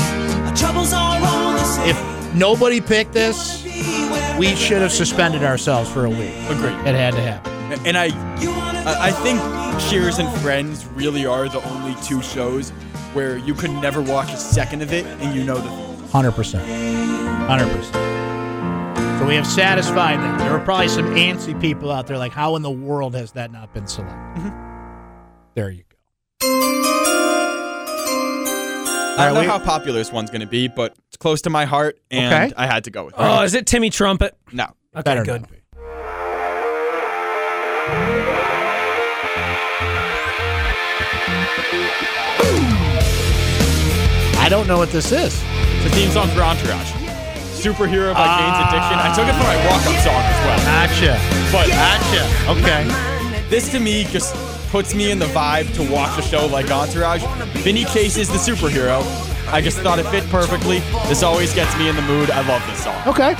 troubles 0.56 0.94
are 0.94 1.20
all 1.20 1.54
the 1.54 1.64
same. 1.64 1.90
If 1.90 2.36
nobody 2.36 2.80
picked 2.80 3.14
this, 3.14 3.64
we 4.38 4.56
should 4.56 4.82
have 4.82 4.92
suspended 4.92 5.44
ourselves 5.44 5.90
for 5.90 6.06
a 6.06 6.10
week. 6.10 6.34
Agreed. 6.50 6.74
It 6.86 6.96
had 6.96 7.14
to 7.16 7.22
happen. 7.22 7.54
And 7.86 7.98
I, 7.98 8.06
I 8.86 9.08
I 9.08 9.12
think 9.12 9.40
Cheers 9.80 10.18
and 10.20 10.30
Friends 10.42 10.86
really 10.88 11.26
are 11.26 11.48
the 11.48 11.63
only 11.70 11.96
two 12.04 12.22
shows 12.22 12.72
where 13.13 13.38
you 13.38 13.54
could 13.54 13.72
never 13.72 14.02
watch 14.02 14.34
a 14.34 14.38
second 14.38 14.82
of 14.82 14.92
it 14.92 15.06
and 15.06 15.34
you 15.36 15.44
know 15.46 15.58
the 15.58 15.70
100%. 16.10 16.32
100%. 16.32 19.20
So 19.20 19.26
we 19.26 19.36
have 19.36 19.48
satisfied 19.48 20.18
them. 20.20 20.38
There 20.40 20.52
are 20.52 20.60
probably 20.63 20.90
some 20.90 21.06
antsy 21.16 21.60
people 21.62 21.90
out 21.92 22.08
there 22.08 22.18
like, 22.18 22.34
how 22.34 22.56
in 22.58 22.62
the 22.63 22.72
world 22.72 23.16
has 23.16 23.32
that 23.34 23.52
not 23.52 23.74
been 23.74 23.88
selected? 23.88 24.42
Mm-hmm. 24.42 25.54
There 25.56 25.70
you 25.70 25.84
go. 25.84 25.88
I 29.20 29.20
don't 29.20 29.28
All 29.30 29.34
know 29.36 29.40
right, 29.40 29.50
how 29.50 29.60
popular 29.60 29.98
this 29.98 30.12
one's 30.12 30.30
going 30.30 30.42
to 30.42 30.48
be, 30.48 30.68
but 30.68 30.96
it's 31.08 31.18
close 31.18 31.42
to 31.44 31.50
my 31.50 31.66
heart, 31.66 31.98
and 32.12 32.52
Okay. 32.52 32.54
I 32.58 32.68
had 32.68 32.84
to 32.84 32.92
go 32.92 33.06
with 33.06 33.13
it. 33.13 33.20
Oh, 33.20 33.42
is 33.44 33.54
it 33.56 33.66
Timmy 33.66 33.90
Trumpet? 33.90 34.36
No. 34.52 34.66
Okay, 34.96 35.04
Better 35.04 35.24
good. 35.24 35.42
not 35.42 35.50
be. 35.52 35.58
I 44.40 44.48
don't 44.50 44.68
know 44.68 44.78
what 44.78 44.90
this 44.92 45.12
is. 45.12 45.42
It's 45.44 45.86
a 45.86 45.90
theme 45.90 46.10
song 46.12 46.30
for 46.30 46.42
Entourage. 46.42 46.92
Superhero 47.58 48.14
by 48.14 48.28
Jane's 48.38 48.60
Addiction. 48.70 48.98
I 49.00 49.12
took 49.16 49.28
it 49.28 49.34
for 49.34 49.44
my 49.44 49.58
walk-up 49.68 49.98
song 50.06 50.22
as 50.24 50.40
well. 50.46 50.60
Gotcha. 50.64 51.20
But 51.52 51.68
Gotcha. 51.70 52.24
Okay. 52.52 53.50
this 53.50 53.70
to 53.72 53.80
me 53.80 54.04
just 54.06 54.36
puts 54.70 54.94
me 54.94 55.12
in 55.12 55.20
the 55.20 55.26
vibe 55.28 55.74
to 55.76 55.92
watch 55.92 56.18
a 56.20 56.22
show 56.22 56.46
like 56.46 56.70
Entourage. 56.72 57.24
Vinny 57.64 57.84
Chase 57.86 58.18
is 58.18 58.30
the 58.30 58.38
superhero. 58.38 59.02
I 59.52 59.62
just 59.62 59.80
thought 59.80 59.98
it 59.98 60.06
fit 60.08 60.24
perfectly. 60.30 60.80
This 61.08 61.24
always 61.24 61.54
gets 61.54 61.76
me 61.78 61.90
in 61.90 61.96
the 61.96 62.02
mood. 62.04 62.30
I 62.32 62.48
love 62.48 62.66
this 62.68 62.84
song. 62.84 63.02
Okay. 63.08 63.34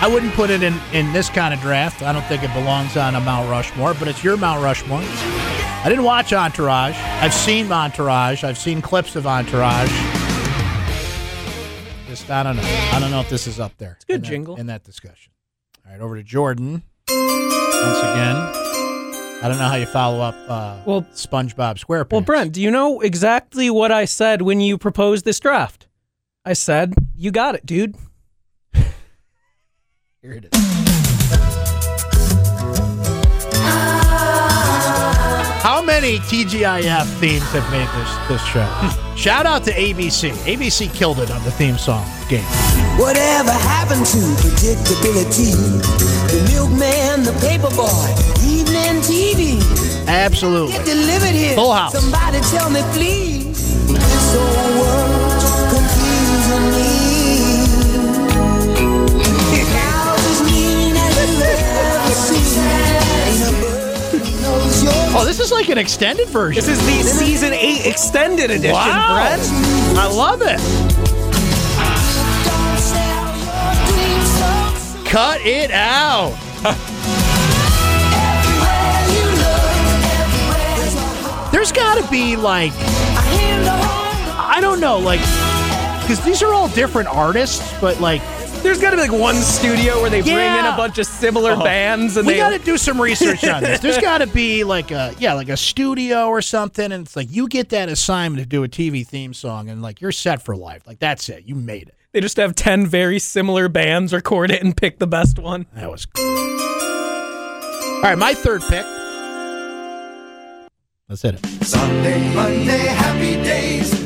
I 0.00 0.08
wouldn't 0.08 0.34
put 0.34 0.50
it 0.50 0.62
in, 0.62 0.78
in 0.92 1.12
this 1.12 1.28
kind 1.28 1.52
of 1.54 1.60
draft. 1.60 2.02
I 2.02 2.12
don't 2.12 2.24
think 2.26 2.42
it 2.42 2.52
belongs 2.52 2.96
on 2.96 3.14
a 3.14 3.20
Mount 3.20 3.48
Rushmore, 3.50 3.94
but 3.94 4.08
it's 4.08 4.22
your 4.24 4.36
Mount 4.36 4.62
Rushmore. 4.62 5.02
I 5.84 5.88
didn't 5.90 6.04
watch 6.04 6.32
Entourage. 6.32 6.96
I've 6.96 7.34
seen 7.34 7.70
Entourage. 7.70 8.42
I've 8.42 8.56
seen 8.56 8.80
clips 8.80 9.16
of 9.16 9.26
Entourage. 9.26 9.90
Just 12.08 12.30
I 12.30 12.42
don't 12.42 12.56
know. 12.56 12.62
I 12.92 12.98
don't 13.00 13.10
know 13.10 13.20
if 13.20 13.28
this 13.28 13.46
is 13.46 13.60
up 13.60 13.76
there. 13.76 13.92
It's 13.96 14.04
good 14.06 14.14
in 14.16 14.20
that- 14.22 14.28
jingle. 14.28 14.56
in 14.56 14.66
that 14.68 14.82
discussion. 14.82 15.32
All 15.84 15.92
right, 15.92 16.00
over 16.00 16.16
to 16.16 16.22
Jordan 16.22 16.82
once 17.10 17.98
again. 17.98 18.36
I 18.36 19.40
don't 19.48 19.58
know 19.58 19.68
how 19.68 19.74
you 19.74 19.84
follow 19.84 20.22
up 20.22 20.34
uh, 20.48 20.80
Well- 20.86 21.02
SpongeBob 21.12 21.78
SquarePants. 21.84 22.12
Well, 22.12 22.20
Brent, 22.22 22.52
do 22.52 22.62
you 22.62 22.70
know 22.70 23.00
exactly 23.02 23.68
what 23.68 23.92
I 23.92 24.06
said 24.06 24.40
when 24.40 24.60
you 24.62 24.78
proposed 24.78 25.26
this 25.26 25.38
draft? 25.38 25.86
I 26.46 26.54
said, 26.54 26.94
you 27.14 27.30
got 27.30 27.54
it, 27.56 27.66
dude. 27.66 27.94
Here 28.72 30.32
it 30.32 30.46
is. 30.50 30.73
Many 36.00 36.18
TGIF 36.18 37.06
themes 37.20 37.48
have 37.52 37.70
made 37.70 37.86
this 37.94 38.10
this 38.28 38.44
show? 38.46 38.66
Shout 39.16 39.46
out 39.46 39.62
to 39.64 39.70
ABC. 39.70 40.32
ABC 40.44 40.92
killed 40.92 41.20
it 41.20 41.30
on 41.30 41.40
the 41.44 41.52
theme 41.52 41.78
song 41.78 42.04
game. 42.28 42.42
Whatever 42.98 43.52
happened 43.52 44.04
to 44.06 44.18
predictability? 44.42 45.54
The 46.32 46.40
milkman, 46.50 47.22
the 47.22 47.30
paperboy, 47.46 48.10
evening 48.42 49.02
TV. 49.06 49.62
Absolutely. 50.08 50.72
Get 50.72 50.84
delivered 50.84 51.36
here. 51.42 51.54
Full 51.54 51.72
house. 51.72 51.92
Somebody 51.92 52.40
tell 52.40 52.70
me, 52.70 52.82
please. 52.92 53.54
This 53.86 54.34
whole 54.34 54.80
world 54.80 55.13
Oh, 65.16 65.24
this 65.24 65.38
is 65.38 65.52
like 65.52 65.68
an 65.68 65.78
extended 65.78 66.28
version. 66.28 66.60
This 66.64 66.68
is 66.68 66.84
the 66.84 67.02
season 67.08 67.52
eight 67.52 67.86
extended 67.86 68.50
edition, 68.50 68.72
wow. 68.72 69.14
Brent. 69.14 69.42
I 69.96 70.08
love 70.12 70.42
it. 70.42 70.58
Don't 72.44 72.78
sell 72.80 73.30
your 73.38 73.74
dreams 73.86 74.28
so 74.38 74.50
soon. 74.76 75.04
Cut 75.06 75.40
it 75.40 75.70
out. 75.70 76.34
Everywhere 78.26 79.06
you 79.14 79.24
look, 79.38 79.72
everywhere 80.18 80.74
there's 80.76 80.94
a 80.94 80.96
heart. 81.22 81.52
There's 81.52 81.70
got 81.70 82.02
to 82.04 82.10
be 82.10 82.34
like 82.36 82.72
A 82.72 82.76
hand 82.76 83.64
to 83.66 83.70
hold 83.70 84.28
on. 84.36 84.50
I 84.56 84.60
don't 84.60 84.80
know, 84.80 84.98
like 84.98 85.20
because 86.02 86.20
these 86.24 86.42
are 86.42 86.52
all 86.52 86.68
different 86.68 87.08
artists, 87.08 87.62
but 87.80 88.00
like 88.00 88.20
There's 88.64 88.80
got 88.80 88.92
to 88.92 88.96
be 88.96 89.02
like 89.02 89.12
one 89.12 89.34
studio 89.36 90.00
where 90.00 90.08
they 90.08 90.22
bring 90.22 90.36
in 90.36 90.64
a 90.64 90.74
bunch 90.74 90.98
of 90.98 91.04
similar 91.04 91.52
oh. 91.52 91.62
bands 91.62 92.16
and 92.16 92.26
they 92.26 92.32
we 92.32 92.34
they 92.38 92.40
got 92.40 92.58
to 92.58 92.64
do 92.64 92.78
some 92.78 92.98
research 92.98 93.44
on 93.44 93.62
this. 93.62 93.78
There's 93.78 93.98
got 94.00 94.18
to 94.18 94.26
be 94.26 94.64
like 94.64 94.90
a 94.90 95.14
yeah, 95.18 95.34
like 95.34 95.50
a 95.50 95.56
studio 95.56 96.28
or 96.28 96.40
something, 96.40 96.90
and 96.90 97.04
it's 97.06 97.14
like 97.14 97.30
you 97.30 97.46
get 97.46 97.68
that 97.68 97.90
assignment 97.90 98.42
to 98.42 98.48
do 98.48 98.64
a 98.64 98.68
TV 98.68 99.06
theme 99.06 99.34
song, 99.34 99.68
and 99.68 99.82
like 99.82 100.00
you're 100.00 100.12
set 100.12 100.40
for 100.40 100.56
life. 100.56 100.86
Like 100.86 100.98
that's 100.98 101.28
it, 101.28 101.44
you 101.44 101.54
made 101.54 101.88
it. 101.88 101.94
they 102.12 102.22
just 102.22 102.38
have 102.38 102.54
10 102.54 102.86
very 102.86 103.18
similar 103.18 103.68
bands 103.68 104.14
record 104.14 104.50
it 104.50 104.62
and 104.62 104.74
pick 104.74 104.98
the 104.98 105.06
best 105.06 105.38
one. 105.38 105.66
That 105.74 105.90
was 105.90 106.06
cool. 106.06 106.24
All 106.24 108.02
right, 108.02 108.16
my 108.16 108.32
third 108.32 108.62
pick. 108.62 108.86
Let's 111.10 111.20
hit 111.20 111.34
it. 111.34 111.46
Sunday, 111.62 112.34
Monday, 112.34 112.78
happy 112.78 113.34
days. 113.44 114.03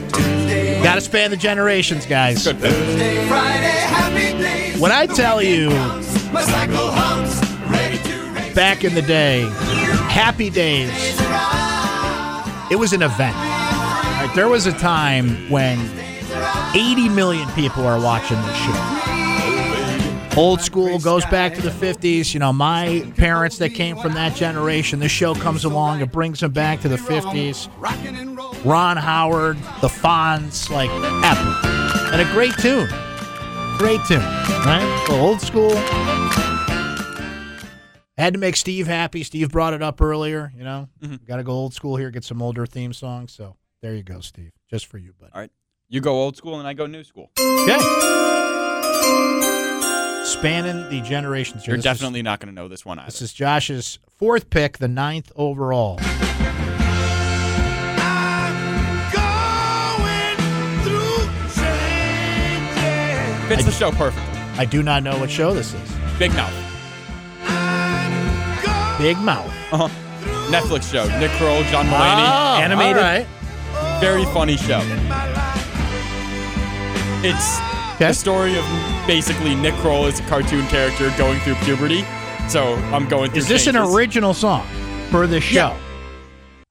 Got 0.83 0.95
to 0.95 1.01
span 1.01 1.31
the 1.31 1.37
generations, 1.37 2.07
guys. 2.07 2.45
Thursday, 2.45 3.26
Friday. 3.29 4.79
When 4.79 4.93
I 4.93 5.07
tell 5.07 5.43
you 5.43 5.70
My 6.33 6.43
cycle 6.43 6.91
hums, 6.93 7.41
ready 7.68 7.99
to 7.99 8.31
race. 8.33 8.55
back 8.55 8.85
in 8.85 8.95
the 8.95 9.03
day, 9.03 9.41
Happy 10.09 10.51
Days, 10.51 10.89
it 12.70 12.76
was 12.79 12.93
an 12.93 13.03
event. 13.03 13.35
Right, 13.37 14.31
there 14.37 14.49
was 14.49 14.66
a 14.66 14.72
time 14.72 15.51
when 15.51 15.79
80 16.76 17.09
million 17.09 17.49
people 17.51 17.85
are 17.85 18.01
watching 18.01 18.41
this 18.43 18.57
show. 18.57 20.41
Old 20.41 20.61
school 20.61 21.01
goes 21.01 21.24
back 21.26 21.55
to 21.55 21.61
the 21.62 21.70
50s. 21.70 22.33
You 22.33 22.39
know, 22.39 22.53
my 22.53 23.05
parents 23.16 23.59
that 23.59 23.70
came 23.70 23.97
from 23.97 24.14
that 24.14 24.37
generation, 24.37 25.01
this 25.01 25.11
show 25.11 25.35
comes 25.35 25.64
along, 25.64 26.01
it 26.03 26.12
brings 26.12 26.39
them 26.39 26.53
back 26.53 26.81
to 26.83 26.89
the 26.89 26.97
50s. 26.97 27.68
Ron 28.64 28.96
Howard, 28.96 29.56
the 29.80 29.88
Fonz, 29.88 30.68
like 30.70 30.90
epic. 31.24 32.12
And 32.12 32.20
a 32.20 32.24
great 32.32 32.54
tune. 32.59 32.88
Great 33.78 34.00
tune, 34.09 34.18
right? 34.20 35.04
So 35.06 35.14
old 35.14 35.40
school. 35.40 35.74
Had 38.16 38.32
to 38.34 38.38
make 38.40 38.56
Steve 38.56 38.88
happy. 38.88 39.22
Steve 39.22 39.50
brought 39.52 39.74
it 39.74 39.82
up 39.82 40.00
earlier, 40.02 40.52
you 40.56 40.64
know. 40.64 40.88
Mm-hmm. 41.00 41.24
Got 41.26 41.36
to 41.36 41.44
go 41.44 41.52
old 41.52 41.72
school 41.72 41.96
here, 41.96 42.11
get 42.11 42.24
some 42.24 42.42
older 42.42 42.66
theme 42.66 42.92
songs. 42.92 43.32
So 43.32 43.54
there 43.80 43.94
you 43.94 44.02
go, 44.02 44.20
Steve. 44.20 44.50
Just 44.68 44.86
for 44.86 44.98
you, 44.98 45.12
buddy. 45.20 45.32
All 45.34 45.40
right. 45.40 45.50
You 45.88 46.00
go 46.00 46.14
old 46.14 46.36
school 46.36 46.59
and 46.59 46.66
I 46.66 46.72
go 46.74 46.86
new 46.86 47.04
school. 47.04 47.30
Okay. 47.38 47.78
Spanning 50.24 50.90
the 50.90 51.00
generations 51.09 51.64
here. 51.64 51.74
You're 51.74 51.76
This 51.78 51.86
is- 51.86 51.98
definitely 52.00 52.22
not 52.22 52.40
going 52.40 52.52
to 52.52 52.61
know 52.61 52.68
this 52.68 52.84
one 52.84 52.98
either. 52.98 53.06
This 53.06 53.22
is 53.22 53.32
Josh's 53.32 53.98
fourth 54.16 54.50
pick, 54.50 54.78
the 54.78 54.88
ninth 54.88 55.30
overall. 55.36 55.98
Fits 63.49 63.64
the 63.64 63.70
show 63.72 63.90
perfectly. 63.90 64.38
I 64.59 64.64
do 64.64 64.82
not 64.82 65.03
know 65.03 65.18
what 65.18 65.30
show 65.30 65.55
this 65.55 65.72
is. 65.74 65.92
Big 66.18 66.32
Mouth. 66.34 66.53
Big 68.99 69.16
Mouth. 69.18 69.46
Uh-huh. 69.72 69.88
Netflix 70.51 70.90
show. 70.90 71.07
Nick 71.18 71.30
Kroll, 71.32 71.62
John 71.64 71.86
Mulaney. 71.86 72.26
Oh, 72.26 72.61
Animated. 72.61 72.96
right. 72.96 73.26
Very 74.01 74.24
funny 74.26 74.57
show. 74.57 74.80
It's 77.24 77.59
Okay. 77.96 78.09
the 78.09 78.12
story 78.14 78.57
of 78.57 78.64
basically 79.07 79.55
Nick 79.57 79.74
Kroll 79.76 80.07
is 80.07 80.20
a 80.20 80.22
cartoon 80.24 80.66
character 80.68 81.11
going 81.18 81.40
through 81.40 81.57
puberty. 81.57 82.05
So 82.49 82.74
I'm 82.92 83.09
going 83.09 83.30
through. 83.30 83.38
Is 83.40 83.49
this 83.49 83.66
an 83.66 83.76
original 83.76 84.34
song 84.34 84.66
for 85.11 85.26
this 85.26 85.42
show? 85.44 85.55
Yeah. 85.55 85.78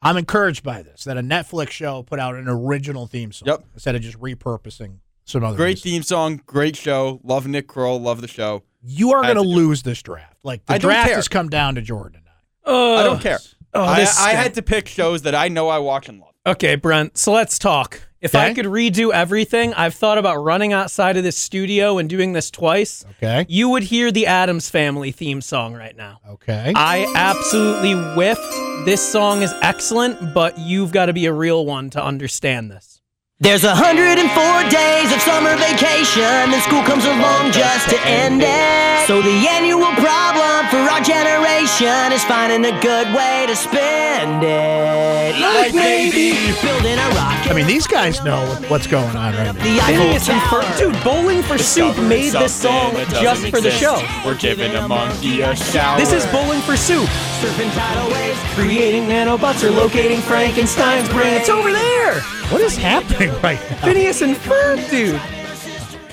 I'm 0.02 0.16
encouraged 0.18 0.64
by 0.64 0.84
this 0.84 1.04
that 1.06 1.18
a 1.18 1.22
Netflix 1.22 1.70
show 1.72 2.04
put 2.04 2.20
out 2.20 2.36
an 2.36 2.48
original 2.48 3.08
theme 3.08 3.32
song 3.32 3.48
Yep. 3.48 3.64
instead 3.74 3.96
of 3.96 4.02
just 4.02 4.18
repurposing 4.20 5.00
some 5.28 5.44
other. 5.44 5.56
Great 5.58 5.78
music. 5.78 5.84
theme 5.84 6.04
song, 6.04 6.42
great 6.46 6.76
show. 6.76 7.20
Love 7.24 7.48
Nick 7.48 7.68
Kroll, 7.68 8.00
love 8.02 8.22
the 8.22 8.28
show. 8.28 8.64
You 8.82 9.12
are 9.14 9.22
going 9.22 9.36
to 9.36 9.42
to 9.44 9.48
do 9.48 9.52
it. 9.52 9.56
lose 9.56 9.84
this 9.84 10.02
draft. 10.02 10.38
Like 10.44 10.66
the 10.66 10.74
I 10.74 10.78
don't 10.78 10.90
draft 10.90 11.08
care. 11.08 11.16
has 11.18 11.28
come 11.28 11.50
down 11.50 11.76
to 11.76 11.82
Jordan. 11.82 12.22
And 12.66 12.76
I 12.76 13.02
I 13.02 13.04
don't 13.04 13.22
care. 13.22 13.40
Oh, 13.74 13.82
I, 13.84 14.08
I 14.20 14.32
had 14.32 14.54
to 14.56 14.62
pick 14.62 14.88
shows 14.88 15.24
that 15.24 15.36
I 15.36 15.50
know 15.50 15.68
I 15.70 15.80
watch 15.80 16.10
and 16.10 16.20
love. 16.20 16.34
Okay, 16.46 16.76
Brent. 16.76 17.18
So 17.18 17.34
let's 17.34 17.60
talk. 17.60 18.02
If 18.20 18.34
I 18.34 18.54
could 18.54 18.66
redo 18.66 19.14
everything, 19.14 19.74
I've 19.76 19.94
thought 19.94 20.18
about 20.18 20.38
running 20.38 20.74
outside 20.74 21.18
of 21.18 21.24
this 21.24 21.38
studio 21.38 22.00
and 22.00 22.10
doing 22.10 22.34
this 22.34 22.50
twice. 22.50 23.06
Okay. 23.12 23.46
You 23.48 23.70
would 23.70 23.84
hear 23.84 24.12
the 24.12 24.26
Addams 24.26 24.70
Family 24.70 25.12
theme 25.12 25.40
song 25.40 25.76
right 25.76 25.96
now. 25.96 26.20
Okay. 26.28 26.74
I 26.76 27.12
absolutely 27.16 27.94
whiffed. 28.16 28.86
This 28.86 29.08
song 29.08 29.44
is 29.44 29.54
excellent, 29.62 30.34
but 30.34 30.58
you've 30.58 30.92
got 30.92 31.08
to 31.08 31.14
be 31.14 31.28
a 31.28 31.34
real 31.34 31.66
one 31.66 31.92
to 31.92 32.04
understand 32.04 32.72
this. 32.72 32.97
There's 33.40 33.64
104 33.64 34.18
days 34.66 35.14
of 35.14 35.22
summer 35.22 35.56
vacation, 35.58 36.24
and 36.26 36.60
school 36.64 36.82
comes 36.82 37.06
along 37.06 37.52
just 37.52 37.88
to 37.92 37.98
end 38.02 38.42
it. 38.42 39.06
So 39.06 39.22
the 39.22 39.46
annual 39.48 39.94
problem 40.02 40.66
for 40.74 40.82
our 40.82 41.00
generation 41.06 42.12
is 42.12 42.24
finding 42.24 42.66
a 42.66 42.74
good 42.82 43.14
way 43.14 43.46
to 43.46 43.56
spend 43.56 44.42
it. 44.44 45.40
Like 45.40 45.72
maybe 45.72 46.34
building 46.64 46.98
a 46.98 47.10
rocket. 47.14 47.52
I 47.52 47.54
mean, 47.54 47.68
these 47.68 47.86
guys 47.86 48.24
know 48.24 48.44
what's 48.70 48.88
going 48.88 49.16
on 49.16 49.36
right 49.36 49.44
now. 49.44 49.54
The 49.54 49.82
Eiffel 49.82 50.06
Phineas 50.06 50.26
Tower. 50.26 50.64
Ferb, 50.64 50.78
dude, 50.80 51.04
Bowling 51.04 51.44
for 51.44 51.60
Soup 51.60 51.96
made 52.10 52.34
this 52.34 52.56
song 52.56 52.96
just 53.22 53.50
for 53.50 53.62
the 53.62 53.70
show. 53.70 54.02
We're 54.26 54.36
giving 54.36 54.74
a 54.74 54.88
monkey 54.88 55.42
a 55.42 55.56
shower. 55.56 56.00
This 56.00 56.12
is 56.12 56.26
Bowling 56.32 56.62
for 56.62 56.76
Soup. 56.76 57.08
Surfing 57.38 57.72
tidal 57.76 58.12
waves. 58.12 58.40
Creating 58.56 59.04
nanobots 59.04 59.64
or 59.64 59.70
locating 59.70 60.22
Frankenstein's 60.22 61.08
brain. 61.10 61.38
It's 61.38 61.50
over 61.50 61.72
there. 61.72 62.24
What 62.50 62.62
is 62.62 62.78
happening 62.78 63.30
right 63.42 63.60
now? 63.70 63.78
Phineas 63.86 64.22
and 64.22 64.36
Ferb, 64.36 64.90
dude. 64.90 65.20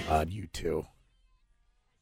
God, 0.08 0.30
you 0.30 0.48
two. 0.48 0.84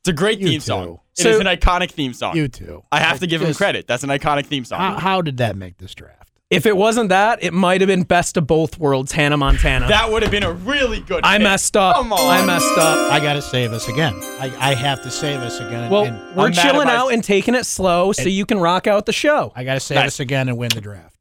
It's 0.01 0.09
a 0.09 0.13
great 0.15 0.39
You 0.39 0.49
theme 0.49 0.61
too. 0.61 0.65
song. 0.67 1.01
So- 1.13 1.29
it 1.29 1.35
is 1.35 1.41
an 1.41 1.47
iconic 1.47 1.91
theme 1.91 2.15
song. 2.15 2.35
You 2.37 2.49
two. 2.49 2.83
I 2.91 3.01
have 3.01 3.21
to 3.21 3.27
give 3.27 3.43
him 3.43 3.49
Just- 3.49 3.59
credit. 3.59 3.87
That's 3.87 4.03
an 4.05 4.09
iconic 4.11 4.47
theme 4.47 4.65
song. 4.65 4.79
How, 4.81 4.99
how 4.99 5.23
did 5.23 5.37
that 5.37 5.55
make 5.57 5.77
this 5.79 5.95
draft? 5.95 6.31
If 6.51 6.67
it 6.67 6.77
wasn't 6.77 7.11
that, 7.11 7.43
it 7.43 7.53
might 7.53 7.81
have 7.83 7.89
been 7.89 8.03
Best 8.03 8.37
of 8.37 8.47
Both 8.47 8.79
Worlds, 8.79 9.13
Hannah 9.13 9.37
Montana. 9.39 9.89
that 9.89 10.11
would 10.11 10.23
have 10.23 10.31
been 10.31 10.43
a 10.43 10.53
really 10.53 11.01
good. 11.01 11.21
I 11.25 11.37
pick. 11.39 11.45
messed 11.45 11.77
up. 11.77 11.97
Come 11.97 12.13
on. 12.13 12.19
I 12.21 12.45
messed 12.45 12.77
up. 12.79 13.13
I 13.13 13.21
got 13.21 13.35
to 13.35 13.43
save 13.43 13.73
us 13.73 13.89
again. 13.89 14.15
I, 14.41 14.53
I 14.59 14.75
have 14.75 15.03
to 15.03 15.11
save 15.11 15.41
us 15.41 15.61
again. 15.61 15.85
and- 15.85 15.91
Well, 15.91 16.05
and 16.05 16.37
we're 16.37 16.47
I'm 16.47 16.51
mad 16.51 16.63
chilling 16.63 16.89
if 16.89 16.93
I- 16.95 16.97
out 16.97 17.13
and 17.13 17.23
taking 17.23 17.55
it 17.55 17.65
slow 17.67 18.13
so 18.13 18.25
you 18.25 18.45
can 18.47 18.59
rock 18.59 18.87
out 18.87 19.05
the 19.07 19.13
show. 19.13 19.53
I 19.55 19.65
got 19.65 19.75
to 19.75 19.81
save 19.81 19.97
Nice. 19.97 20.07
us 20.09 20.21
again 20.21 20.49
and 20.49 20.57
win 20.59 20.71
the 20.75 20.81
draft. 20.81 21.12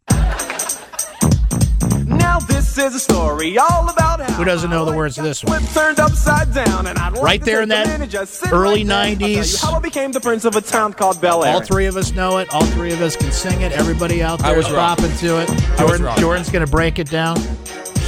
Now 2.06 2.38
this 2.38 2.78
is 2.78 2.94
a 2.94 2.98
story 2.98 3.56
all 3.58 3.88
about 3.88 4.20
how 4.20 4.32
Who 4.34 4.44
doesn't 4.44 4.70
know 4.70 4.84
the 4.84 4.94
words 4.94 5.14
to 5.14 5.22
this 5.22 5.42
one? 5.44 5.62
Turned 5.66 6.00
upside 6.00 6.52
down, 6.52 6.86
and 6.86 6.98
I'd 6.98 7.12
like 7.14 7.22
Right 7.22 7.40
there 7.42 7.62
in 7.62 7.70
a 7.70 7.74
that 7.74 7.86
minute, 8.00 8.14
early 8.52 8.84
right 8.84 8.88
there. 8.88 8.98
I'll 8.98 9.16
tell 9.16 9.28
you 9.28 9.36
90s. 9.38 9.62
How 9.62 9.76
I 9.76 9.80
became 9.80 10.12
the 10.12 10.20
prince 10.20 10.44
of 10.44 10.56
a 10.56 10.60
town 10.60 10.92
called 10.92 11.20
Bel 11.20 11.44
Air. 11.44 11.54
All 11.54 11.60
three 11.62 11.86
of 11.86 11.96
us 11.96 12.12
know 12.12 12.38
it. 12.38 12.52
All 12.52 12.66
three 12.66 12.92
of 12.92 13.00
us 13.00 13.16
can 13.16 13.32
sing 13.32 13.62
it. 13.62 13.72
Everybody 13.72 14.22
out 14.22 14.42
I 14.42 14.48
there 14.48 14.56
was 14.58 14.66
is 14.66 14.72
wrong. 14.72 14.96
bopping 14.96 15.18
to 15.20 15.40
it. 15.42 15.50
I 15.80 15.84
was 15.84 15.98
Jordan. 16.00 16.18
Jordan's 16.20 16.50
going 16.50 16.66
to 16.66 16.70
break 16.70 16.98
it 16.98 17.10
down. 17.10 17.36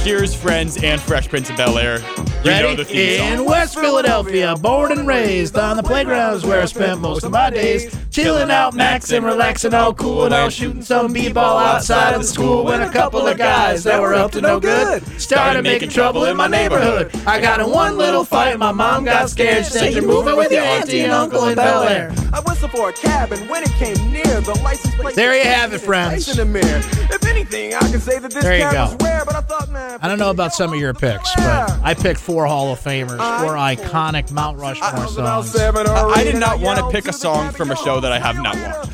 Cheers, 0.07 0.33
Friends, 0.33 0.81
and 0.81 1.01
Fresh 1.01 1.27
Prince 1.27 1.49
of 1.49 1.57
Bel 1.57 1.77
Air. 1.77 1.99
You 2.45 2.51
know 2.51 2.75
the 2.75 2.85
theme 2.85 3.21
In 3.21 3.37
song. 3.39 3.45
West 3.45 3.75
Philadelphia, 3.75 4.55
born 4.55 4.93
and 4.93 5.05
raised 5.05 5.57
on 5.57 5.75
the 5.75 5.83
playgrounds 5.83 6.45
where 6.45 6.61
I 6.61 6.65
spent 6.65 7.01
most 7.01 7.25
of 7.25 7.31
my 7.33 7.49
days. 7.49 7.93
Chilling 8.09 8.49
out, 8.49 8.73
maxing, 8.73 9.25
relaxing, 9.25 9.73
all 9.73 9.93
cool 9.93 10.23
and 10.23 10.33
all 10.33 10.49
shooting 10.49 10.81
some 10.81 11.11
b-ball 11.11 11.57
outside 11.57 12.13
of 12.13 12.21
the 12.21 12.27
school 12.27 12.63
when 12.63 12.81
a 12.81 12.89
couple 12.89 13.27
of 13.27 13.37
guys 13.37 13.83
that 13.83 13.99
were 13.99 14.13
up 14.13 14.31
to 14.31 14.39
no 14.39 14.61
good 14.61 15.03
started 15.19 15.63
making 15.63 15.89
trouble 15.89 16.23
in 16.23 16.37
my 16.37 16.47
neighborhood. 16.47 17.11
I 17.27 17.41
got 17.41 17.59
in 17.59 17.69
one 17.69 17.97
little 17.97 18.23
fight, 18.23 18.57
my 18.57 18.71
mom 18.71 19.03
got 19.03 19.29
scared. 19.29 19.65
She 19.65 19.71
said, 19.71 19.93
You're 19.93 20.07
moving 20.07 20.37
with 20.37 20.51
your 20.53 20.63
auntie 20.63 21.01
and 21.01 21.11
uncle 21.11 21.49
in 21.49 21.55
Bel 21.55 21.83
Air. 21.83 22.13
I 22.31 22.39
whistled 22.39 22.71
for 22.71 22.89
a 22.89 22.93
cab, 22.93 23.33
and 23.33 23.49
when 23.49 23.63
it 23.63 23.71
came 23.71 24.11
near, 24.11 24.41
the 24.41 24.57
license 24.63 24.95
plate. 24.95 25.15
There 25.15 25.35
you 25.37 25.43
have 25.43 25.73
it, 25.73 25.79
friends. 25.79 26.29
In 26.29 26.37
the 26.37 26.45
mirror. 26.45 26.81
If 27.09 27.25
anything, 27.25 27.73
I 27.73 27.79
can 27.79 27.99
say 27.99 28.19
that 28.19 28.31
this 28.31 28.43
There 28.43 28.55
you 28.57 28.63
cab 28.63 28.99
go. 28.99 29.05
rare, 29.05 29.23
but 29.25 29.35
I 29.35 29.41
thought, 29.41 29.69
man. 29.69 29.96
I 30.01 30.07
don't 30.07 30.19
know 30.19 30.29
about 30.29 30.53
some 30.53 30.73
of 30.73 30.79
your 30.79 30.93
picks, 30.93 31.33
but 31.35 31.71
I 31.83 31.93
picked 31.93 32.19
four 32.19 32.45
Hall 32.45 32.71
of 32.71 32.79
Famers, 32.79 33.17
four 33.41 33.53
iconic 33.55 34.31
Mount 34.31 34.57
Rushmore 34.59 35.07
songs. 35.07 35.55
I, 35.55 36.03
I 36.09 36.23
did 36.23 36.35
not 36.37 36.59
want 36.59 36.79
to 36.79 36.89
pick 36.91 37.07
a 37.07 37.13
song 37.13 37.51
from 37.51 37.71
a 37.71 37.75
show 37.75 37.99
that 37.99 38.11
I 38.11 38.19
have 38.19 38.35
not 38.41 38.55
watched. 38.55 38.93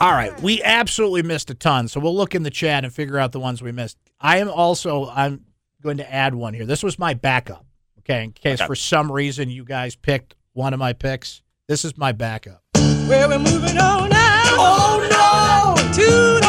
All 0.00 0.12
right, 0.12 0.38
we 0.42 0.62
absolutely 0.62 1.22
missed 1.22 1.50
a 1.50 1.54
ton, 1.54 1.88
so 1.88 2.00
we'll 2.00 2.16
look 2.16 2.34
in 2.34 2.42
the 2.42 2.50
chat 2.50 2.84
and 2.84 2.92
figure 2.92 3.18
out 3.18 3.32
the 3.32 3.40
ones 3.40 3.62
we 3.62 3.72
missed. 3.72 3.98
I 4.20 4.38
am 4.38 4.48
also 4.48 5.08
I'm 5.10 5.44
going 5.82 5.98
to 5.98 6.12
add 6.12 6.34
one 6.34 6.54
here. 6.54 6.64
This 6.66 6.82
was 6.82 6.98
my 6.98 7.14
backup. 7.14 7.64
Okay, 8.00 8.24
in 8.24 8.32
case 8.32 8.60
Okay. 8.60 8.66
for 8.66 8.74
some 8.74 9.10
reason 9.10 9.50
you 9.50 9.64
guys 9.64 9.96
picked 9.96 10.34
one 10.52 10.72
of 10.72 10.78
my 10.78 10.92
picks. 10.92 11.42
This 11.68 11.84
is 11.84 11.96
my 11.96 12.12
backup. 12.12 12.62
Where 13.06 13.28
we're 13.28 13.38
moving 13.38 13.78
on 13.78 14.08
now. 14.10 14.42
Oh 14.56 15.74
no! 15.76 15.92
To 15.92 16.00
the 16.40 16.44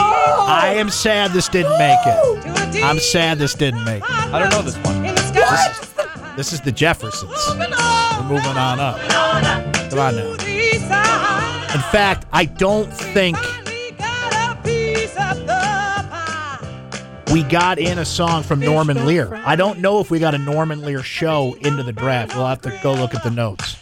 I 0.47 0.75
am 0.77 0.89
sad 0.89 1.31
this 1.31 1.47
didn't 1.49 1.77
make 1.77 1.99
it. 2.05 2.64
I'm 2.84 2.99
sad 2.99 3.38
this 3.38 3.53
didn't 3.53 3.84
make 3.84 4.03
it. 4.03 4.09
I 4.09 4.39
don't 4.39 4.49
know 4.49 4.61
this 4.61 4.78
one. 4.78 5.03
What? 5.03 6.36
This 6.36 6.51
is 6.51 6.61
the 6.61 6.71
Jeffersons. 6.71 7.32
We're 7.49 8.23
moving 8.23 8.57
on 8.57 8.80
up. 8.80 8.99
Come 9.09 9.99
on 9.99 10.15
now. 10.15 10.32
In 11.73 11.82
fact, 11.91 12.26
I 12.32 12.45
don't 12.45 12.91
think 12.91 13.38
we 17.32 17.43
got 17.43 17.80
in 17.80 17.97
a 17.99 18.05
song 18.05 18.43
from 18.43 18.59
Norman 18.59 19.05
Lear. 19.05 19.36
I 19.45 19.55
don't 19.55 19.80
know 19.80 19.99
if 19.99 20.11
we 20.11 20.19
got 20.19 20.34
a 20.36 20.38
Norman 20.38 20.82
Lear 20.82 21.03
show 21.03 21.55
into 21.61 21.84
the 21.84 21.93
draft. 21.93 22.36
We'll 22.36 22.47
have 22.47 22.61
to 22.61 22.80
go 22.84 22.93
look 22.93 23.13
at 23.13 23.23
the 23.23 23.32
notes. 23.32 23.78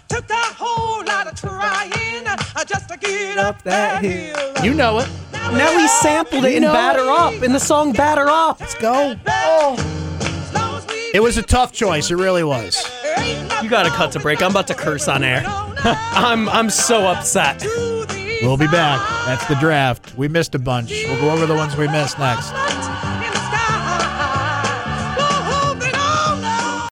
Just 3.33 3.35
get 3.35 3.45
up 3.45 3.61
that 3.63 4.03
hill. 4.03 4.65
You 4.65 4.73
know 4.73 4.99
it. 4.99 5.09
Now 5.31 5.77
he 5.77 5.87
sampled 5.87 6.45
it 6.45 6.55
in 6.55 6.63
Batter 6.63 7.09
Up, 7.09 7.43
in 7.43 7.51
the 7.51 7.59
song 7.59 7.91
Batter 7.91 8.27
Up. 8.29 8.59
Let's 8.59 8.75
go. 8.75 9.15
It 11.13 11.21
was 11.21 11.37
a 11.37 11.43
tough 11.43 11.71
choice. 11.71 12.09
It 12.09 12.15
really 12.15 12.43
was. 12.43 12.83
You 13.61 13.69
got 13.69 13.83
to 13.83 13.89
cut 13.89 14.11
to 14.13 14.19
break. 14.19 14.41
I'm 14.41 14.51
about 14.51 14.67
to 14.67 14.73
curse 14.73 15.07
on 15.07 15.23
air. 15.23 15.43
I'm 15.45 16.49
I'm 16.49 16.69
so 16.69 17.05
upset. 17.07 17.63
We'll 18.41 18.57
be 18.57 18.67
back. 18.67 18.99
That's 19.25 19.45
the 19.47 19.55
draft. 19.55 20.15
We 20.17 20.27
missed 20.27 20.55
a 20.55 20.59
bunch. 20.59 20.89
We'll 20.89 21.21
go 21.21 21.31
over 21.31 21.45
the 21.45 21.55
ones 21.55 21.77
we 21.77 21.87
missed 21.87 22.19
next. 22.19 22.51